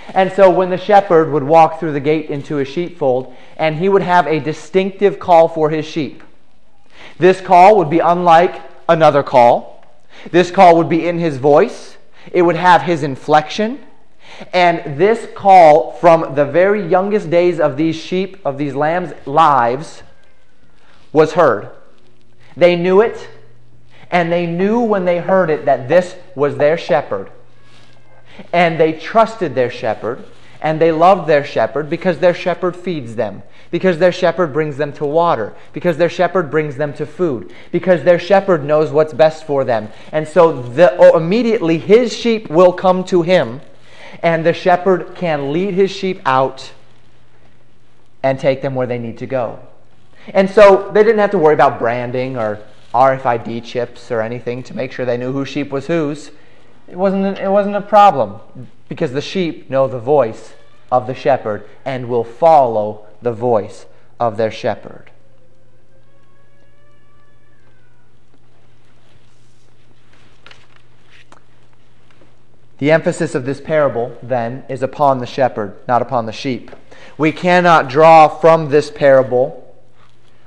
And 0.10 0.32
so 0.32 0.50
when 0.50 0.70
the 0.70 0.78
shepherd 0.78 1.32
would 1.32 1.44
walk 1.44 1.80
through 1.80 1.94
the 1.94 2.00
gate 2.00 2.30
into 2.30 2.60
a 2.60 2.66
sheepfold, 2.66 3.34
and 3.58 3.78
he 3.78 3.90
would 3.90 4.02
have 4.02 4.28
a 4.28 4.40
distinctive 4.40 5.20
call 5.20 5.48
for 5.48 5.70
his 5.70 5.86
sheep. 5.86 6.24
This 7.18 7.40
call 7.40 7.78
would 7.78 7.90
be 7.90 8.00
unlike 8.00 8.62
another 8.90 9.24
call. 9.24 9.86
This 10.32 10.52
call 10.52 10.78
would 10.78 10.90
be 10.90 11.08
in 11.08 11.20
his 11.20 11.38
voice. 11.38 11.98
It 12.32 12.42
would 12.42 12.56
have 12.56 12.82
his 12.82 13.04
inflection. 13.04 13.80
And 14.54 14.98
this 15.00 15.28
call 15.36 15.94
from 15.94 16.36
the 16.36 16.46
very 16.46 16.86
youngest 16.86 17.30
days 17.30 17.60
of 17.60 17.78
these 17.78 17.96
sheep, 17.96 18.38
of 18.44 18.58
these 18.58 18.74
lambs' 18.76 19.14
lives, 19.26 20.04
was 21.14 21.34
heard. 21.34 21.70
They 22.58 22.76
knew 22.76 23.02
it, 23.02 23.30
and 24.10 24.32
they 24.32 24.46
knew 24.46 24.80
when 24.80 25.06
they 25.06 25.20
heard 25.20 25.50
it 25.50 25.66
that 25.66 25.88
this 25.88 26.16
was 26.36 26.58
their 26.58 26.78
shepherd 26.78 27.32
and 28.54 28.80
they 28.80 28.94
trusted 28.94 29.56
their 29.56 29.70
shepherd, 29.70 30.24
and 30.62 30.80
they 30.80 30.92
loved 30.92 31.28
their 31.28 31.44
shepherd 31.44 31.90
because 31.90 32.20
their 32.20 32.34
shepherd 32.34 32.76
feeds 32.76 33.16
them, 33.16 33.42
because 33.72 33.98
their 33.98 34.12
shepherd 34.12 34.54
brings 34.54 34.78
them 34.78 34.94
to 34.94 35.06
water, 35.06 35.54
because 35.74 35.98
their 35.98 36.10
shepherd 36.10 36.52
brings 36.52 36.78
them 36.78 36.94
to 36.94 37.06
food, 37.06 37.54
because 37.72 38.04
their 38.04 38.20
shepherd 38.20 38.64
knows 38.64 38.92
what's 38.92 39.14
best 39.14 39.46
for 39.46 39.64
them. 39.64 39.90
And 40.12 40.28
so 40.28 40.62
the, 40.62 40.96
oh, 40.98 41.18
immediately 41.18 41.78
his 41.78 42.16
sheep 42.16 42.50
will 42.50 42.74
come 42.74 43.04
to 43.06 43.24
him, 43.24 43.62
and 44.22 44.46
the 44.46 44.54
shepherd 44.54 45.16
can 45.16 45.52
lead 45.52 45.74
his 45.74 45.90
sheep 45.90 46.22
out 46.26 46.72
and 48.24 48.40
take 48.40 48.62
them 48.62 48.76
where 48.76 48.88
they 48.88 49.00
need 49.00 49.18
to 49.18 49.26
go. 49.26 49.60
And 50.28 50.50
so 50.50 50.92
they 50.94 51.04
didn't 51.04 51.20
have 51.20 51.32
to 51.32 51.40
worry 51.40 51.56
about 51.56 51.80
branding 51.80 52.38
or 52.38 52.60
RFID 52.94 53.64
chips 53.64 54.12
or 54.12 54.22
anything 54.22 54.62
to 54.64 54.76
make 54.76 54.92
sure 54.92 55.06
they 55.06 55.18
knew 55.18 55.32
whose 55.32 55.50
sheep 55.50 55.72
was 55.72 55.88
whose. 55.88 56.32
It 56.92 56.98
wasn't, 56.98 57.40
it 57.40 57.50
wasn't 57.50 57.78
a 57.78 57.82
problem 57.82 58.42
because 58.90 59.14
the 59.14 59.22
sheep 59.22 59.70
know 59.70 59.88
the 59.88 59.98
voice 59.98 60.56
of 60.92 61.08
the 61.08 61.16
shepherd 61.16 61.66
and 61.86 62.10
will 62.10 62.26
follow 62.26 63.06
the 63.22 63.32
voice 63.32 63.86
of 64.20 64.36
their 64.36 64.52
shepherd. 64.52 65.10
The 72.80 72.92
emphasis 72.92 73.36
of 73.36 73.46
this 73.46 73.62
parable, 73.62 74.18
then, 74.22 74.66
is 74.68 74.84
upon 74.84 75.20
the 75.20 75.26
shepherd, 75.26 75.76
not 75.88 76.02
upon 76.02 76.26
the 76.26 76.34
sheep. 76.34 76.72
We 77.18 77.32
cannot 77.32 77.88
draw 77.88 78.28
from 78.28 78.70
this 78.70 78.92
parable 78.92 79.78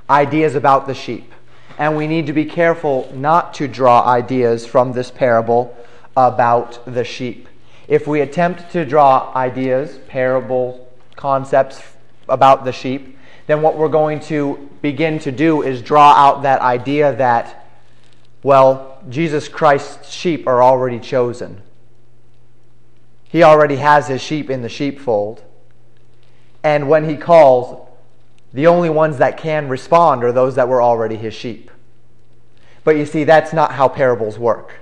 ideas 0.07 0.53
about 0.53 0.85
the 0.85 0.93
sheep. 0.93 1.33
And 1.79 1.97
we 1.97 2.05
need 2.05 2.27
to 2.27 2.33
be 2.33 2.45
careful 2.45 3.11
not 3.15 3.55
to 3.55 3.67
draw 3.67 4.05
ideas 4.05 4.63
from 4.67 4.93
this 4.93 5.09
parable 5.09 5.75
about 6.15 6.85
the 6.85 7.03
sheep. 7.03 7.47
If 7.87 8.07
we 8.07 8.21
attempt 8.21 8.71
to 8.71 8.85
draw 8.85 9.31
ideas, 9.35 9.99
parable 10.07 10.91
concepts 11.15 11.81
about 12.27 12.65
the 12.65 12.71
sheep, 12.71 13.17
then 13.47 13.61
what 13.61 13.77
we're 13.77 13.89
going 13.89 14.19
to 14.21 14.69
begin 14.81 15.19
to 15.19 15.31
do 15.31 15.61
is 15.61 15.81
draw 15.81 16.13
out 16.13 16.43
that 16.43 16.61
idea 16.61 17.15
that, 17.15 17.67
well, 18.41 19.03
Jesus 19.09 19.47
Christ's 19.47 20.11
sheep 20.11 20.47
are 20.47 20.63
already 20.63 20.99
chosen. 20.99 21.61
He 23.27 23.43
already 23.43 23.75
has 23.75 24.07
his 24.07 24.21
sheep 24.21 24.49
in 24.49 24.61
the 24.61 24.69
sheepfold. 24.69 25.43
And 26.63 26.89
when 26.89 27.07
he 27.07 27.17
calls, 27.17 27.87
the 28.53 28.67
only 28.67 28.89
ones 28.89 29.17
that 29.17 29.37
can 29.37 29.67
respond 29.67 30.23
are 30.23 30.31
those 30.31 30.55
that 30.55 30.69
were 30.69 30.81
already 30.81 31.17
his 31.17 31.33
sheep. 31.33 31.69
But 32.83 32.95
you 32.95 33.05
see, 33.05 33.23
that's 33.23 33.53
not 33.53 33.73
how 33.73 33.87
parables 33.87 34.39
work. 34.39 34.73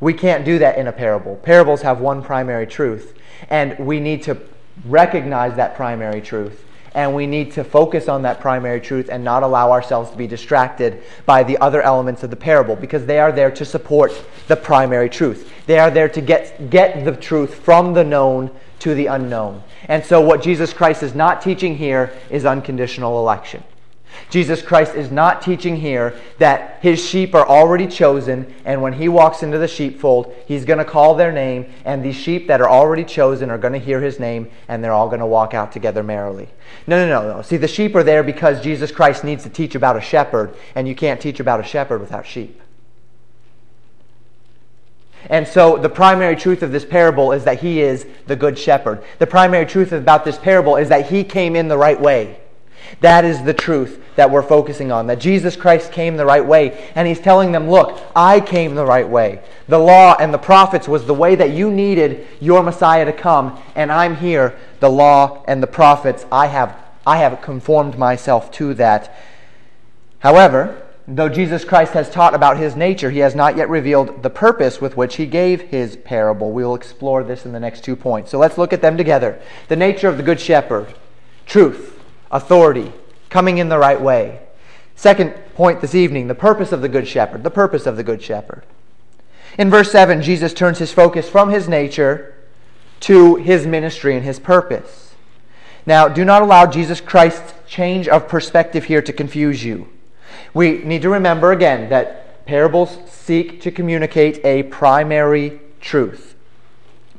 We 0.00 0.12
can't 0.12 0.44
do 0.44 0.58
that 0.58 0.78
in 0.78 0.86
a 0.86 0.92
parable. 0.92 1.36
Parables 1.36 1.82
have 1.82 2.00
one 2.00 2.22
primary 2.22 2.66
truth, 2.66 3.16
and 3.48 3.78
we 3.78 4.00
need 4.00 4.22
to 4.24 4.38
recognize 4.84 5.56
that 5.56 5.76
primary 5.76 6.20
truth. 6.20 6.64
And 6.94 7.14
we 7.14 7.26
need 7.26 7.52
to 7.52 7.64
focus 7.64 8.08
on 8.08 8.22
that 8.22 8.40
primary 8.40 8.80
truth 8.80 9.10
and 9.10 9.22
not 9.22 9.42
allow 9.42 9.70
ourselves 9.70 10.10
to 10.10 10.16
be 10.16 10.26
distracted 10.26 11.02
by 11.26 11.42
the 11.42 11.58
other 11.58 11.82
elements 11.82 12.22
of 12.22 12.30
the 12.30 12.36
parable 12.36 12.74
because 12.74 13.04
they 13.04 13.18
are 13.18 13.30
there 13.30 13.50
to 13.50 13.66
support 13.66 14.12
the 14.48 14.56
primary 14.56 15.10
truth. 15.10 15.52
They 15.66 15.78
are 15.78 15.90
there 15.90 16.08
to 16.08 16.20
get, 16.22 16.70
get 16.70 17.04
the 17.04 17.14
truth 17.14 17.56
from 17.56 17.92
the 17.92 18.02
known 18.02 18.50
to 18.78 18.94
the 18.94 19.06
unknown. 19.06 19.62
And 19.88 20.04
so, 20.04 20.22
what 20.22 20.42
Jesus 20.42 20.72
Christ 20.72 21.02
is 21.02 21.14
not 21.14 21.42
teaching 21.42 21.76
here 21.76 22.12
is 22.30 22.46
unconditional 22.46 23.18
election. 23.18 23.62
Jesus 24.28 24.62
Christ 24.62 24.94
is 24.94 25.10
not 25.10 25.42
teaching 25.42 25.76
here 25.76 26.18
that 26.38 26.78
his 26.82 27.04
sheep 27.04 27.34
are 27.34 27.46
already 27.46 27.86
chosen, 27.86 28.52
and 28.64 28.82
when 28.82 28.92
he 28.92 29.08
walks 29.08 29.42
into 29.42 29.58
the 29.58 29.68
sheepfold, 29.68 30.34
he's 30.46 30.64
going 30.64 30.78
to 30.78 30.84
call 30.84 31.14
their 31.14 31.32
name, 31.32 31.72
and 31.84 32.04
these 32.04 32.16
sheep 32.16 32.48
that 32.48 32.60
are 32.60 32.68
already 32.68 33.04
chosen 33.04 33.50
are 33.50 33.58
going 33.58 33.72
to 33.72 33.78
hear 33.78 34.00
his 34.00 34.18
name, 34.18 34.50
and 34.68 34.82
they're 34.82 34.92
all 34.92 35.08
going 35.08 35.20
to 35.20 35.26
walk 35.26 35.54
out 35.54 35.72
together 35.72 36.02
merrily. 36.02 36.48
No, 36.86 37.06
no, 37.06 37.22
no, 37.22 37.36
no. 37.36 37.42
See, 37.42 37.56
the 37.56 37.68
sheep 37.68 37.94
are 37.94 38.02
there 38.02 38.22
because 38.22 38.60
Jesus 38.60 38.90
Christ 38.90 39.24
needs 39.24 39.44
to 39.44 39.50
teach 39.50 39.74
about 39.74 39.96
a 39.96 40.00
shepherd, 40.00 40.54
and 40.74 40.88
you 40.88 40.94
can't 40.94 41.20
teach 41.20 41.40
about 41.40 41.60
a 41.60 41.64
shepherd 41.64 42.00
without 42.00 42.26
sheep. 42.26 42.60
And 45.28 45.46
so, 45.46 45.76
the 45.76 45.88
primary 45.88 46.36
truth 46.36 46.62
of 46.62 46.70
this 46.70 46.84
parable 46.84 47.32
is 47.32 47.44
that 47.44 47.60
he 47.60 47.80
is 47.80 48.06
the 48.26 48.36
good 48.36 48.58
shepherd. 48.58 49.02
The 49.18 49.26
primary 49.26 49.66
truth 49.66 49.92
about 49.92 50.24
this 50.24 50.38
parable 50.38 50.76
is 50.76 50.88
that 50.88 51.10
he 51.10 51.24
came 51.24 51.56
in 51.56 51.68
the 51.68 51.78
right 51.78 52.00
way. 52.00 52.38
That 53.00 53.24
is 53.24 53.42
the 53.42 53.54
truth 53.54 54.00
that 54.16 54.30
we're 54.30 54.42
focusing 54.42 54.90
on. 54.90 55.06
That 55.06 55.20
Jesus 55.20 55.56
Christ 55.56 55.92
came 55.92 56.16
the 56.16 56.26
right 56.26 56.44
way. 56.44 56.90
And 56.94 57.06
he's 57.06 57.20
telling 57.20 57.52
them, 57.52 57.70
look, 57.70 58.00
I 58.14 58.40
came 58.40 58.74
the 58.74 58.84
right 58.84 59.08
way. 59.08 59.40
The 59.68 59.78
law 59.78 60.16
and 60.18 60.34
the 60.34 60.38
prophets 60.38 60.88
was 60.88 61.06
the 61.06 61.14
way 61.14 61.34
that 61.36 61.50
you 61.50 61.70
needed 61.70 62.26
your 62.40 62.62
Messiah 62.62 63.04
to 63.04 63.12
come. 63.12 63.62
And 63.74 63.92
I'm 63.92 64.16
here. 64.16 64.58
The 64.80 64.90
law 64.90 65.44
and 65.46 65.62
the 65.62 65.66
prophets, 65.66 66.26
I 66.32 66.48
have, 66.48 66.76
I 67.06 67.18
have 67.18 67.40
conformed 67.40 67.98
myself 67.98 68.50
to 68.52 68.74
that. 68.74 69.16
However, 70.18 70.82
though 71.06 71.28
Jesus 71.28 71.64
Christ 71.64 71.92
has 71.92 72.10
taught 72.10 72.34
about 72.34 72.56
his 72.56 72.74
nature, 72.74 73.10
he 73.10 73.20
has 73.20 73.34
not 73.34 73.56
yet 73.56 73.68
revealed 73.68 74.22
the 74.22 74.30
purpose 74.30 74.80
with 74.80 74.96
which 74.96 75.16
he 75.16 75.26
gave 75.26 75.60
his 75.62 75.96
parable. 75.96 76.50
We 76.50 76.64
will 76.64 76.74
explore 76.74 77.22
this 77.22 77.46
in 77.46 77.52
the 77.52 77.60
next 77.60 77.84
two 77.84 77.96
points. 77.96 78.30
So 78.30 78.38
let's 78.38 78.58
look 78.58 78.72
at 78.72 78.82
them 78.82 78.96
together. 78.96 79.40
The 79.68 79.76
nature 79.76 80.08
of 80.08 80.16
the 80.16 80.22
Good 80.22 80.40
Shepherd, 80.40 80.94
truth 81.46 81.92
authority, 82.30 82.92
coming 83.30 83.58
in 83.58 83.68
the 83.68 83.78
right 83.78 84.00
way. 84.00 84.40
Second 84.94 85.34
point 85.54 85.80
this 85.80 85.94
evening 85.94 86.26
the 86.26 86.34
purpose 86.34 86.72
of 86.72 86.80
the 86.80 86.88
Good 86.88 87.06
Shepherd. 87.06 87.44
The 87.44 87.50
purpose 87.50 87.86
of 87.86 87.96
the 87.96 88.02
Good 88.02 88.22
Shepherd. 88.22 88.64
In 89.58 89.70
verse 89.70 89.90
7, 89.92 90.22
Jesus 90.22 90.52
turns 90.52 90.78
his 90.78 90.92
focus 90.92 91.28
from 91.28 91.50
his 91.50 91.68
nature 91.68 92.34
to 93.00 93.36
his 93.36 93.66
ministry 93.66 94.14
and 94.14 94.24
his 94.24 94.38
purpose. 94.38 95.14
Now, 95.86 96.08
do 96.08 96.24
not 96.24 96.42
allow 96.42 96.66
Jesus 96.66 97.00
Christ's 97.00 97.54
change 97.66 98.08
of 98.08 98.28
perspective 98.28 98.84
here 98.84 99.02
to 99.02 99.12
confuse 99.12 99.64
you. 99.64 99.88
We 100.52 100.78
need 100.78 101.02
to 101.02 101.10
remember 101.10 101.52
again 101.52 101.88
that 101.90 102.44
parables 102.46 102.98
seek 103.06 103.60
to 103.62 103.70
communicate 103.70 104.44
a 104.44 104.64
primary 104.64 105.60
truth 105.80 106.34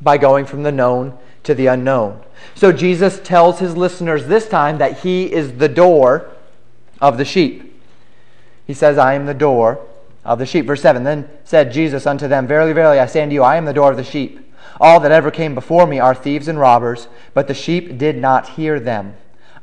by 0.01 0.17
going 0.17 0.45
from 0.45 0.63
the 0.63 0.71
known 0.71 1.17
to 1.43 1.55
the 1.55 1.67
unknown. 1.67 2.21
So 2.55 2.71
Jesus 2.71 3.19
tells 3.19 3.59
his 3.59 3.77
listeners 3.77 4.25
this 4.25 4.47
time 4.47 4.77
that 4.79 4.99
he 4.99 5.31
is 5.31 5.53
the 5.53 5.69
door 5.69 6.31
of 6.99 7.17
the 7.17 7.25
sheep. 7.25 7.81
He 8.65 8.73
says, 8.73 8.97
I 8.97 9.13
am 9.13 9.25
the 9.25 9.33
door 9.33 9.85
of 10.25 10.39
the 10.39 10.45
sheep. 10.45 10.65
Verse 10.65 10.81
7 10.81 11.03
Then 11.03 11.29
said 11.43 11.71
Jesus 11.71 12.05
unto 12.05 12.27
them, 12.27 12.47
Verily, 12.47 12.73
verily, 12.73 12.99
I 12.99 13.05
say 13.05 13.23
unto 13.23 13.33
you, 13.33 13.43
I 13.43 13.55
am 13.55 13.65
the 13.65 13.73
door 13.73 13.91
of 13.91 13.97
the 13.97 14.03
sheep. 14.03 14.39
All 14.79 14.99
that 14.99 15.11
ever 15.11 15.31
came 15.31 15.55
before 15.55 15.87
me 15.87 15.99
are 15.99 16.13
thieves 16.13 16.47
and 16.47 16.59
robbers, 16.59 17.07
but 17.33 17.47
the 17.47 17.53
sheep 17.53 17.97
did 17.97 18.17
not 18.17 18.49
hear 18.49 18.79
them. 18.79 19.15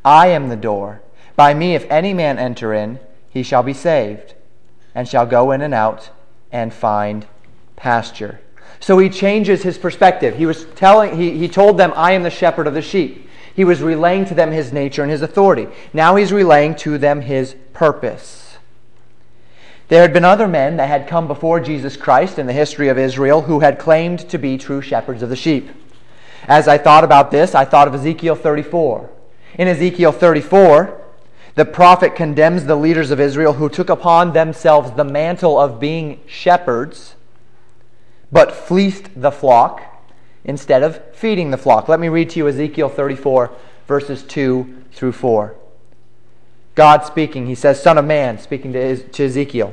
I 0.04 0.28
am 0.28 0.48
the 0.48 0.56
door. 0.56 1.02
By 1.36 1.54
me, 1.54 1.74
if 1.74 1.88
any 1.90 2.14
man 2.14 2.38
enter 2.38 2.72
in, 2.72 2.98
he 3.28 3.42
shall 3.42 3.62
be 3.62 3.74
saved, 3.74 4.34
and 4.94 5.08
shall 5.08 5.26
go 5.26 5.50
in 5.50 5.60
and 5.60 5.74
out 5.74 6.10
and 6.50 6.72
find 6.72 7.26
pasture. 7.76 8.40
So 8.84 8.98
he 8.98 9.08
changes 9.08 9.62
his 9.62 9.78
perspective. 9.78 10.36
He 10.36 10.44
was 10.44 10.66
telling 10.76 11.16
he, 11.16 11.38
he 11.38 11.48
told 11.48 11.78
them, 11.78 11.94
I 11.96 12.12
am 12.12 12.22
the 12.22 12.28
shepherd 12.28 12.66
of 12.66 12.74
the 12.74 12.82
sheep. 12.82 13.26
He 13.56 13.64
was 13.64 13.80
relaying 13.80 14.26
to 14.26 14.34
them 14.34 14.50
his 14.50 14.74
nature 14.74 15.00
and 15.00 15.10
his 15.10 15.22
authority. 15.22 15.68
Now 15.94 16.16
he's 16.16 16.34
relaying 16.34 16.76
to 16.76 16.98
them 16.98 17.22
his 17.22 17.56
purpose. 17.72 18.58
There 19.88 20.02
had 20.02 20.12
been 20.12 20.26
other 20.26 20.46
men 20.46 20.76
that 20.76 20.88
had 20.88 21.08
come 21.08 21.26
before 21.26 21.60
Jesus 21.60 21.96
Christ 21.96 22.38
in 22.38 22.46
the 22.46 22.52
history 22.52 22.88
of 22.88 22.98
Israel 22.98 23.40
who 23.40 23.60
had 23.60 23.78
claimed 23.78 24.28
to 24.28 24.36
be 24.36 24.58
true 24.58 24.82
shepherds 24.82 25.22
of 25.22 25.30
the 25.30 25.34
sheep. 25.34 25.70
As 26.46 26.68
I 26.68 26.76
thought 26.76 27.04
about 27.04 27.30
this, 27.30 27.54
I 27.54 27.64
thought 27.64 27.88
of 27.88 27.94
Ezekiel 27.94 28.34
34. 28.34 29.08
In 29.58 29.66
Ezekiel 29.66 30.12
34, 30.12 31.00
the 31.54 31.64
prophet 31.64 32.14
condemns 32.14 32.66
the 32.66 32.76
leaders 32.76 33.10
of 33.10 33.18
Israel 33.18 33.54
who 33.54 33.70
took 33.70 33.88
upon 33.88 34.34
themselves 34.34 34.90
the 34.90 35.04
mantle 35.04 35.58
of 35.58 35.80
being 35.80 36.20
shepherds 36.26 37.14
but 38.34 38.50
fleeced 38.50 39.08
the 39.14 39.30
flock 39.30 39.80
instead 40.44 40.82
of 40.82 41.00
feeding 41.14 41.52
the 41.52 41.56
flock. 41.56 41.88
Let 41.88 42.00
me 42.00 42.08
read 42.08 42.30
to 42.30 42.40
you 42.40 42.48
Ezekiel 42.48 42.88
34, 42.88 43.52
verses 43.86 44.24
2 44.24 44.86
through 44.90 45.12
4. 45.12 45.54
God 46.74 47.04
speaking, 47.06 47.46
he 47.46 47.54
says, 47.54 47.80
Son 47.80 47.96
of 47.96 48.04
man, 48.04 48.40
speaking 48.40 48.72
to, 48.72 48.96
to 48.96 49.24
Ezekiel, 49.24 49.72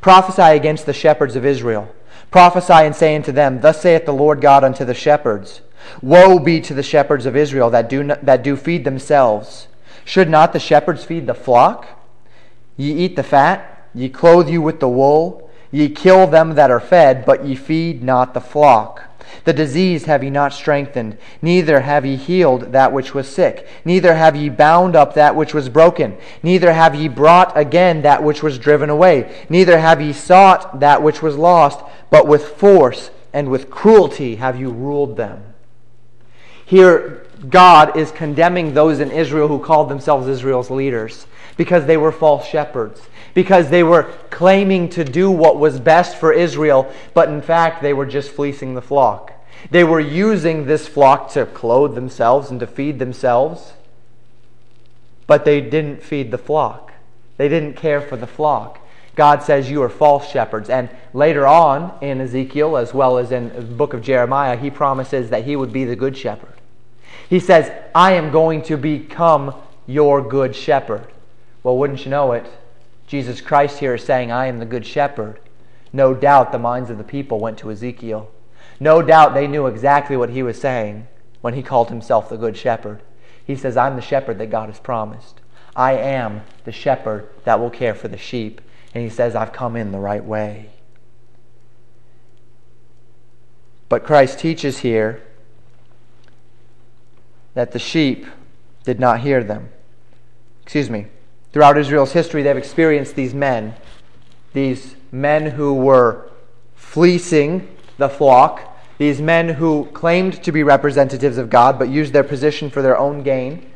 prophesy 0.00 0.56
against 0.56 0.86
the 0.86 0.94
shepherds 0.94 1.36
of 1.36 1.44
Israel. 1.44 1.94
Prophesy 2.30 2.72
and 2.72 2.96
say 2.96 3.14
unto 3.14 3.30
them, 3.30 3.60
Thus 3.60 3.82
saith 3.82 4.06
the 4.06 4.12
Lord 4.12 4.40
God 4.40 4.64
unto 4.64 4.86
the 4.86 4.94
shepherds 4.94 5.60
Woe 6.00 6.38
be 6.38 6.62
to 6.62 6.72
the 6.72 6.82
shepherds 6.82 7.26
of 7.26 7.36
Israel 7.36 7.68
that 7.70 7.90
do, 7.90 8.04
that 8.04 8.42
do 8.42 8.56
feed 8.56 8.84
themselves. 8.84 9.68
Should 10.06 10.30
not 10.30 10.54
the 10.54 10.58
shepherds 10.58 11.04
feed 11.04 11.26
the 11.26 11.34
flock? 11.34 11.86
Ye 12.78 12.90
eat 12.90 13.16
the 13.16 13.22
fat, 13.22 13.86
ye 13.94 14.08
clothe 14.08 14.48
you 14.48 14.62
with 14.62 14.80
the 14.80 14.88
wool, 14.88 15.47
Ye 15.70 15.88
kill 15.88 16.26
them 16.26 16.54
that 16.54 16.70
are 16.70 16.80
fed, 16.80 17.24
but 17.24 17.44
ye 17.44 17.54
feed 17.54 18.02
not 18.02 18.34
the 18.34 18.40
flock. 18.40 19.04
The 19.44 19.52
disease 19.52 20.06
have 20.06 20.24
ye 20.24 20.30
not 20.30 20.52
strengthened, 20.52 21.18
neither 21.42 21.80
have 21.80 22.06
ye 22.06 22.16
healed 22.16 22.72
that 22.72 22.92
which 22.92 23.14
was 23.14 23.28
sick, 23.28 23.68
neither 23.84 24.14
have 24.14 24.34
ye 24.34 24.48
bound 24.48 24.96
up 24.96 25.14
that 25.14 25.36
which 25.36 25.52
was 25.52 25.68
broken, 25.68 26.16
neither 26.42 26.72
have 26.72 26.94
ye 26.94 27.08
brought 27.08 27.56
again 27.56 28.02
that 28.02 28.22
which 28.22 28.42
was 28.42 28.58
driven 28.58 28.90
away, 28.90 29.44
neither 29.48 29.78
have 29.78 30.00
ye 30.00 30.12
sought 30.12 30.80
that 30.80 31.02
which 31.02 31.22
was 31.22 31.36
lost, 31.36 31.80
but 32.10 32.26
with 32.26 32.44
force 32.44 33.10
and 33.32 33.50
with 33.50 33.70
cruelty 33.70 34.36
have 34.36 34.58
you 34.58 34.70
ruled 34.70 35.16
them. 35.16 35.42
Here, 36.64 37.26
God 37.48 37.96
is 37.96 38.10
condemning 38.10 38.74
those 38.74 39.00
in 39.00 39.10
Israel 39.10 39.48
who 39.48 39.58
called 39.58 39.88
themselves 39.88 40.26
Israel's 40.26 40.70
leaders 40.70 41.26
because 41.56 41.86
they 41.86 41.96
were 41.96 42.12
false 42.12 42.46
shepherds 42.46 43.00
because 43.38 43.70
they 43.70 43.84
were 43.84 44.02
claiming 44.30 44.88
to 44.88 45.04
do 45.04 45.30
what 45.30 45.60
was 45.60 45.78
best 45.78 46.16
for 46.16 46.32
Israel, 46.32 46.92
but 47.14 47.28
in 47.28 47.40
fact 47.40 47.80
they 47.80 47.92
were 47.92 48.04
just 48.04 48.32
fleecing 48.32 48.74
the 48.74 48.82
flock. 48.82 49.32
They 49.70 49.84
were 49.84 50.00
using 50.00 50.66
this 50.66 50.88
flock 50.88 51.30
to 51.34 51.46
clothe 51.46 51.94
themselves 51.94 52.50
and 52.50 52.58
to 52.58 52.66
feed 52.66 52.98
themselves, 52.98 53.74
but 55.28 55.44
they 55.44 55.60
didn't 55.60 56.02
feed 56.02 56.32
the 56.32 56.36
flock. 56.36 56.94
They 57.36 57.48
didn't 57.48 57.74
care 57.74 58.00
for 58.00 58.16
the 58.16 58.26
flock. 58.26 58.80
God 59.14 59.44
says, 59.44 59.70
You 59.70 59.84
are 59.84 59.88
false 59.88 60.28
shepherds. 60.28 60.68
And 60.68 60.90
later 61.14 61.46
on 61.46 61.96
in 62.00 62.20
Ezekiel, 62.20 62.76
as 62.76 62.92
well 62.92 63.18
as 63.18 63.30
in 63.30 63.54
the 63.54 63.62
book 63.62 63.94
of 63.94 64.02
Jeremiah, 64.02 64.56
he 64.56 64.68
promises 64.68 65.30
that 65.30 65.44
he 65.44 65.54
would 65.54 65.72
be 65.72 65.84
the 65.84 65.94
good 65.94 66.16
shepherd. 66.16 66.54
He 67.30 67.38
says, 67.38 67.70
I 67.94 68.14
am 68.14 68.32
going 68.32 68.62
to 68.62 68.76
become 68.76 69.54
your 69.86 70.22
good 70.22 70.56
shepherd. 70.56 71.06
Well, 71.62 71.78
wouldn't 71.78 72.04
you 72.04 72.10
know 72.10 72.32
it? 72.32 72.44
Jesus 73.08 73.40
Christ 73.40 73.78
here 73.78 73.94
is 73.94 74.04
saying, 74.04 74.30
I 74.30 74.46
am 74.46 74.58
the 74.58 74.66
good 74.66 74.86
shepherd. 74.86 75.40
No 75.92 76.14
doubt 76.14 76.52
the 76.52 76.58
minds 76.58 76.90
of 76.90 76.98
the 76.98 77.04
people 77.04 77.40
went 77.40 77.58
to 77.58 77.70
Ezekiel. 77.70 78.30
No 78.78 79.00
doubt 79.00 79.32
they 79.32 79.46
knew 79.48 79.66
exactly 79.66 80.16
what 80.16 80.30
he 80.30 80.42
was 80.42 80.60
saying 80.60 81.08
when 81.40 81.54
he 81.54 81.62
called 81.62 81.88
himself 81.88 82.28
the 82.28 82.36
good 82.36 82.56
shepherd. 82.56 83.00
He 83.44 83.56
says, 83.56 83.78
I'm 83.78 83.96
the 83.96 84.02
shepherd 84.02 84.38
that 84.38 84.50
God 84.50 84.68
has 84.68 84.78
promised. 84.78 85.40
I 85.74 85.94
am 85.94 86.42
the 86.64 86.72
shepherd 86.72 87.28
that 87.44 87.58
will 87.58 87.70
care 87.70 87.94
for 87.94 88.08
the 88.08 88.18
sheep. 88.18 88.60
And 88.94 89.02
he 89.02 89.10
says, 89.10 89.34
I've 89.34 89.54
come 89.54 89.74
in 89.74 89.90
the 89.90 89.98
right 89.98 90.24
way. 90.24 90.68
But 93.88 94.04
Christ 94.04 94.38
teaches 94.38 94.80
here 94.80 95.22
that 97.54 97.72
the 97.72 97.78
sheep 97.78 98.26
did 98.84 99.00
not 99.00 99.20
hear 99.20 99.42
them. 99.42 99.70
Excuse 100.62 100.90
me, 100.90 101.06
Throughout 101.52 101.78
Israel's 101.78 102.12
history, 102.12 102.42
they've 102.42 102.56
experienced 102.56 103.14
these 103.14 103.34
men, 103.34 103.74
these 104.52 104.96
men 105.10 105.52
who 105.52 105.74
were 105.74 106.30
fleecing 106.74 107.76
the 107.96 108.08
flock, 108.08 108.76
these 108.98 109.20
men 109.20 109.48
who 109.48 109.86
claimed 109.92 110.42
to 110.42 110.52
be 110.52 110.62
representatives 110.62 111.38
of 111.38 111.50
God 111.50 111.78
but 111.78 111.88
used 111.88 112.12
their 112.12 112.24
position 112.24 112.68
for 112.70 112.82
their 112.82 112.98
own 112.98 113.22
gain. 113.22 113.70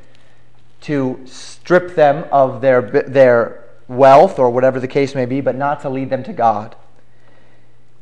to 0.82 1.20
strip 1.24 1.94
them 1.94 2.24
of 2.30 2.61
their, 2.61 2.82
their 2.82 3.64
wealth 3.88 4.38
or 4.38 4.50
whatever 4.50 4.80
the 4.80 4.88
case 4.88 5.14
may 5.14 5.24
be, 5.24 5.40
but 5.40 5.54
not 5.54 5.80
to 5.80 5.88
lead 5.88 6.11
them 6.11 6.24
to 6.24 6.32
God. 6.32 6.76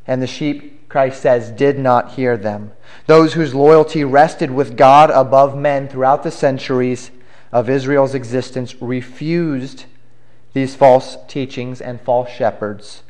And 0.07 0.21
the 0.21 0.27
sheep, 0.27 0.89
Christ 0.89 1.21
says, 1.21 1.51
did 1.51 1.77
not 1.77 2.13
hear 2.13 2.35
them. 2.35 2.71
Those 3.05 3.33
whose 3.33 3.53
loyalty 3.53 4.03
rested 4.03 4.51
with 4.51 4.75
God 4.75 5.11
above 5.11 5.55
men 5.55 5.87
throughout 5.87 6.23
the 6.23 6.31
centuries 6.31 7.11
of 7.51 7.69
Israel's 7.69 8.15
existence 8.15 8.81
refused 8.81 9.85
these 10.53 10.75
false 10.75 11.17
teachings 11.27 11.81
and 11.81 11.99
false 12.01 12.29
shepherds 12.29 13.03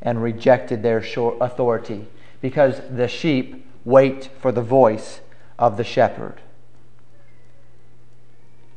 and 0.00 0.22
rejected 0.22 0.82
their 0.82 0.98
authority 1.40 2.06
because 2.40 2.80
the 2.90 3.08
sheep 3.08 3.66
wait 3.84 4.30
for 4.40 4.52
the 4.52 4.62
voice 4.62 5.20
of 5.58 5.76
the 5.76 5.84
shepherd. 5.84 6.40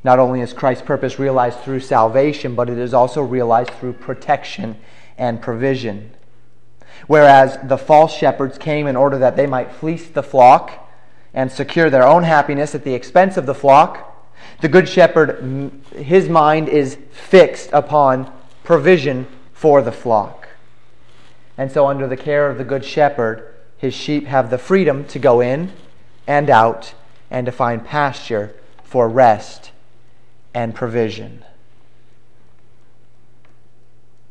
Not 0.03 0.19
only 0.19 0.41
is 0.41 0.53
Christ's 0.53 0.85
purpose 0.85 1.17
realized 1.17 1.59
through 1.61 1.79
salvation, 1.79 2.53
but 2.53 2.69
it 2.69 2.77
is 2.77 2.93
also 2.93 3.21
realized 3.21 3.71
through 3.71 3.93
protection 3.93 4.77
and 5.17 5.41
provision. 5.41 6.11
Whereas 7.07 7.57
the 7.63 7.77
false 7.77 8.15
shepherds 8.15 8.57
came 8.57 8.85
in 8.85 8.95
order 8.95 9.17
that 9.17 9.35
they 9.35 9.47
might 9.47 9.71
fleece 9.71 10.07
the 10.07 10.23
flock 10.23 10.87
and 11.33 11.51
secure 11.51 11.89
their 11.89 12.07
own 12.07 12.23
happiness 12.23 12.75
at 12.75 12.83
the 12.83 12.93
expense 12.93 13.35
of 13.35 13.45
the 13.45 13.55
flock, 13.55 14.14
the 14.61 14.67
good 14.67 14.87
shepherd, 14.87 15.71
his 15.95 16.29
mind 16.29 16.69
is 16.69 16.97
fixed 17.11 17.69
upon 17.73 18.31
provision 18.63 19.27
for 19.53 19.81
the 19.81 19.91
flock. 19.91 20.47
And 21.57 21.71
so, 21.71 21.87
under 21.87 22.07
the 22.07 22.17
care 22.17 22.49
of 22.49 22.57
the 22.57 22.63
good 22.63 22.83
shepherd, 22.83 23.53
his 23.77 23.93
sheep 23.93 24.25
have 24.27 24.49
the 24.49 24.57
freedom 24.57 25.05
to 25.05 25.19
go 25.19 25.41
in 25.41 25.71
and 26.27 26.49
out 26.49 26.93
and 27.29 27.45
to 27.45 27.51
find 27.51 27.85
pasture 27.85 28.53
for 28.83 29.07
rest 29.07 29.71
and 30.53 30.73
provision. 30.73 31.43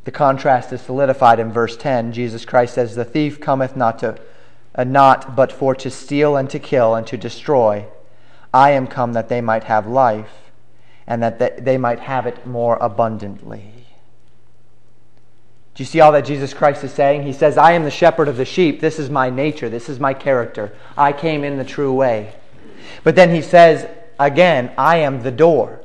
The 0.05 0.11
contrast 0.11 0.73
is 0.73 0.83
solidified 0.83 1.39
in 1.39 1.51
verse 1.51 1.77
10. 1.77 2.13
Jesus 2.13 2.45
Christ 2.45 2.75
says, 2.75 2.95
The 2.95 3.05
thief 3.05 3.41
cometh 3.41 3.75
not 3.75 3.99
to 4.01 4.19
uh, 4.75 4.85
not 4.85 5.37
but 5.37 5.53
for 5.53 5.75
to 5.77 5.91
steal 5.91 6.37
and 6.37 6.51
to 6.51 6.59
kill 6.59 6.95
and 6.95 7.07
to 7.07 7.17
destroy. 7.17 7.87
I 8.55 8.71
am 8.71 8.87
come 8.87 9.15
that 9.15 9.29
they 9.29 9.41
might 9.41 9.65
have 9.65 9.87
life, 9.87 10.53
and 11.09 11.23
that 11.23 11.65
they 11.65 11.77
might 11.77 11.99
have 11.99 12.25
it 12.25 12.47
more 12.47 12.79
abundantly. 12.81 13.73
Do 15.75 15.83
you 15.83 15.87
see 15.87 16.01
all 16.01 16.13
that 16.13 16.25
Jesus 16.25 16.55
Christ 16.55 16.85
is 16.85 16.93
saying? 16.93 17.25
He 17.25 17.33
says, 17.33 17.59
I 17.59 17.73
am 17.73 17.83
the 17.83 17.91
shepherd 17.91 18.29
of 18.29 18.37
the 18.37 18.45
sheep. 18.45 18.81
This 18.81 19.01
is 19.01 19.11
my 19.11 19.29
nature. 19.29 19.69
This 19.69 19.89
is 19.89 19.99
my 19.99 20.15
character. 20.15 20.73
I 20.97 21.13
came 21.13 21.43
in 21.43 21.59
the 21.59 21.65
true 21.65 21.93
way. 21.93 22.33
But 23.03 23.17
then 23.17 23.35
he 23.35 23.43
says 23.43 23.89
again, 24.21 24.71
I 24.79 24.99
am 24.99 25.25
the 25.25 25.33
door. 25.33 25.81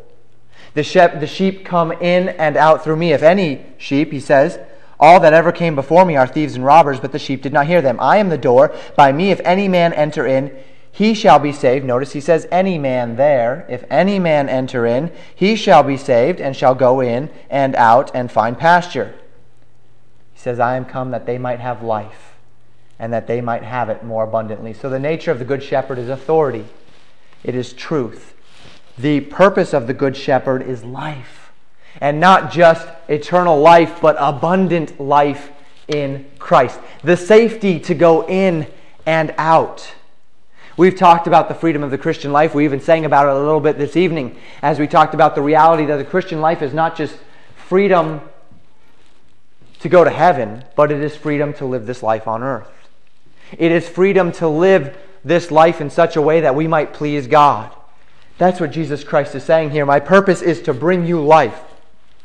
The, 0.76 0.84
shep- 0.84 1.20
the 1.20 1.26
sheep 1.26 1.66
come 1.66 1.92
in 1.92 2.30
and 2.30 2.56
out 2.56 2.84
through 2.84 2.98
me. 2.98 3.14
If 3.14 3.24
any 3.24 3.66
sheep, 3.80 4.12
he 4.12 4.20
says, 4.20 4.60
all 5.00 5.20
that 5.22 5.34
ever 5.34 5.52
came 5.52 5.74
before 5.74 6.06
me 6.06 6.16
are 6.18 6.28
thieves 6.28 6.56
and 6.56 6.64
robbers, 6.64 7.00
but 7.00 7.12
the 7.12 7.18
sheep 7.18 7.42
did 7.42 7.54
not 7.54 7.66
hear 7.66 7.82
them. 7.82 7.98
I 8.00 8.18
am 8.18 8.30
the 8.30 8.38
door. 8.38 8.76
By 8.96 9.12
me, 9.12 9.32
if 9.32 9.40
any 9.44 9.68
man 9.68 9.92
enter 9.94 10.28
in, 10.28 10.56
he 10.92 11.14
shall 11.14 11.40
be 11.40 11.52
saved. 11.52 11.86
Notice 11.86 12.14
he 12.14 12.22
says, 12.22 12.48
any 12.52 12.78
man 12.78 13.16
there. 13.16 13.66
If 13.70 13.84
any 13.90 14.20
man 14.20 14.50
enter 14.50 14.86
in, 14.86 15.12
he 15.34 15.56
shall 15.56 15.84
be 15.84 15.98
saved 15.98 16.42
and 16.42 16.56
shall 16.56 16.76
go 16.76 17.00
in 17.00 17.30
and 17.50 17.76
out 17.76 18.12
and 18.14 18.32
find 18.32 18.58
pasture. 18.58 19.14
He 20.34 20.40
says, 20.40 20.60
I 20.60 20.76
am 20.76 20.86
come 20.86 21.12
that 21.12 21.26
they 21.26 21.38
might 21.38 21.60
have 21.60 21.84
life 21.84 22.36
and 22.98 23.14
that 23.14 23.28
they 23.28 23.40
might 23.40 23.64
have 23.64 23.90
it 23.90 24.04
more 24.04 24.24
abundantly. 24.24 24.74
So 24.74 24.90
the 24.90 25.00
nature 25.00 25.32
of 25.32 25.40
the 25.40 25.46
Good 25.46 25.64
Shepherd 25.64 25.98
is 25.98 26.10
authority, 26.10 26.66
it 27.44 27.56
is 27.56 27.72
truth. 27.72 28.34
The 28.98 29.22
purpose 29.22 29.74
of 29.74 29.88
the 29.88 29.94
Good 29.94 30.18
Shepherd 30.18 30.62
is 30.62 30.84
life. 30.84 31.52
And 32.02 32.20
not 32.20 32.52
just 32.52 32.86
eternal 33.08 33.60
life, 33.60 34.02
but 34.02 34.18
abundant 34.20 35.00
life 35.00 35.50
in 35.88 36.26
Christ. 36.38 36.80
The 37.04 37.16
safety 37.16 37.80
to 37.80 37.96
go 37.96 38.28
in 38.28 38.68
and 39.06 39.34
out. 39.38 39.94
We've 40.80 40.96
talked 40.96 41.28
about 41.28 41.50
the 41.50 41.56
freedom 41.56 41.84
of 41.84 41.92
the 41.92 41.98
Christian 41.98 42.32
life. 42.32 42.56
We 42.56 42.64
even 42.64 42.80
sang 42.80 43.04
about 43.04 43.28
it 43.28 43.34
a 43.34 43.38
little 43.38 43.60
bit 43.60 43.78
this 43.78 43.98
evening 43.98 44.38
as 44.62 44.80
we 44.80 44.88
talked 44.88 45.14
about 45.14 45.36
the 45.36 45.42
reality 45.42 45.84
that 45.84 45.98
the 45.98 46.06
Christian 46.06 46.40
life 46.40 46.62
is 46.62 46.74
not 46.74 46.96
just 46.96 47.18
freedom 47.58 48.22
to 49.82 49.90
go 49.90 50.06
to 50.06 50.10
heaven, 50.10 50.64
but 50.78 50.90
it 50.90 51.02
is 51.02 51.18
freedom 51.18 51.52
to 51.56 51.66
live 51.66 51.86
this 51.86 52.02
life 52.02 52.30
on 52.30 52.44
earth. 52.44 52.72
It 53.58 53.74
is 53.74 53.90
freedom 53.90 54.32
to 54.32 54.48
live 54.48 54.96
this 55.26 55.52
life 55.52 55.82
in 55.82 55.90
such 55.90 56.16
a 56.16 56.22
way 56.22 56.40
that 56.40 56.56
we 56.56 56.66
might 56.66 56.94
please 56.94 57.28
God. 57.28 57.76
That's 58.38 58.62
what 58.62 58.72
Jesus 58.72 59.04
Christ 59.04 59.36
is 59.36 59.44
saying 59.44 59.72
here. 59.72 59.86
My 59.86 60.00
purpose 60.00 60.42
is 60.42 60.62
to 60.62 60.74
bring 60.74 61.06
you 61.06 61.22
life 61.22 61.60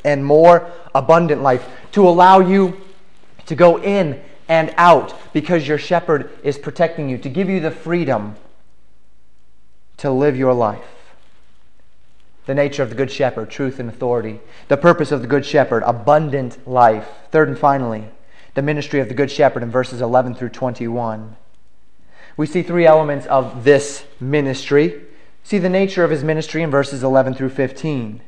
and 0.05 0.25
more 0.25 0.71
abundant 0.95 1.43
life, 1.43 1.69
to 1.90 2.07
allow 2.09 2.38
you 2.38 2.81
to 3.47 3.57
go 3.57 3.83
in 3.83 4.23
and 4.47 4.73
out 4.77 5.12
because 5.33 5.67
your 5.67 5.79
shepherd 5.79 6.31
is 6.45 6.57
protecting 6.57 7.09
you, 7.09 7.19
to 7.19 7.29
give 7.29 7.49
you 7.49 7.59
the 7.59 7.73
freedom 7.73 8.37
to 10.05 10.11
live 10.11 10.37
your 10.37 10.53
life 10.53 10.95
the 12.47 12.55
nature 12.55 12.83
of 12.83 12.90
the 12.90 12.95
Good 12.95 13.11
Shepherd, 13.11 13.51
truth 13.51 13.81
and 13.81 13.88
authority. 13.88 14.40
The 14.69 14.77
purpose 14.77 15.11
of 15.11 15.23
the 15.23 15.27
Good 15.27 15.47
Shepherd, 15.47 15.83
abundant 15.85 16.69
life. 16.69 17.09
Third 17.31 17.49
and 17.49 17.59
finally, 17.59 18.09
the 18.53 18.61
ministry 18.61 19.01
of 19.01 19.09
the 19.09 19.14
Good 19.14 19.31
Shepherd 19.31 19.62
in 19.62 19.71
verses 19.71 20.03
11 20.03 20.35
through 20.35 20.51
21. 20.51 21.37
We 22.37 22.47
see 22.47 22.62
three 22.62 22.85
elements 22.85 23.25
of 23.27 23.64
this 23.64 24.05
ministry. 24.21 25.05
See 25.43 25.59
the 25.59 25.71
nature 25.71 26.05
of 26.05 26.11
his 26.11 26.23
ministry 26.23 26.62
in 26.62 26.71
verses 26.71 27.03
11 27.03 27.35
through 27.35 27.51
15. 27.51 28.21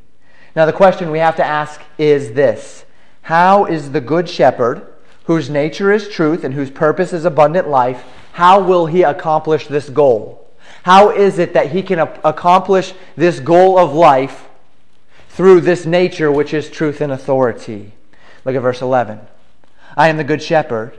Now, 0.55 0.65
the 0.65 0.73
question 0.73 1.11
we 1.11 1.19
have 1.19 1.37
to 1.37 1.45
ask 1.45 1.83
is 1.99 2.33
this 2.33 2.87
How 3.23 3.67
is 3.67 3.93
the 3.93 4.01
Good 4.01 4.31
Shepherd, 4.31 4.87
whose 5.25 5.51
nature 5.51 5.93
is 5.93 6.09
truth 6.09 6.43
and 6.43 6.55
whose 6.55 6.71
purpose 6.71 7.13
is 7.13 7.27
abundant 7.27 7.69
life, 7.69 8.03
how 8.33 8.63
will 8.63 8.87
he 8.87 9.03
accomplish 9.03 9.67
this 9.67 9.91
goal? 9.91 10.46
How 10.87 11.11
is 11.11 11.41
it 11.41 11.55
that 11.55 11.73
he 11.73 11.83
can 11.83 11.99
accomplish 11.99 12.95
this 13.17 13.41
goal 13.41 13.77
of 13.77 13.93
life 13.93 14.49
through 15.31 15.63
this 15.63 15.85
nature 15.85 16.31
which 16.31 16.55
is 16.55 16.71
truth 16.71 17.01
and 17.01 17.11
authority? 17.11 17.91
Look 18.45 18.55
at 18.55 18.63
verse 18.63 18.81
11. 18.81 19.19
I 19.97 20.07
am 20.07 20.17
the 20.17 20.23
good 20.23 20.41
shepherd. 20.41 20.97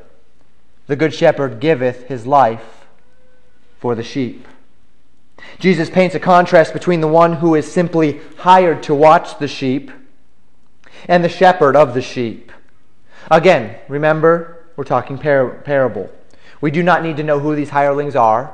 The 0.88 0.98
good 0.98 1.14
shepherd 1.14 1.62
giveth 1.62 2.10
his 2.10 2.28
life 2.28 2.86
for 3.80 3.96
the 3.96 4.04
sheep. 4.04 4.46
Jesus 5.58 5.90
paints 5.90 6.16
a 6.16 6.20
contrast 6.20 6.74
between 6.74 7.00
the 7.00 7.08
one 7.08 7.36
who 7.36 7.56
is 7.56 7.72
simply 7.72 8.20
hired 8.40 8.84
to 8.84 8.94
watch 8.94 9.40
the 9.40 9.48
sheep 9.48 9.90
and 11.08 11.24
the 11.24 11.30
shepherd 11.30 11.78
of 11.78 11.94
the 11.94 12.02
sheep. 12.02 12.52
Again, 13.32 13.78
remember, 13.88 14.66
we're 14.76 14.84
talking 14.84 15.18
par- 15.18 15.62
parable. 15.64 16.12
We 16.60 16.72
do 16.72 16.84
not 16.84 17.04
need 17.04 17.16
to 17.16 17.24
know 17.24 17.40
who 17.40 17.56
these 17.56 17.70
hirelings 17.70 18.18
are 18.18 18.54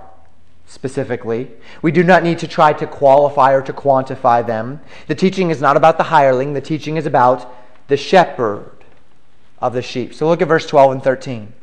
specifically. 0.65 1.51
We 1.81 1.91
do 1.91 2.03
not 2.03 2.23
need 2.23 2.39
to 2.39 2.47
try 2.47 2.73
to 2.73 2.87
qualify 2.87 3.53
or 3.53 3.61
to 3.61 3.73
quantify 3.73 4.45
them. 4.45 4.81
The 5.07 5.15
teaching 5.15 5.49
is 5.49 5.61
not 5.61 5.77
about 5.77 5.97
the 5.97 6.05
hireling, 6.05 6.53
the 6.53 6.61
teaching 6.61 6.97
is 6.97 7.05
about 7.05 7.53
the 7.87 7.97
shepherd 7.97 8.71
of 9.59 9.73
the 9.73 9.81
sheep. 9.81 10.13
So 10.13 10.27
look 10.27 10.41
at 10.41 10.47
verse 10.47 10.65
12 10.65 10.91
and 10.91 11.03
13. 11.03 11.53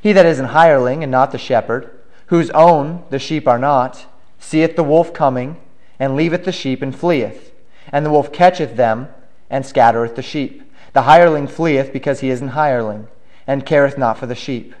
He 0.00 0.12
that 0.12 0.26
is 0.26 0.38
an 0.38 0.46
hireling 0.46 1.02
and 1.02 1.10
not 1.10 1.32
the 1.32 1.38
shepherd, 1.38 1.90
whose 2.26 2.50
own 2.50 3.04
the 3.10 3.18
sheep 3.18 3.46
are 3.48 3.58
not, 3.58 4.06
seeth 4.38 4.76
the 4.76 4.84
wolf 4.84 5.12
coming, 5.12 5.56
and 5.98 6.16
leaveth 6.16 6.44
the 6.44 6.52
sheep 6.52 6.80
and 6.80 6.96
fleeth. 6.96 7.52
And 7.92 8.06
the 8.06 8.10
wolf 8.10 8.32
catcheth 8.32 8.76
them, 8.76 9.08
and 9.50 9.66
scattereth 9.66 10.14
the 10.14 10.22
sheep. 10.22 10.62
The 10.92 11.02
hireling 11.02 11.48
fleeth 11.48 11.92
because 11.92 12.20
he 12.20 12.30
is 12.30 12.40
an 12.40 12.48
hireling, 12.48 13.08
and 13.46 13.66
careth 13.66 13.98
not 13.98 14.16
for 14.16 14.26
the 14.26 14.34
sheep. 14.34 14.74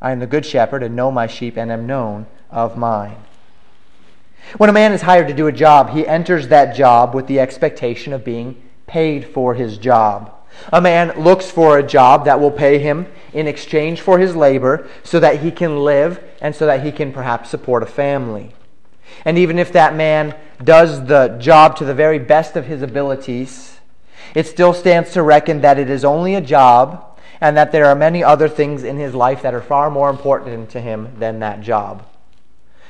I 0.00 0.10
am 0.10 0.18
the 0.18 0.26
good 0.26 0.46
shepherd, 0.46 0.82
and 0.82 0.96
know 0.96 1.10
my 1.10 1.26
sheep, 1.26 1.56
and 1.56 1.70
am 1.70 1.86
known 1.86 2.26
of 2.56 2.76
mine. 2.76 3.18
When 4.56 4.70
a 4.70 4.72
man 4.72 4.92
is 4.92 5.02
hired 5.02 5.28
to 5.28 5.34
do 5.34 5.46
a 5.46 5.52
job, 5.52 5.90
he 5.90 6.06
enters 6.06 6.48
that 6.48 6.74
job 6.74 7.14
with 7.14 7.26
the 7.26 7.38
expectation 7.38 8.12
of 8.12 8.24
being 8.24 8.60
paid 8.86 9.26
for 9.26 9.54
his 9.54 9.76
job. 9.76 10.32
A 10.72 10.80
man 10.80 11.20
looks 11.20 11.50
for 11.50 11.76
a 11.76 11.86
job 11.86 12.24
that 12.24 12.40
will 12.40 12.50
pay 12.50 12.78
him 12.78 13.06
in 13.34 13.46
exchange 13.46 14.00
for 14.00 14.18
his 14.18 14.34
labor 14.34 14.88
so 15.04 15.20
that 15.20 15.40
he 15.40 15.50
can 15.50 15.84
live 15.84 16.22
and 16.40 16.54
so 16.54 16.64
that 16.64 16.82
he 16.82 16.90
can 16.90 17.12
perhaps 17.12 17.50
support 17.50 17.82
a 17.82 17.86
family. 17.86 18.54
And 19.26 19.36
even 19.36 19.58
if 19.58 19.70
that 19.72 19.94
man 19.94 20.34
does 20.64 21.04
the 21.06 21.36
job 21.38 21.76
to 21.76 21.84
the 21.84 21.94
very 21.94 22.18
best 22.18 22.56
of 22.56 22.64
his 22.64 22.80
abilities, 22.80 23.80
it 24.34 24.46
still 24.46 24.72
stands 24.72 25.12
to 25.12 25.22
reckon 25.22 25.60
that 25.60 25.78
it 25.78 25.90
is 25.90 26.06
only 26.06 26.34
a 26.34 26.40
job 26.40 27.18
and 27.38 27.54
that 27.56 27.70
there 27.70 27.84
are 27.84 27.94
many 27.94 28.24
other 28.24 28.48
things 28.48 28.82
in 28.82 28.96
his 28.96 29.14
life 29.14 29.42
that 29.42 29.52
are 29.52 29.60
far 29.60 29.90
more 29.90 30.08
important 30.08 30.70
to 30.70 30.80
him 30.80 31.14
than 31.18 31.40
that 31.40 31.60
job. 31.60 32.02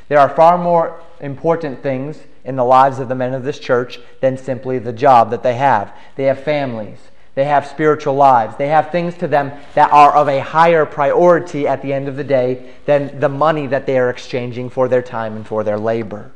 There 0.09 0.19
are 0.19 0.29
far 0.29 0.57
more 0.57 1.01
important 1.21 1.83
things 1.83 2.19
in 2.45 2.57
the 2.57 2.64
lives 2.64 2.99
of 2.99 3.09
the 3.09 3.14
men 3.14 3.35
of 3.35 3.42
this 3.42 3.59
church 3.59 3.99
than 4.21 4.37
simply 4.37 4.79
the 4.79 4.92
job 4.92 5.31
that 5.31 5.42
they 5.42 5.57
have. 5.57 5.92
They 6.14 6.25
have 6.25 6.45
families, 6.45 6.99
they 7.35 7.45
have 7.45 7.66
spiritual 7.66 8.14
lives, 8.14 8.57
they 8.57 8.69
have 8.69 8.90
things 8.90 9.16
to 9.16 9.27
them 9.27 9.53
that 9.75 9.92
are 9.92 10.14
of 10.14 10.29
a 10.29 10.40
higher 10.40 10.87
priority 10.87 11.66
at 11.66 11.83
the 11.83 11.92
end 11.92 12.07
of 12.07 12.16
the 12.16 12.25
day 12.25 12.71
than 12.87 13.19
the 13.19 13.29
money 13.29 13.66
that 13.66 13.87
they 13.87 13.99
are 13.99 14.11
exchanging 14.11 14.71
for 14.71 14.88
their 14.88 15.03
time 15.03 15.35
and 15.35 15.47
for 15.47 15.64
their 15.64 15.79
labor. 15.79 16.31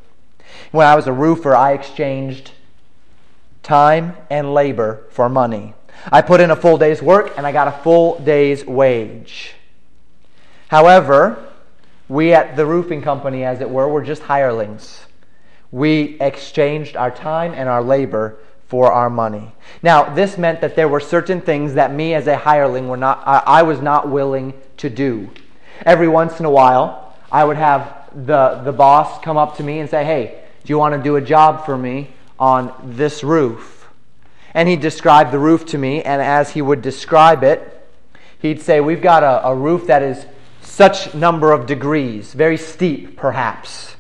When 0.73 0.87
I 0.87 0.97
was 0.97 1.07
a 1.07 1.13
roofer, 1.13 1.55
I 1.55 1.73
exchanged 1.73 2.53
time 3.63 4.17
and 4.31 4.53
labor 4.53 5.05
for 5.11 5.29
money. 5.29 5.75
I 6.11 6.23
put 6.23 6.41
in 6.41 6.51
a 6.51 6.57
full 6.57 6.79
day's 6.79 7.03
work 7.03 7.33
and 7.37 7.47
I 7.47 7.53
got 7.53 7.69
a 7.69 7.83
full 7.83 8.19
day's 8.19 8.67
wage. 8.67 9.55
However, 10.69 11.50
we 12.11 12.35
at 12.35 12.57
the 12.57 12.67
roofing 12.67 13.03
company, 13.03 13.45
as 13.45 13.61
it 13.61 13.71
were, 13.71 13.89
were 13.89 14.03
just 14.03 14.23
hirelings. 14.23 15.07
We 15.71 16.19
exchanged 16.21 16.97
our 16.97 17.13
time 17.13 17.55
and 17.55 17.69
our 17.69 17.85
labor 17.85 18.37
for 18.67 18.91
our 18.91 19.09
money. 19.09 19.53
Now, 19.81 20.13
this 20.13 20.37
meant 20.37 20.61
that 20.61 20.75
there 20.75 20.89
were 20.89 20.99
certain 20.99 21.41
things 21.41 21.75
that 21.75 21.95
me 21.95 22.15
as 22.15 22.27
a 22.27 22.37
hireling 22.37 22.89
were 22.89 22.97
not 22.97 23.23
I, 23.25 23.63
was 23.63 23.81
not 23.81 24.11
willing 24.11 24.55
to 24.79 24.91
do. 24.91 25.31
Every 25.87 26.09
once 26.09 26.41
in 26.41 26.47
a 26.47 26.51
while, 26.51 27.15
I 27.31 27.45
would 27.45 27.57
have 27.57 28.11
the, 28.13 28.61
the 28.65 28.73
boss 28.73 29.23
come 29.23 29.37
up 29.37 29.57
to 29.59 29.63
me 29.63 29.79
and 29.79 29.89
say, 29.89 30.05
Hey, 30.05 30.43
do 30.65 30.73
you 30.73 30.79
want 30.79 30.97
to 30.97 31.03
do 31.03 31.15
a 31.15 31.21
job 31.21 31.65
for 31.65 31.79
me 31.79 32.11
on 32.41 32.75
this 32.83 33.23
roof? 33.23 33.89
And 34.53 34.69
he'd 34.69 34.81
describe 34.81 35.31
the 35.31 35.39
roof 35.39 35.65
to 35.67 35.79
me, 35.79 36.03
and 36.03 36.21
as 36.21 36.51
he 36.51 36.61
would 36.61 36.83
describe 36.83 37.45
it, 37.45 37.89
he'd 38.41 38.61
say, 38.61 38.81
We've 38.81 39.01
got 39.01 39.23
a, 39.23 39.47
a 39.47 39.55
roof 39.55 39.87
that 39.87 40.03
is 40.03 40.27
such 40.71 41.15
number 41.15 41.53
of 41.53 41.67
degrees, 41.67 42.33
very 42.33 42.57
steep 42.57 43.17
perhaps. 43.17 43.97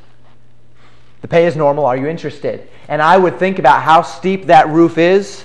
The 1.20 1.28
pay 1.28 1.46
is 1.46 1.56
normal. 1.56 1.84
Are 1.84 1.96
you 1.96 2.06
interested? 2.06 2.68
And 2.88 3.02
I 3.02 3.18
would 3.18 3.38
think 3.38 3.58
about 3.58 3.82
how 3.82 4.02
steep 4.02 4.46
that 4.46 4.68
roof 4.68 4.96
is, 4.96 5.44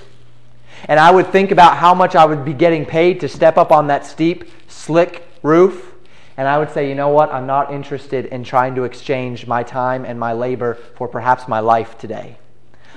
and 0.84 1.00
I 1.00 1.10
would 1.10 1.26
think 1.32 1.50
about 1.50 1.76
how 1.76 1.94
much 1.94 2.14
I 2.14 2.24
would 2.24 2.44
be 2.44 2.52
getting 2.52 2.86
paid 2.86 3.20
to 3.20 3.28
step 3.28 3.58
up 3.58 3.72
on 3.72 3.88
that 3.88 4.06
steep, 4.06 4.44
slick 4.68 5.26
roof. 5.42 5.92
And 6.36 6.46
I 6.46 6.58
would 6.58 6.70
say, 6.70 6.88
you 6.88 6.94
know 6.94 7.08
what? 7.08 7.32
I'm 7.32 7.46
not 7.46 7.72
interested 7.72 8.26
in 8.26 8.44
trying 8.44 8.74
to 8.76 8.84
exchange 8.84 9.46
my 9.46 9.62
time 9.62 10.04
and 10.04 10.20
my 10.20 10.32
labor 10.32 10.74
for 10.94 11.08
perhaps 11.08 11.48
my 11.48 11.60
life 11.60 11.98
today. 11.98 12.38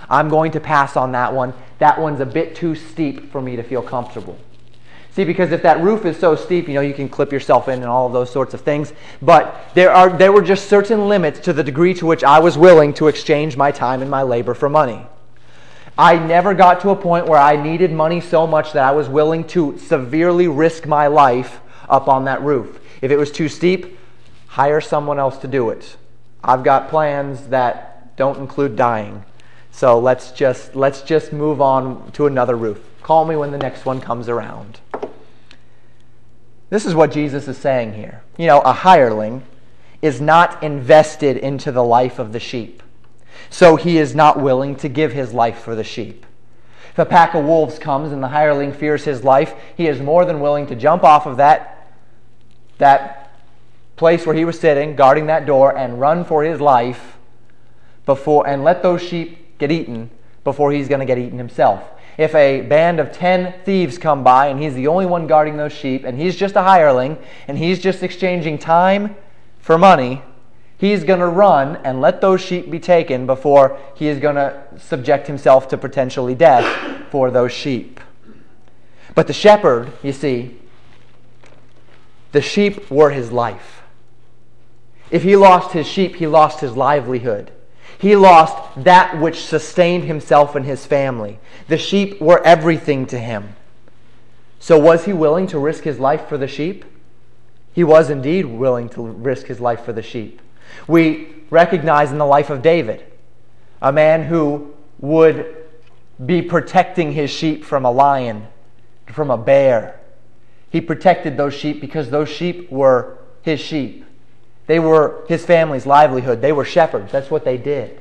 I'm 0.10 0.30
going 0.30 0.52
to 0.52 0.60
pass 0.60 0.96
on 0.96 1.14
that 1.14 1.34
one. 1.34 1.54
That 1.80 2.00
one's 2.00 2.20
a 2.20 2.26
bit 2.26 2.56
too 2.56 2.76
steep 2.76 3.32
for 3.32 3.42
me 3.42 3.56
to 3.56 3.64
feel 3.64 3.82
comfortable. 3.82 4.38
See, 5.20 5.26
because 5.26 5.52
if 5.52 5.64
that 5.64 5.82
roof 5.82 6.06
is 6.06 6.18
so 6.18 6.38
steep, 6.38 6.70
you 6.70 6.76
know, 6.76 6.80
you 6.80 6.94
can 6.94 7.10
clip 7.10 7.34
yourself 7.34 7.68
in 7.68 7.80
and 7.82 7.90
all 7.90 8.08
of 8.08 8.14
those 8.14 8.32
sorts 8.32 8.54
of 8.54 8.62
things. 8.62 8.94
But 9.22 9.54
there, 9.74 9.92
are, 9.92 10.10
there 10.10 10.32
were 10.32 10.42
just 10.42 10.70
certain 10.70 11.10
limits 11.10 11.42
to 11.42 11.52
the 11.52 11.62
degree 11.62 11.94
to 11.96 12.06
which 12.06 12.24
I 12.24 12.40
was 12.40 12.58
willing 12.58 12.94
to 12.94 13.10
exchange 13.10 13.58
my 13.58 13.70
time 13.70 14.02
and 14.02 14.10
my 14.10 14.22
labor 14.22 14.54
for 14.54 14.70
money. 14.70 15.06
I 15.98 16.18
never 16.18 16.54
got 16.54 16.80
to 16.84 16.92
a 16.92 16.96
point 16.96 17.26
where 17.26 17.38
I 17.38 17.62
needed 17.62 17.92
money 17.92 18.22
so 18.22 18.48
much 18.48 18.72
that 18.72 18.86
I 18.86 18.92
was 18.92 19.10
willing 19.10 19.44
to 19.48 19.78
severely 19.78 20.48
risk 20.48 20.86
my 20.86 21.08
life 21.08 21.60
up 21.90 22.08
on 22.08 22.24
that 22.24 22.42
roof. 22.42 22.80
If 23.02 23.12
it 23.12 23.18
was 23.18 23.30
too 23.30 23.50
steep, 23.50 24.00
hire 24.48 24.80
someone 24.80 25.20
else 25.20 25.38
to 25.40 25.50
do 25.50 25.70
it. 25.70 25.98
I've 26.46 26.64
got 26.64 26.88
plans 26.88 27.48
that 27.48 28.16
don't 28.16 28.40
include 28.40 28.78
dying. 28.78 29.26
So 29.72 30.00
let's 30.00 30.32
just 30.32 30.78
let's 30.78 31.02
just 31.02 31.34
move 31.34 31.60
on 31.60 32.10
to 32.14 32.26
another 32.26 32.56
roof. 32.56 32.80
Call 33.04 33.26
me 33.26 33.36
when 33.36 33.52
the 33.52 33.58
next 33.58 33.84
one 33.84 34.00
comes 34.00 34.30
around. 34.30 34.80
This 36.70 36.86
is 36.86 36.94
what 36.94 37.12
Jesus 37.12 37.48
is 37.48 37.58
saying 37.58 37.94
here. 37.94 38.22
You 38.38 38.48
know, 38.48 38.62
a 38.62 38.74
hireling 38.74 39.44
is 40.02 40.22
not 40.22 40.62
invested 40.64 41.38
into 41.38 41.72
the 41.72 41.84
life 41.84 42.20
of 42.20 42.32
the 42.32 42.40
sheep. 42.40 42.84
So 43.50 43.76
he 43.76 43.98
is 43.98 44.14
not 44.14 44.40
willing 44.40 44.76
to 44.78 44.90
give 44.90 45.12
his 45.12 45.34
life 45.34 45.60
for 45.60 45.76
the 45.76 45.84
sheep. 45.84 46.26
If 46.92 47.00
a 47.00 47.06
pack 47.06 47.34
of 47.34 47.46
wolves 47.46 47.80
comes 47.80 48.12
and 48.12 48.22
the 48.22 48.28
hireling 48.28 48.72
fears 48.74 49.04
his 49.04 49.24
life, 49.24 49.54
he 49.76 49.88
is 49.88 50.00
more 50.00 50.26
than 50.26 50.40
willing 50.40 50.68
to 50.68 50.76
jump 50.76 51.04
off 51.04 51.26
of 51.26 51.38
that, 51.38 51.88
that 52.78 53.32
place 53.96 54.26
where 54.26 54.36
he 54.36 54.46
was 54.46 54.60
sitting, 54.60 54.96
guarding 54.96 55.28
that 55.28 55.46
door, 55.46 55.76
and 55.76 56.00
run 56.00 56.24
for 56.24 56.44
his 56.44 56.62
life 56.62 57.18
before 58.06 58.48
and 58.48 58.64
let 58.64 58.82
those 58.82 59.02
sheep 59.02 59.58
get 59.58 59.72
eaten 59.72 60.10
before 60.44 60.72
he's 60.72 60.88
going 60.88 61.00
to 61.00 61.06
get 61.06 61.18
eaten 61.18 61.38
himself 61.38 61.84
if 62.20 62.36
a 62.36 62.60
band 62.60 63.00
of 63.00 63.14
10 63.14 63.64
thieves 63.64 63.98
come 63.98 64.26
by 64.26 64.48
and 64.48 64.62
he's 64.62 64.74
the 64.74 64.88
only 64.88 65.06
one 65.06 65.26
guarding 65.26 65.56
those 65.56 65.72
sheep 65.72 66.04
and 66.04 66.20
he's 66.20 66.36
just 66.36 66.58
a 66.58 66.62
hireling 66.62 67.18
and 67.48 67.58
he's 67.58 67.80
just 67.80 68.04
exchanging 68.04 68.58
time 68.58 69.16
for 69.60 69.78
money, 69.78 70.22
he's 70.78 71.06
going 71.06 71.22
to 71.22 71.28
run 71.28 71.78
and 71.78 72.02
let 72.02 72.20
those 72.20 72.42
sheep 72.42 72.70
be 72.70 72.78
taken 72.78 73.26
before 73.26 73.80
he 73.96 74.10
is 74.10 74.20
going 74.20 74.36
to 74.36 74.62
subject 74.78 75.28
himself 75.28 75.70
to 75.70 75.78
potentially 75.78 76.36
death 76.36 76.66
for 77.10 77.32
those 77.32 77.54
sheep. 77.54 78.02
But 79.16 79.28
the 79.28 79.34
shepherd, 79.34 79.90
you 80.04 80.12
see, 80.12 80.60
the 82.34 82.42
sheep 82.42 82.92
were 82.92 83.12
his 83.12 83.32
life. 83.32 83.82
If 85.10 85.24
he 85.24 85.38
lost 85.38 85.72
his 85.72 85.88
sheep, 85.88 86.18
he 86.18 86.28
lost 86.28 86.60
his 86.60 86.76
livelihood. 86.76 87.54
He 88.00 88.16
lost 88.16 88.56
that 88.86 89.20
which 89.20 89.44
sustained 89.44 90.06
himself 90.06 90.56
and 90.56 90.66
his 90.66 90.86
family. 90.86 91.38
The 91.68 91.78
sheep 91.78 92.22
were 92.22 92.42
everything 92.46 93.06
to 93.08 93.20
him. 93.20 93.56
So, 94.58 94.80
was 94.80 95.04
he 95.04 95.12
willing 95.12 95.48
to 95.48 95.60
risk 95.60 95.84
his 95.84 96.00
life 96.00 96.28
for 96.28 96.38
the 96.38 96.48
sheep? 96.48 96.86
He 97.74 97.84
was 97.84 98.10
indeed 98.10 98.46
willing 98.46 98.88
to 98.90 99.06
risk 99.06 99.48
his 99.48 99.60
life 99.60 99.84
for 99.84 99.92
the 99.92 100.02
sheep. 100.02 100.42
We 100.88 101.28
recognize 101.50 102.12
in 102.12 102.18
the 102.18 102.26
life 102.26 102.50
of 102.50 102.62
David 102.62 103.06
a 103.82 103.92
man 103.92 104.24
who 104.24 104.74
would 105.00 105.58
be 106.26 106.42
protecting 106.42 107.12
his 107.12 107.30
sheep 107.30 107.66
from 107.66 107.84
a 107.84 107.92
lion, 107.92 108.48
from 109.08 109.30
a 109.30 109.38
bear. 109.38 110.00
He 110.70 110.80
protected 110.80 111.36
those 111.36 111.54
sheep 111.54 111.82
because 111.82 112.10
those 112.10 112.30
sheep 112.30 112.72
were 112.72 113.18
his 113.42 113.60
sheep. 113.60 114.06
They 114.70 114.78
were 114.78 115.26
his 115.28 115.44
family's 115.44 115.88
livelihood. 115.88 116.42
They 116.42 116.52
were 116.52 116.64
shepherds. 116.64 117.12
That's 117.12 117.32
what 117.32 117.44
they 117.44 117.58
did. 117.58 118.00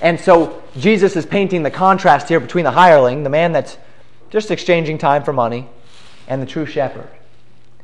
And 0.00 0.18
so 0.18 0.62
Jesus 0.78 1.14
is 1.14 1.26
painting 1.26 1.62
the 1.62 1.70
contrast 1.70 2.30
here 2.30 2.40
between 2.40 2.64
the 2.64 2.70
hireling, 2.70 3.22
the 3.22 3.28
man 3.28 3.52
that's 3.52 3.76
just 4.30 4.50
exchanging 4.50 4.96
time 4.96 5.24
for 5.24 5.34
money, 5.34 5.68
and 6.26 6.40
the 6.40 6.46
true 6.46 6.64
shepherd. 6.64 7.10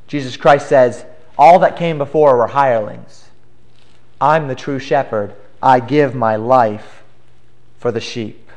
Jesus 0.07 0.39
Christ 0.39 0.67
says, 0.67 1.05
All 1.37 1.59
that 1.59 1.77
came 1.77 1.99
before 1.99 2.39
were 2.39 2.47
hirelings. 2.47 3.29
I'm 4.19 4.49
the 4.49 4.55
true 4.55 4.79
shepherd. 4.79 5.35
I 5.63 5.79
give 5.81 6.15
my 6.15 6.37
life 6.37 7.03
for 7.79 7.93
the 7.93 8.01
sheep. 8.01 8.51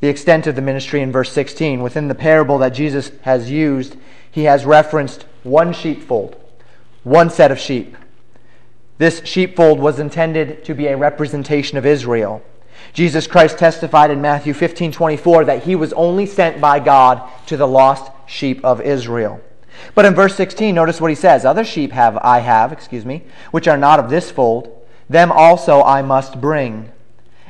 The 0.00 0.08
extent 0.08 0.46
of 0.46 0.56
the 0.56 0.60
ministry 0.60 1.00
in 1.00 1.10
verse 1.10 1.32
16. 1.32 1.82
Within 1.82 2.08
the 2.08 2.14
parable 2.14 2.58
that 2.58 2.74
Jesus 2.74 3.12
has 3.22 3.50
used, 3.50 3.96
he 4.30 4.42
has 4.42 4.66
referenced 4.66 5.24
one 5.42 5.72
sheepfold 5.72 6.36
one 7.04 7.30
set 7.30 7.50
of 7.50 7.58
sheep. 7.58 7.96
This 8.98 9.24
sheepfold 9.24 9.80
was 9.80 9.98
intended 9.98 10.64
to 10.64 10.74
be 10.74 10.86
a 10.86 10.96
representation 10.96 11.78
of 11.78 11.86
Israel. 11.86 12.42
Jesus 12.92 13.26
Christ 13.26 13.58
testified 13.58 14.10
in 14.10 14.20
Matthew 14.20 14.54
15 14.54 14.92
24 14.92 15.44
that 15.46 15.64
he 15.64 15.74
was 15.74 15.92
only 15.94 16.26
sent 16.26 16.60
by 16.60 16.78
God 16.78 17.28
to 17.46 17.56
the 17.56 17.66
lost 17.66 18.12
sheep 18.26 18.64
of 18.64 18.80
Israel. 18.80 19.40
But 19.94 20.04
in 20.04 20.14
verse 20.14 20.36
16, 20.36 20.74
notice 20.74 21.00
what 21.00 21.10
he 21.10 21.14
says 21.14 21.44
Other 21.44 21.64
sheep 21.64 21.92
have 21.92 22.16
I 22.18 22.40
have, 22.40 22.72
excuse 22.72 23.04
me, 23.04 23.22
which 23.50 23.68
are 23.68 23.78
not 23.78 23.98
of 23.98 24.10
this 24.10 24.30
fold. 24.30 24.78
Them 25.08 25.32
also 25.32 25.82
I 25.82 26.02
must 26.02 26.40
bring. 26.40 26.90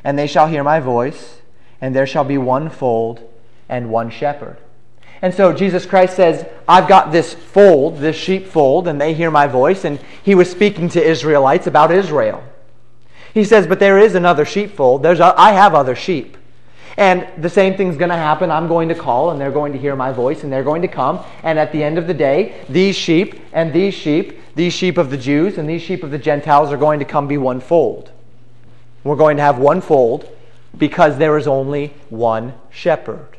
And 0.03 0.17
they 0.17 0.27
shall 0.27 0.47
hear 0.47 0.63
my 0.63 0.79
voice, 0.79 1.41
and 1.79 1.95
there 1.95 2.07
shall 2.07 2.25
be 2.25 2.37
one 2.37 2.69
fold 2.69 3.21
and 3.69 3.89
one 3.89 4.09
shepherd. 4.09 4.57
And 5.23 5.33
so 5.33 5.53
Jesus 5.53 5.85
Christ 5.85 6.17
says, 6.17 6.45
I've 6.67 6.89
got 6.89 7.13
this 7.13 7.33
fold, 7.33 7.99
this 7.99 8.17
sheepfold, 8.17 8.89
and 8.89 8.99
they 8.99 9.13
hear 9.13 9.31
my 9.31 9.47
voice. 9.47 9.85
And 9.85 9.97
he 10.21 10.35
was 10.35 10.51
speaking 10.51 10.89
to 10.89 11.01
Israelites 11.01 11.65
about 11.65 11.93
Israel. 11.93 12.43
He 13.33 13.45
says, 13.45 13.65
But 13.65 13.79
there 13.79 13.97
is 13.97 14.15
another 14.15 14.43
sheepfold. 14.43 15.01
There's 15.01 15.21
a, 15.21 15.33
I 15.39 15.53
have 15.53 15.75
other 15.75 15.95
sheep. 15.95 16.35
And 16.97 17.25
the 17.41 17.49
same 17.49 17.77
thing's 17.77 17.95
going 17.95 18.09
to 18.09 18.17
happen. 18.17 18.51
I'm 18.51 18.67
going 18.67 18.89
to 18.89 18.95
call, 18.95 19.31
and 19.31 19.39
they're 19.39 19.49
going 19.49 19.71
to 19.71 19.79
hear 19.79 19.95
my 19.95 20.11
voice, 20.11 20.43
and 20.43 20.51
they're 20.51 20.61
going 20.61 20.81
to 20.81 20.89
come. 20.89 21.23
And 21.41 21.57
at 21.57 21.71
the 21.71 21.81
end 21.81 21.97
of 21.97 22.05
the 22.05 22.13
day, 22.13 22.61
these 22.67 22.97
sheep 22.97 23.39
and 23.53 23.71
these 23.71 23.93
sheep, 23.93 24.37
these 24.55 24.73
sheep 24.73 24.97
of 24.97 25.09
the 25.09 25.17
Jews 25.17 25.57
and 25.57 25.69
these 25.69 25.81
sheep 25.81 26.03
of 26.03 26.11
the 26.11 26.19
Gentiles, 26.19 26.69
are 26.69 26.77
going 26.77 26.99
to 26.99 27.05
come 27.05 27.29
be 27.29 27.37
one 27.37 27.61
fold. 27.61 28.11
We're 29.05 29.15
going 29.15 29.37
to 29.37 29.43
have 29.43 29.57
one 29.57 29.79
fold 29.79 30.29
because 30.77 31.17
there 31.17 31.37
is 31.37 31.47
only 31.47 31.93
one 32.09 32.55
shepherd. 32.69 33.37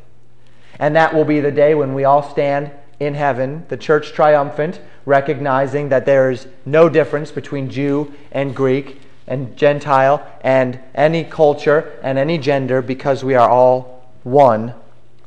And 0.78 0.96
that 0.96 1.14
will 1.14 1.24
be 1.24 1.40
the 1.40 1.52
day 1.52 1.74
when 1.74 1.94
we 1.94 2.04
all 2.04 2.22
stand 2.22 2.70
in 3.00 3.14
heaven, 3.14 3.64
the 3.68 3.76
church 3.76 4.12
triumphant, 4.12 4.80
recognizing 5.06 5.88
that 5.90 6.06
there 6.06 6.30
is 6.30 6.46
no 6.64 6.88
difference 6.88 7.30
between 7.30 7.70
Jew 7.70 8.14
and 8.32 8.54
Greek 8.54 9.00
and 9.26 9.56
Gentile 9.56 10.26
and 10.42 10.78
any 10.94 11.24
culture 11.24 11.98
and 12.02 12.18
any 12.18 12.38
gender 12.38 12.82
because 12.82 13.24
we 13.24 13.34
are 13.34 13.48
all 13.48 14.08
one 14.22 14.74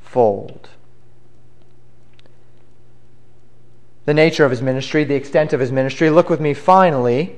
fold. 0.02 0.70
The 4.06 4.14
nature 4.14 4.46
of 4.46 4.52
his 4.52 4.62
ministry, 4.62 5.04
the 5.04 5.16
extent 5.16 5.52
of 5.52 5.60
his 5.60 5.72
ministry. 5.72 6.10
Look 6.10 6.30
with 6.30 6.40
me 6.40 6.54
finally 6.54 7.36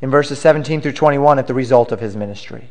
in 0.00 0.10
verses 0.10 0.38
17 0.38 0.80
through 0.80 0.92
21 0.92 1.38
at 1.38 1.46
the 1.46 1.54
result 1.54 1.92
of 1.92 2.00
his 2.00 2.16
ministry. 2.16 2.68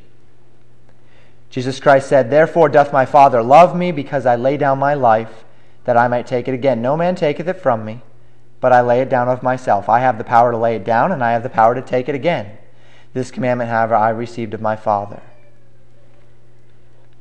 Jesus 1.49 1.79
Christ 1.79 2.09
said, 2.09 2.29
Therefore 2.29 2.69
doth 2.69 2.93
my 2.93 3.05
Father 3.05 3.41
love 3.41 3.75
me, 3.75 3.91
because 3.91 4.25
I 4.25 4.35
lay 4.35 4.57
down 4.57 4.79
my 4.79 4.93
life, 4.93 5.45
that 5.85 5.97
I 5.97 6.07
might 6.07 6.27
take 6.27 6.47
it 6.47 6.53
again. 6.53 6.81
No 6.81 6.97
man 6.97 7.15
taketh 7.15 7.47
it 7.47 7.61
from 7.61 7.85
me, 7.85 8.01
but 8.59 8.73
I 8.73 8.81
lay 8.81 9.01
it 9.01 9.09
down 9.09 9.29
of 9.29 9.43
myself. 9.43 9.87
I 9.87 9.99
have 9.99 10.17
the 10.17 10.23
power 10.23 10.51
to 10.51 10.57
lay 10.57 10.75
it 10.75 10.83
down, 10.83 11.11
and 11.11 11.23
I 11.23 11.31
have 11.31 11.43
the 11.43 11.49
power 11.49 11.73
to 11.73 11.81
take 11.81 12.09
it 12.09 12.15
again. 12.15 12.57
This 13.13 13.31
commandment, 13.31 13.69
however, 13.69 13.95
I 13.95 14.09
received 14.09 14.53
of 14.53 14.61
my 14.61 14.75
Father. 14.75 15.21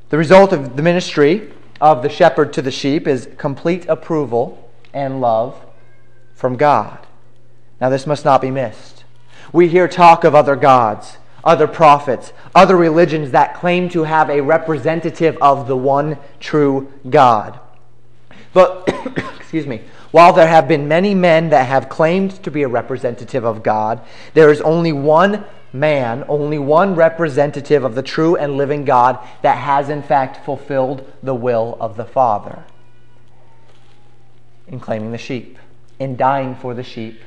The 0.09 0.17
result 0.17 0.53
of 0.53 0.75
the 0.75 0.83
ministry 0.83 1.51
of 1.81 2.01
the 2.01 2.09
shepherd 2.09 2.53
to 2.53 2.61
the 2.61 2.71
sheep 2.71 3.07
is 3.07 3.29
complete 3.37 3.85
approval 3.87 4.69
and 4.93 5.21
love 5.21 5.65
from 6.33 6.55
God. 6.55 7.05
Now, 7.79 7.89
this 7.89 8.07
must 8.07 8.25
not 8.25 8.41
be 8.41 8.51
missed. 8.51 9.03
We 9.53 9.67
hear 9.67 9.87
talk 9.87 10.23
of 10.23 10.35
other 10.35 10.55
gods, 10.55 11.17
other 11.47 11.65
prophets, 11.65 12.33
other 12.53 12.75
religions 12.75 13.31
that 13.31 13.55
claim 13.55 13.87
to 13.89 14.03
have 14.03 14.29
a 14.29 14.41
representative 14.41 15.37
of 15.41 15.67
the 15.67 15.77
one 15.77 16.17
true 16.41 16.91
God. 17.09 17.59
But, 18.53 18.83
excuse 19.39 19.65
me, 19.65 19.81
while 20.11 20.33
there 20.33 20.47
have 20.47 20.67
been 20.67 20.89
many 20.89 21.15
men 21.15 21.49
that 21.49 21.67
have 21.67 21.87
claimed 21.87 22.43
to 22.43 22.51
be 22.51 22.63
a 22.63 22.67
representative 22.67 23.45
of 23.45 23.63
God, 23.63 24.01
there 24.33 24.51
is 24.51 24.59
only 24.61 24.91
one 24.91 25.45
man, 25.71 26.25
only 26.27 26.59
one 26.59 26.95
representative 26.95 27.85
of 27.85 27.95
the 27.95 28.03
true 28.03 28.35
and 28.35 28.57
living 28.57 28.83
God 28.83 29.17
that 29.41 29.57
has 29.57 29.87
in 29.89 30.03
fact 30.03 30.43
fulfilled 30.43 31.09
the 31.23 31.35
will 31.35 31.77
of 31.79 31.95
the 31.95 32.05
Father 32.05 32.63
in 34.67 34.81
claiming 34.81 35.11
the 35.11 35.17
sheep, 35.17 35.57
in 35.97 36.17
dying 36.17 36.55
for 36.55 36.73
the 36.73 36.83
sheep, 36.83 37.21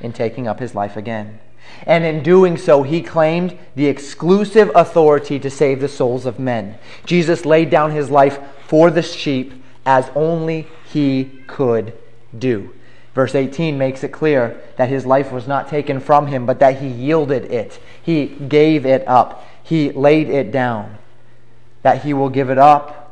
in 0.00 0.12
taking 0.12 0.46
up 0.46 0.60
his 0.60 0.74
life 0.74 0.96
again. 0.96 1.38
And 1.86 2.04
in 2.04 2.22
doing 2.22 2.56
so, 2.56 2.82
he 2.82 3.02
claimed 3.02 3.58
the 3.74 3.86
exclusive 3.86 4.70
authority 4.74 5.38
to 5.40 5.50
save 5.50 5.80
the 5.80 5.88
souls 5.88 6.26
of 6.26 6.38
men. 6.38 6.78
Jesus 7.04 7.44
laid 7.44 7.70
down 7.70 7.90
his 7.90 8.10
life 8.10 8.38
for 8.66 8.90
the 8.90 9.02
sheep 9.02 9.52
as 9.84 10.10
only 10.14 10.68
he 10.92 11.42
could 11.46 11.92
do. 12.36 12.72
Verse 13.14 13.34
18 13.34 13.76
makes 13.76 14.02
it 14.02 14.08
clear 14.08 14.60
that 14.76 14.88
his 14.88 15.04
life 15.04 15.32
was 15.32 15.46
not 15.46 15.68
taken 15.68 16.00
from 16.00 16.28
him, 16.28 16.46
but 16.46 16.60
that 16.60 16.80
he 16.80 16.88
yielded 16.88 17.44
it. 17.46 17.78
He 18.02 18.26
gave 18.26 18.86
it 18.86 19.06
up. 19.06 19.46
He 19.62 19.90
laid 19.92 20.30
it 20.30 20.50
down. 20.50 20.98
That 21.82 22.04
he 22.04 22.14
will 22.14 22.30
give 22.30 22.48
it 22.48 22.58
up, 22.58 23.02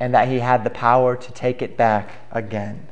and 0.00 0.14
that 0.14 0.26
he 0.26 0.40
had 0.40 0.64
the 0.64 0.70
power 0.70 1.14
to 1.14 1.32
take 1.32 1.62
it 1.62 1.76
back 1.76 2.10
again. 2.32 2.88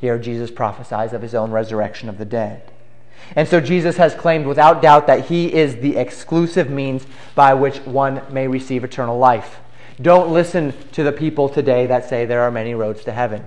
Here, 0.00 0.18
Jesus 0.18 0.50
prophesies 0.50 1.12
of 1.12 1.22
his 1.22 1.34
own 1.34 1.50
resurrection 1.50 2.08
of 2.08 2.18
the 2.18 2.24
dead. 2.24 2.70
And 3.36 3.46
so 3.46 3.60
Jesus 3.60 3.96
has 3.98 4.14
claimed 4.14 4.46
without 4.46 4.82
doubt 4.82 5.06
that 5.06 5.26
he 5.26 5.52
is 5.52 5.76
the 5.76 5.96
exclusive 5.96 6.70
means 6.70 7.06
by 7.34 7.54
which 7.54 7.78
one 7.80 8.22
may 8.30 8.48
receive 8.48 8.82
eternal 8.82 9.18
life. 9.18 9.60
Don't 10.00 10.32
listen 10.32 10.72
to 10.92 11.04
the 11.04 11.12
people 11.12 11.48
today 11.48 11.86
that 11.86 12.08
say 12.08 12.24
there 12.24 12.40
are 12.40 12.50
many 12.50 12.74
roads 12.74 13.04
to 13.04 13.12
heaven. 13.12 13.44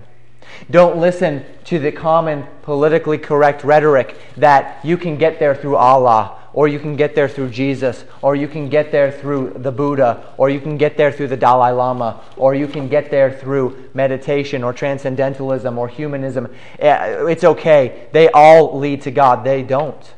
Don't 0.69 0.97
listen 0.97 1.43
to 1.65 1.79
the 1.79 1.91
common 1.91 2.45
politically 2.61 3.17
correct 3.17 3.63
rhetoric 3.63 4.15
that 4.37 4.83
you 4.85 4.97
can 4.97 5.17
get 5.17 5.39
there 5.39 5.55
through 5.55 5.77
Allah, 5.77 6.37
or 6.53 6.67
you 6.67 6.79
can 6.79 6.95
get 6.95 7.15
there 7.15 7.27
through 7.27 7.49
Jesus, 7.49 8.05
or 8.21 8.35
you 8.35 8.47
can 8.47 8.69
get 8.69 8.91
there 8.91 9.11
through 9.11 9.53
the 9.57 9.71
Buddha, 9.71 10.33
or 10.37 10.49
you 10.49 10.59
can 10.59 10.77
get 10.77 10.97
there 10.97 11.11
through 11.11 11.27
the 11.27 11.37
Dalai 11.37 11.71
Lama, 11.71 12.21
or 12.37 12.53
you 12.53 12.67
can 12.67 12.87
get 12.87 13.09
there 13.09 13.31
through 13.31 13.89
meditation, 13.93 14.63
or 14.63 14.71
transcendentalism, 14.73 15.77
or 15.77 15.87
humanism. 15.87 16.47
Eh, 16.79 17.25
it's 17.27 17.43
okay. 17.43 18.07
They 18.11 18.29
all 18.29 18.77
lead 18.77 19.01
to 19.03 19.11
God. 19.11 19.43
They 19.43 19.63
don't 19.63 20.13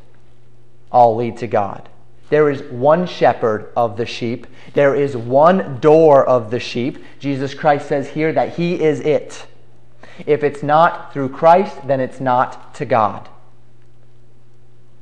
all 0.91 1.15
lead 1.15 1.37
to 1.37 1.47
God. 1.47 1.89
There 2.29 2.49
is 2.49 2.63
one 2.63 3.05
shepherd 3.05 3.71
of 3.75 3.97
the 3.97 4.05
sheep. 4.05 4.47
There 4.73 4.95
is 4.95 5.15
one 5.15 5.79
door 5.79 6.25
of 6.25 6.51
the 6.51 6.59
sheep. 6.59 7.03
Jesus 7.19 7.53
Christ 7.53 7.87
says 7.87 8.09
here 8.09 8.33
that 8.33 8.55
He 8.55 8.81
is 8.81 8.99
it. 9.01 9.45
If 10.25 10.43
it's 10.43 10.63
not 10.63 11.13
through 11.13 11.29
Christ, 11.29 11.85
then 11.85 11.99
it's 11.99 12.19
not 12.19 12.73
to 12.75 12.85
God. 12.85 13.29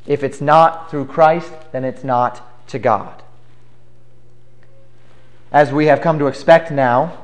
If 0.05 0.23
it's 0.23 0.41
not 0.41 0.91
through 0.91 1.05
Christ, 1.05 1.51
then 1.71 1.83
it's 1.83 2.03
not 2.03 2.67
to 2.69 2.79
God. 2.79 3.23
As 5.51 5.71
we 5.71 5.85
have 5.85 6.01
come 6.01 6.19
to 6.19 6.27
expect 6.27 6.71
now, 6.71 7.19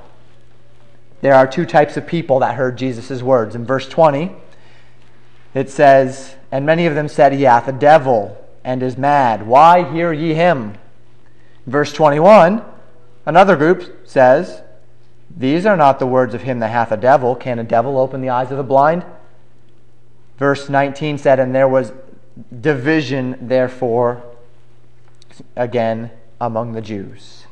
there 1.22 1.34
are 1.34 1.48
two 1.48 1.66
types 1.66 1.98
of 1.98 2.08
people 2.08 2.40
that 2.40 2.56
heard 2.56 2.78
Jesus' 2.78 3.22
words. 3.22 3.56
In 3.56 3.66
verse 3.66 3.88
20, 3.88 4.32
it 5.54 5.70
says, 5.70 6.36
And 6.52 6.66
many 6.66 6.86
of 6.86 6.96
them 6.96 7.08
said, 7.08 7.34
He 7.34 7.44
hath 7.44 7.68
a 7.68 7.74
devil 7.74 8.38
and 8.64 8.82
is 8.82 8.98
mad. 8.98 9.46
Why 9.46 9.92
hear 9.92 10.14
ye 10.14 10.34
him? 10.34 10.76
Verse 11.66 11.92
21, 11.92 12.64
another 13.26 13.56
group 13.56 14.08
says, 14.08 14.62
these 15.36 15.66
are 15.66 15.78
not 15.78 16.00
the 16.00 16.08
words 16.08 16.34
of 16.34 16.42
him 16.42 16.60
that 16.60 16.70
hath 16.70 16.92
a 16.92 16.98
devil. 16.98 17.36
Can 17.36 17.60
a 17.60 17.64
devil 17.64 17.98
open 17.98 18.22
the 18.22 18.30
eyes 18.30 18.52
of 18.52 18.58
the 18.58 18.64
blind? 18.64 19.06
Verse 20.38 20.70
19 20.70 21.18
said, 21.18 21.40
And 21.40 21.54
there 21.54 21.68
was 21.68 21.92
division, 22.62 23.38
therefore, 23.42 24.24
again 25.56 26.12
among 26.40 26.74
the 26.74 26.82
Jews. 26.82 27.46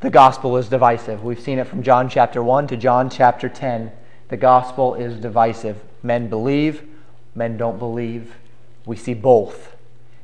The 0.00 0.10
gospel 0.10 0.56
is 0.56 0.68
divisive. 0.68 1.24
We've 1.24 1.40
seen 1.40 1.58
it 1.58 1.66
from 1.66 1.82
John 1.82 2.08
chapter 2.08 2.42
1 2.42 2.68
to 2.68 2.76
John 2.76 3.08
chapter 3.10 3.48
10. 3.48 3.90
The 4.28 4.36
gospel 4.36 4.94
is 4.94 5.16
divisive. 5.20 5.80
Men 6.02 6.28
believe, 6.28 6.86
men 7.34 7.56
don't 7.56 7.78
believe. 7.78 8.36
We 8.84 8.96
see 8.96 9.14
both. 9.14 9.74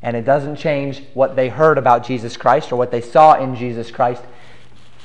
And 0.02 0.16
it 0.16 0.24
doesn't 0.24 0.56
change 0.56 1.04
what 1.14 1.36
they 1.36 1.48
heard 1.48 1.78
about 1.78 2.04
Jesus 2.04 2.36
Christ 2.36 2.70
or 2.70 2.76
what 2.76 2.90
they 2.90 3.00
saw 3.00 3.42
in 3.42 3.56
Jesus 3.56 3.90
Christ. 3.90 4.22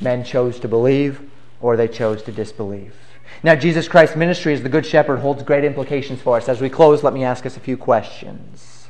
Men 0.02 0.24
chose 0.24 0.60
to 0.60 0.68
believe 0.68 1.22
or 1.62 1.78
they 1.78 1.88
chose 1.88 2.22
to 2.24 2.32
disbelieve. 2.32 2.94
Now, 3.44 3.56
Jesus 3.56 3.88
Christ's 3.88 4.16
ministry 4.16 4.54
as 4.54 4.64
the 4.64 4.70
Good 4.70 4.86
Shepherd 4.86 5.18
holds 5.18 5.44
great 5.44 5.64
implications 5.64 6.22
for 6.22 6.38
us. 6.38 6.50
As 6.50 6.62
we 6.62 6.70
close, 6.70 7.04
let 7.04 7.14
me 7.14 7.24
ask 7.24 7.46
us 7.46 7.58
a 7.58 7.60
few 7.60 7.78
questions. 7.78 8.88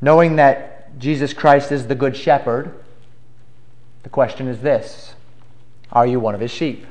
Knowing 0.00 0.36
that 0.36 0.98
Jesus 0.98 1.32
Christ 1.32 1.72
is 1.72 1.86
the 1.86 1.94
Good 1.94 2.16
Shepherd, 2.16 2.74
the 4.02 4.08
question 4.08 4.48
is 4.48 4.60
this 4.60 5.14
Are 5.90 6.06
you 6.06 6.20
one 6.20 6.34
of 6.34 6.40
his 6.40 6.50
sheep? 6.50 6.86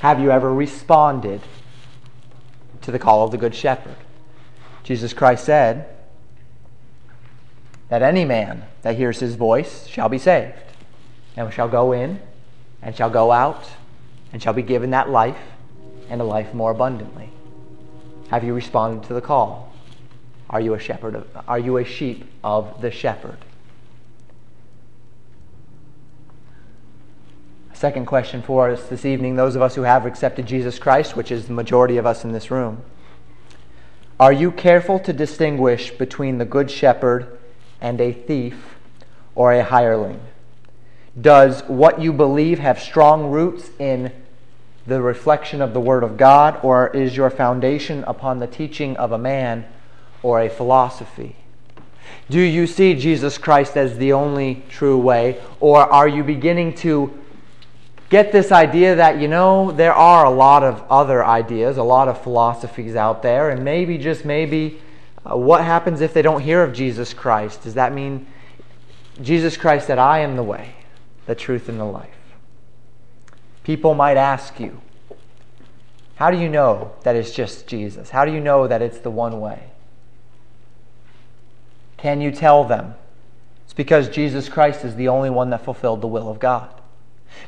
Have 0.00 0.18
you 0.18 0.30
ever 0.30 0.52
responded 0.52 1.42
to 2.80 2.90
the 2.90 2.98
call 2.98 3.24
of 3.24 3.30
the 3.30 3.38
Good 3.38 3.54
Shepherd? 3.54 3.96
Jesus 4.82 5.12
Christ 5.12 5.44
said, 5.44 5.86
that 7.90 8.02
any 8.02 8.24
man 8.24 8.62
that 8.82 8.96
hears 8.96 9.20
his 9.20 9.34
voice 9.34 9.86
shall 9.86 10.08
be 10.08 10.16
saved, 10.16 10.54
and 11.36 11.52
shall 11.52 11.68
go 11.68 11.92
in, 11.92 12.20
and 12.80 12.96
shall 12.96 13.10
go 13.10 13.32
out, 13.32 13.68
and 14.32 14.42
shall 14.42 14.52
be 14.52 14.62
given 14.62 14.90
that 14.90 15.10
life, 15.10 15.38
and 16.08 16.20
a 16.20 16.24
life 16.24 16.52
more 16.54 16.70
abundantly. 16.70 17.30
Have 18.28 18.44
you 18.44 18.54
responded 18.54 19.06
to 19.08 19.14
the 19.14 19.20
call? 19.20 19.72
Are 20.48 20.60
you 20.60 20.74
a 20.74 20.78
shepherd? 20.78 21.14
Of, 21.14 21.26
are 21.48 21.58
you 21.58 21.76
a 21.78 21.84
sheep 21.84 22.30
of 22.42 22.80
the 22.80 22.90
shepherd? 22.90 23.38
Second 27.72 28.06
question 28.06 28.42
for 28.42 28.68
us 28.68 28.88
this 28.88 29.04
evening 29.04 29.36
those 29.36 29.56
of 29.56 29.62
us 29.62 29.74
who 29.74 29.82
have 29.82 30.04
accepted 30.04 30.46
Jesus 30.46 30.78
Christ, 30.78 31.16
which 31.16 31.30
is 31.30 31.46
the 31.46 31.54
majority 31.54 31.96
of 31.96 32.04
us 32.04 32.24
in 32.24 32.32
this 32.32 32.50
room. 32.50 32.82
Are 34.18 34.34
you 34.34 34.52
careful 34.52 34.98
to 34.98 35.14
distinguish 35.14 35.90
between 35.90 36.36
the 36.36 36.44
Good 36.44 36.70
Shepherd 36.70 37.38
and 37.80 37.98
a 38.00 38.12
thief 38.12 38.76
or 39.34 39.52
a 39.52 39.64
hireling? 39.64 40.20
Does 41.20 41.62
what 41.62 42.00
you 42.00 42.12
believe 42.12 42.58
have 42.58 42.80
strong 42.80 43.30
roots 43.30 43.70
in 43.78 44.12
the 44.86 45.02
reflection 45.02 45.60
of 45.60 45.74
the 45.74 45.80
Word 45.80 46.02
of 46.02 46.16
God, 46.16 46.58
or 46.62 46.88
is 46.88 47.16
your 47.16 47.30
foundation 47.30 48.04
upon 48.04 48.38
the 48.38 48.46
teaching 48.46 48.96
of 48.96 49.12
a 49.12 49.18
man 49.18 49.66
or 50.22 50.40
a 50.40 50.48
philosophy? 50.48 51.36
Do 52.28 52.40
you 52.40 52.66
see 52.66 52.94
Jesus 52.94 53.38
Christ 53.38 53.76
as 53.76 53.98
the 53.98 54.12
only 54.12 54.62
true 54.68 54.98
way, 54.98 55.40
or 55.60 55.78
are 55.78 56.08
you 56.08 56.24
beginning 56.24 56.74
to 56.76 57.18
get 58.08 58.32
this 58.32 58.50
idea 58.50 58.96
that, 58.96 59.20
you 59.20 59.28
know, 59.28 59.70
there 59.70 59.94
are 59.94 60.24
a 60.24 60.30
lot 60.30 60.64
of 60.64 60.82
other 60.90 61.24
ideas, 61.24 61.76
a 61.76 61.82
lot 61.82 62.08
of 62.08 62.20
philosophies 62.22 62.96
out 62.96 63.22
there, 63.22 63.50
and 63.50 63.64
maybe, 63.64 63.98
just 63.98 64.24
maybe, 64.24 64.80
uh, 65.24 65.36
what 65.36 65.62
happens 65.62 66.00
if 66.00 66.12
they 66.12 66.22
don't 66.22 66.40
hear 66.40 66.62
of 66.62 66.72
Jesus 66.72 67.14
Christ? 67.14 67.62
Does 67.62 67.74
that 67.74 67.92
mean 67.92 68.26
Jesus 69.22 69.56
Christ 69.56 69.86
said, 69.86 69.98
I 69.98 70.20
am 70.20 70.34
the 70.34 70.42
way, 70.42 70.74
the 71.30 71.36
truth, 71.36 71.68
and 71.68 71.78
the 71.78 71.84
life? 71.84 72.10
People 73.62 73.94
might 73.94 74.16
ask 74.16 74.58
you, 74.58 74.80
How 76.16 76.30
do 76.30 76.36
you 76.36 76.48
know 76.48 76.92
that 77.04 77.14
it's 77.14 77.30
just 77.30 77.66
Jesus? 77.68 78.10
How 78.10 78.24
do 78.24 78.32
you 78.32 78.40
know 78.40 78.66
that 78.66 78.82
it's 78.82 78.98
the 78.98 79.10
one 79.10 79.40
way? 79.40 79.70
Can 81.96 82.20
you 82.20 82.32
tell 82.32 82.64
them? 82.64 82.94
It's 83.64 83.72
because 83.72 84.08
Jesus 84.08 84.48
Christ 84.48 84.84
is 84.84 84.96
the 84.96 85.08
only 85.08 85.30
one 85.30 85.50
that 85.50 85.64
fulfilled 85.64 86.00
the 86.00 86.08
will 86.08 86.28
of 86.28 86.40
God. 86.40 86.68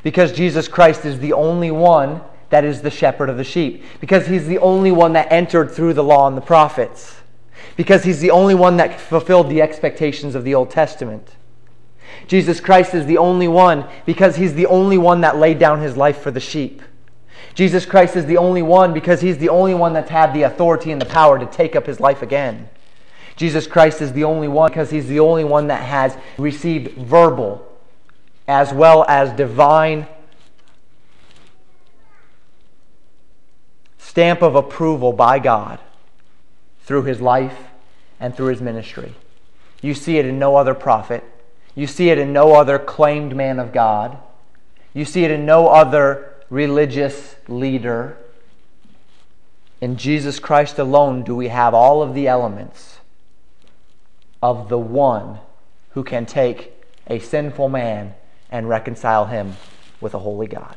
Because 0.01 0.31
Jesus 0.31 0.69
Christ 0.69 1.03
is 1.03 1.19
the 1.19 1.33
only 1.33 1.71
one 1.71 2.21
that 2.51 2.63
is 2.63 2.81
the 2.81 2.89
shepherd 2.89 3.29
of 3.29 3.35
the 3.35 3.43
sheep. 3.43 3.83
Because 3.99 4.27
he's 4.27 4.47
the 4.47 4.59
only 4.59 4.91
one 4.91 5.11
that 5.13 5.29
entered 5.29 5.71
through 5.71 5.93
the 5.93 6.03
law 6.03 6.27
and 6.27 6.37
the 6.37 6.41
prophets 6.41 7.17
because 7.75 8.03
he's 8.03 8.19
the 8.19 8.31
only 8.31 8.55
one 8.55 8.77
that 8.77 8.99
fulfilled 8.99 9.49
the 9.49 9.61
expectations 9.61 10.35
of 10.35 10.43
the 10.43 10.53
Old 10.55 10.69
Testament. 10.69 11.35
Jesus 12.27 12.59
Christ 12.59 12.93
is 12.93 13.05
the 13.05 13.17
only 13.17 13.47
one 13.47 13.85
because 14.05 14.35
he's 14.35 14.53
the 14.53 14.65
only 14.67 14.97
one 14.97 15.21
that 15.21 15.37
laid 15.37 15.59
down 15.59 15.81
his 15.81 15.97
life 15.97 16.21
for 16.21 16.31
the 16.31 16.39
sheep. 16.39 16.81
Jesus 17.53 17.85
Christ 17.85 18.15
is 18.15 18.25
the 18.25 18.37
only 18.37 18.61
one 18.61 18.93
because 18.93 19.21
he's 19.21 19.37
the 19.37 19.49
only 19.49 19.73
one 19.73 19.93
that's 19.93 20.09
had 20.09 20.33
the 20.33 20.43
authority 20.43 20.91
and 20.91 21.01
the 21.01 21.05
power 21.05 21.37
to 21.37 21.45
take 21.45 21.75
up 21.75 21.85
his 21.85 21.99
life 21.99 22.21
again. 22.21 22.69
Jesus 23.35 23.67
Christ 23.67 24.01
is 24.01 24.13
the 24.13 24.23
only 24.23 24.47
one 24.47 24.71
because 24.71 24.89
he's 24.89 25.07
the 25.07 25.19
only 25.19 25.43
one 25.43 25.67
that 25.67 25.83
has 25.83 26.17
received 26.37 26.97
verbal 26.97 27.67
as 28.47 28.73
well 28.73 29.05
as 29.07 29.31
divine 29.31 30.07
stamp 33.97 34.41
of 34.41 34.55
approval 34.55 35.13
by 35.13 35.39
God 35.39 35.79
through 36.81 37.03
his 37.03 37.21
life 37.21 37.57
and 38.19 38.35
through 38.35 38.47
his 38.47 38.61
ministry. 38.61 39.15
You 39.81 39.93
see 39.93 40.17
it 40.17 40.25
in 40.25 40.37
no 40.37 40.55
other 40.55 40.73
prophet. 40.73 41.23
You 41.75 41.87
see 41.87 42.09
it 42.09 42.17
in 42.17 42.33
no 42.33 42.53
other 42.53 42.77
claimed 42.77 43.35
man 43.35 43.59
of 43.59 43.73
God. 43.73 44.17
You 44.93 45.05
see 45.05 45.23
it 45.23 45.31
in 45.31 45.45
no 45.45 45.69
other 45.69 46.33
religious 46.49 47.35
leader. 47.47 48.17
In 49.81 49.97
Jesus 49.97 50.39
Christ 50.39 50.77
alone 50.77 51.23
do 51.23 51.35
we 51.35 51.47
have 51.47 51.73
all 51.73 52.01
of 52.01 52.13
the 52.13 52.27
elements 52.27 52.99
of 54.41 54.69
the 54.69 54.77
one 54.77 55.39
who 55.91 56.03
can 56.03 56.25
take 56.25 56.73
a 57.07 57.19
sinful 57.19 57.69
man 57.69 58.13
and 58.51 58.69
reconcile 58.69 59.25
him 59.25 59.55
with 59.99 60.13
a 60.13 60.19
holy 60.19 60.47
God. 60.47 60.75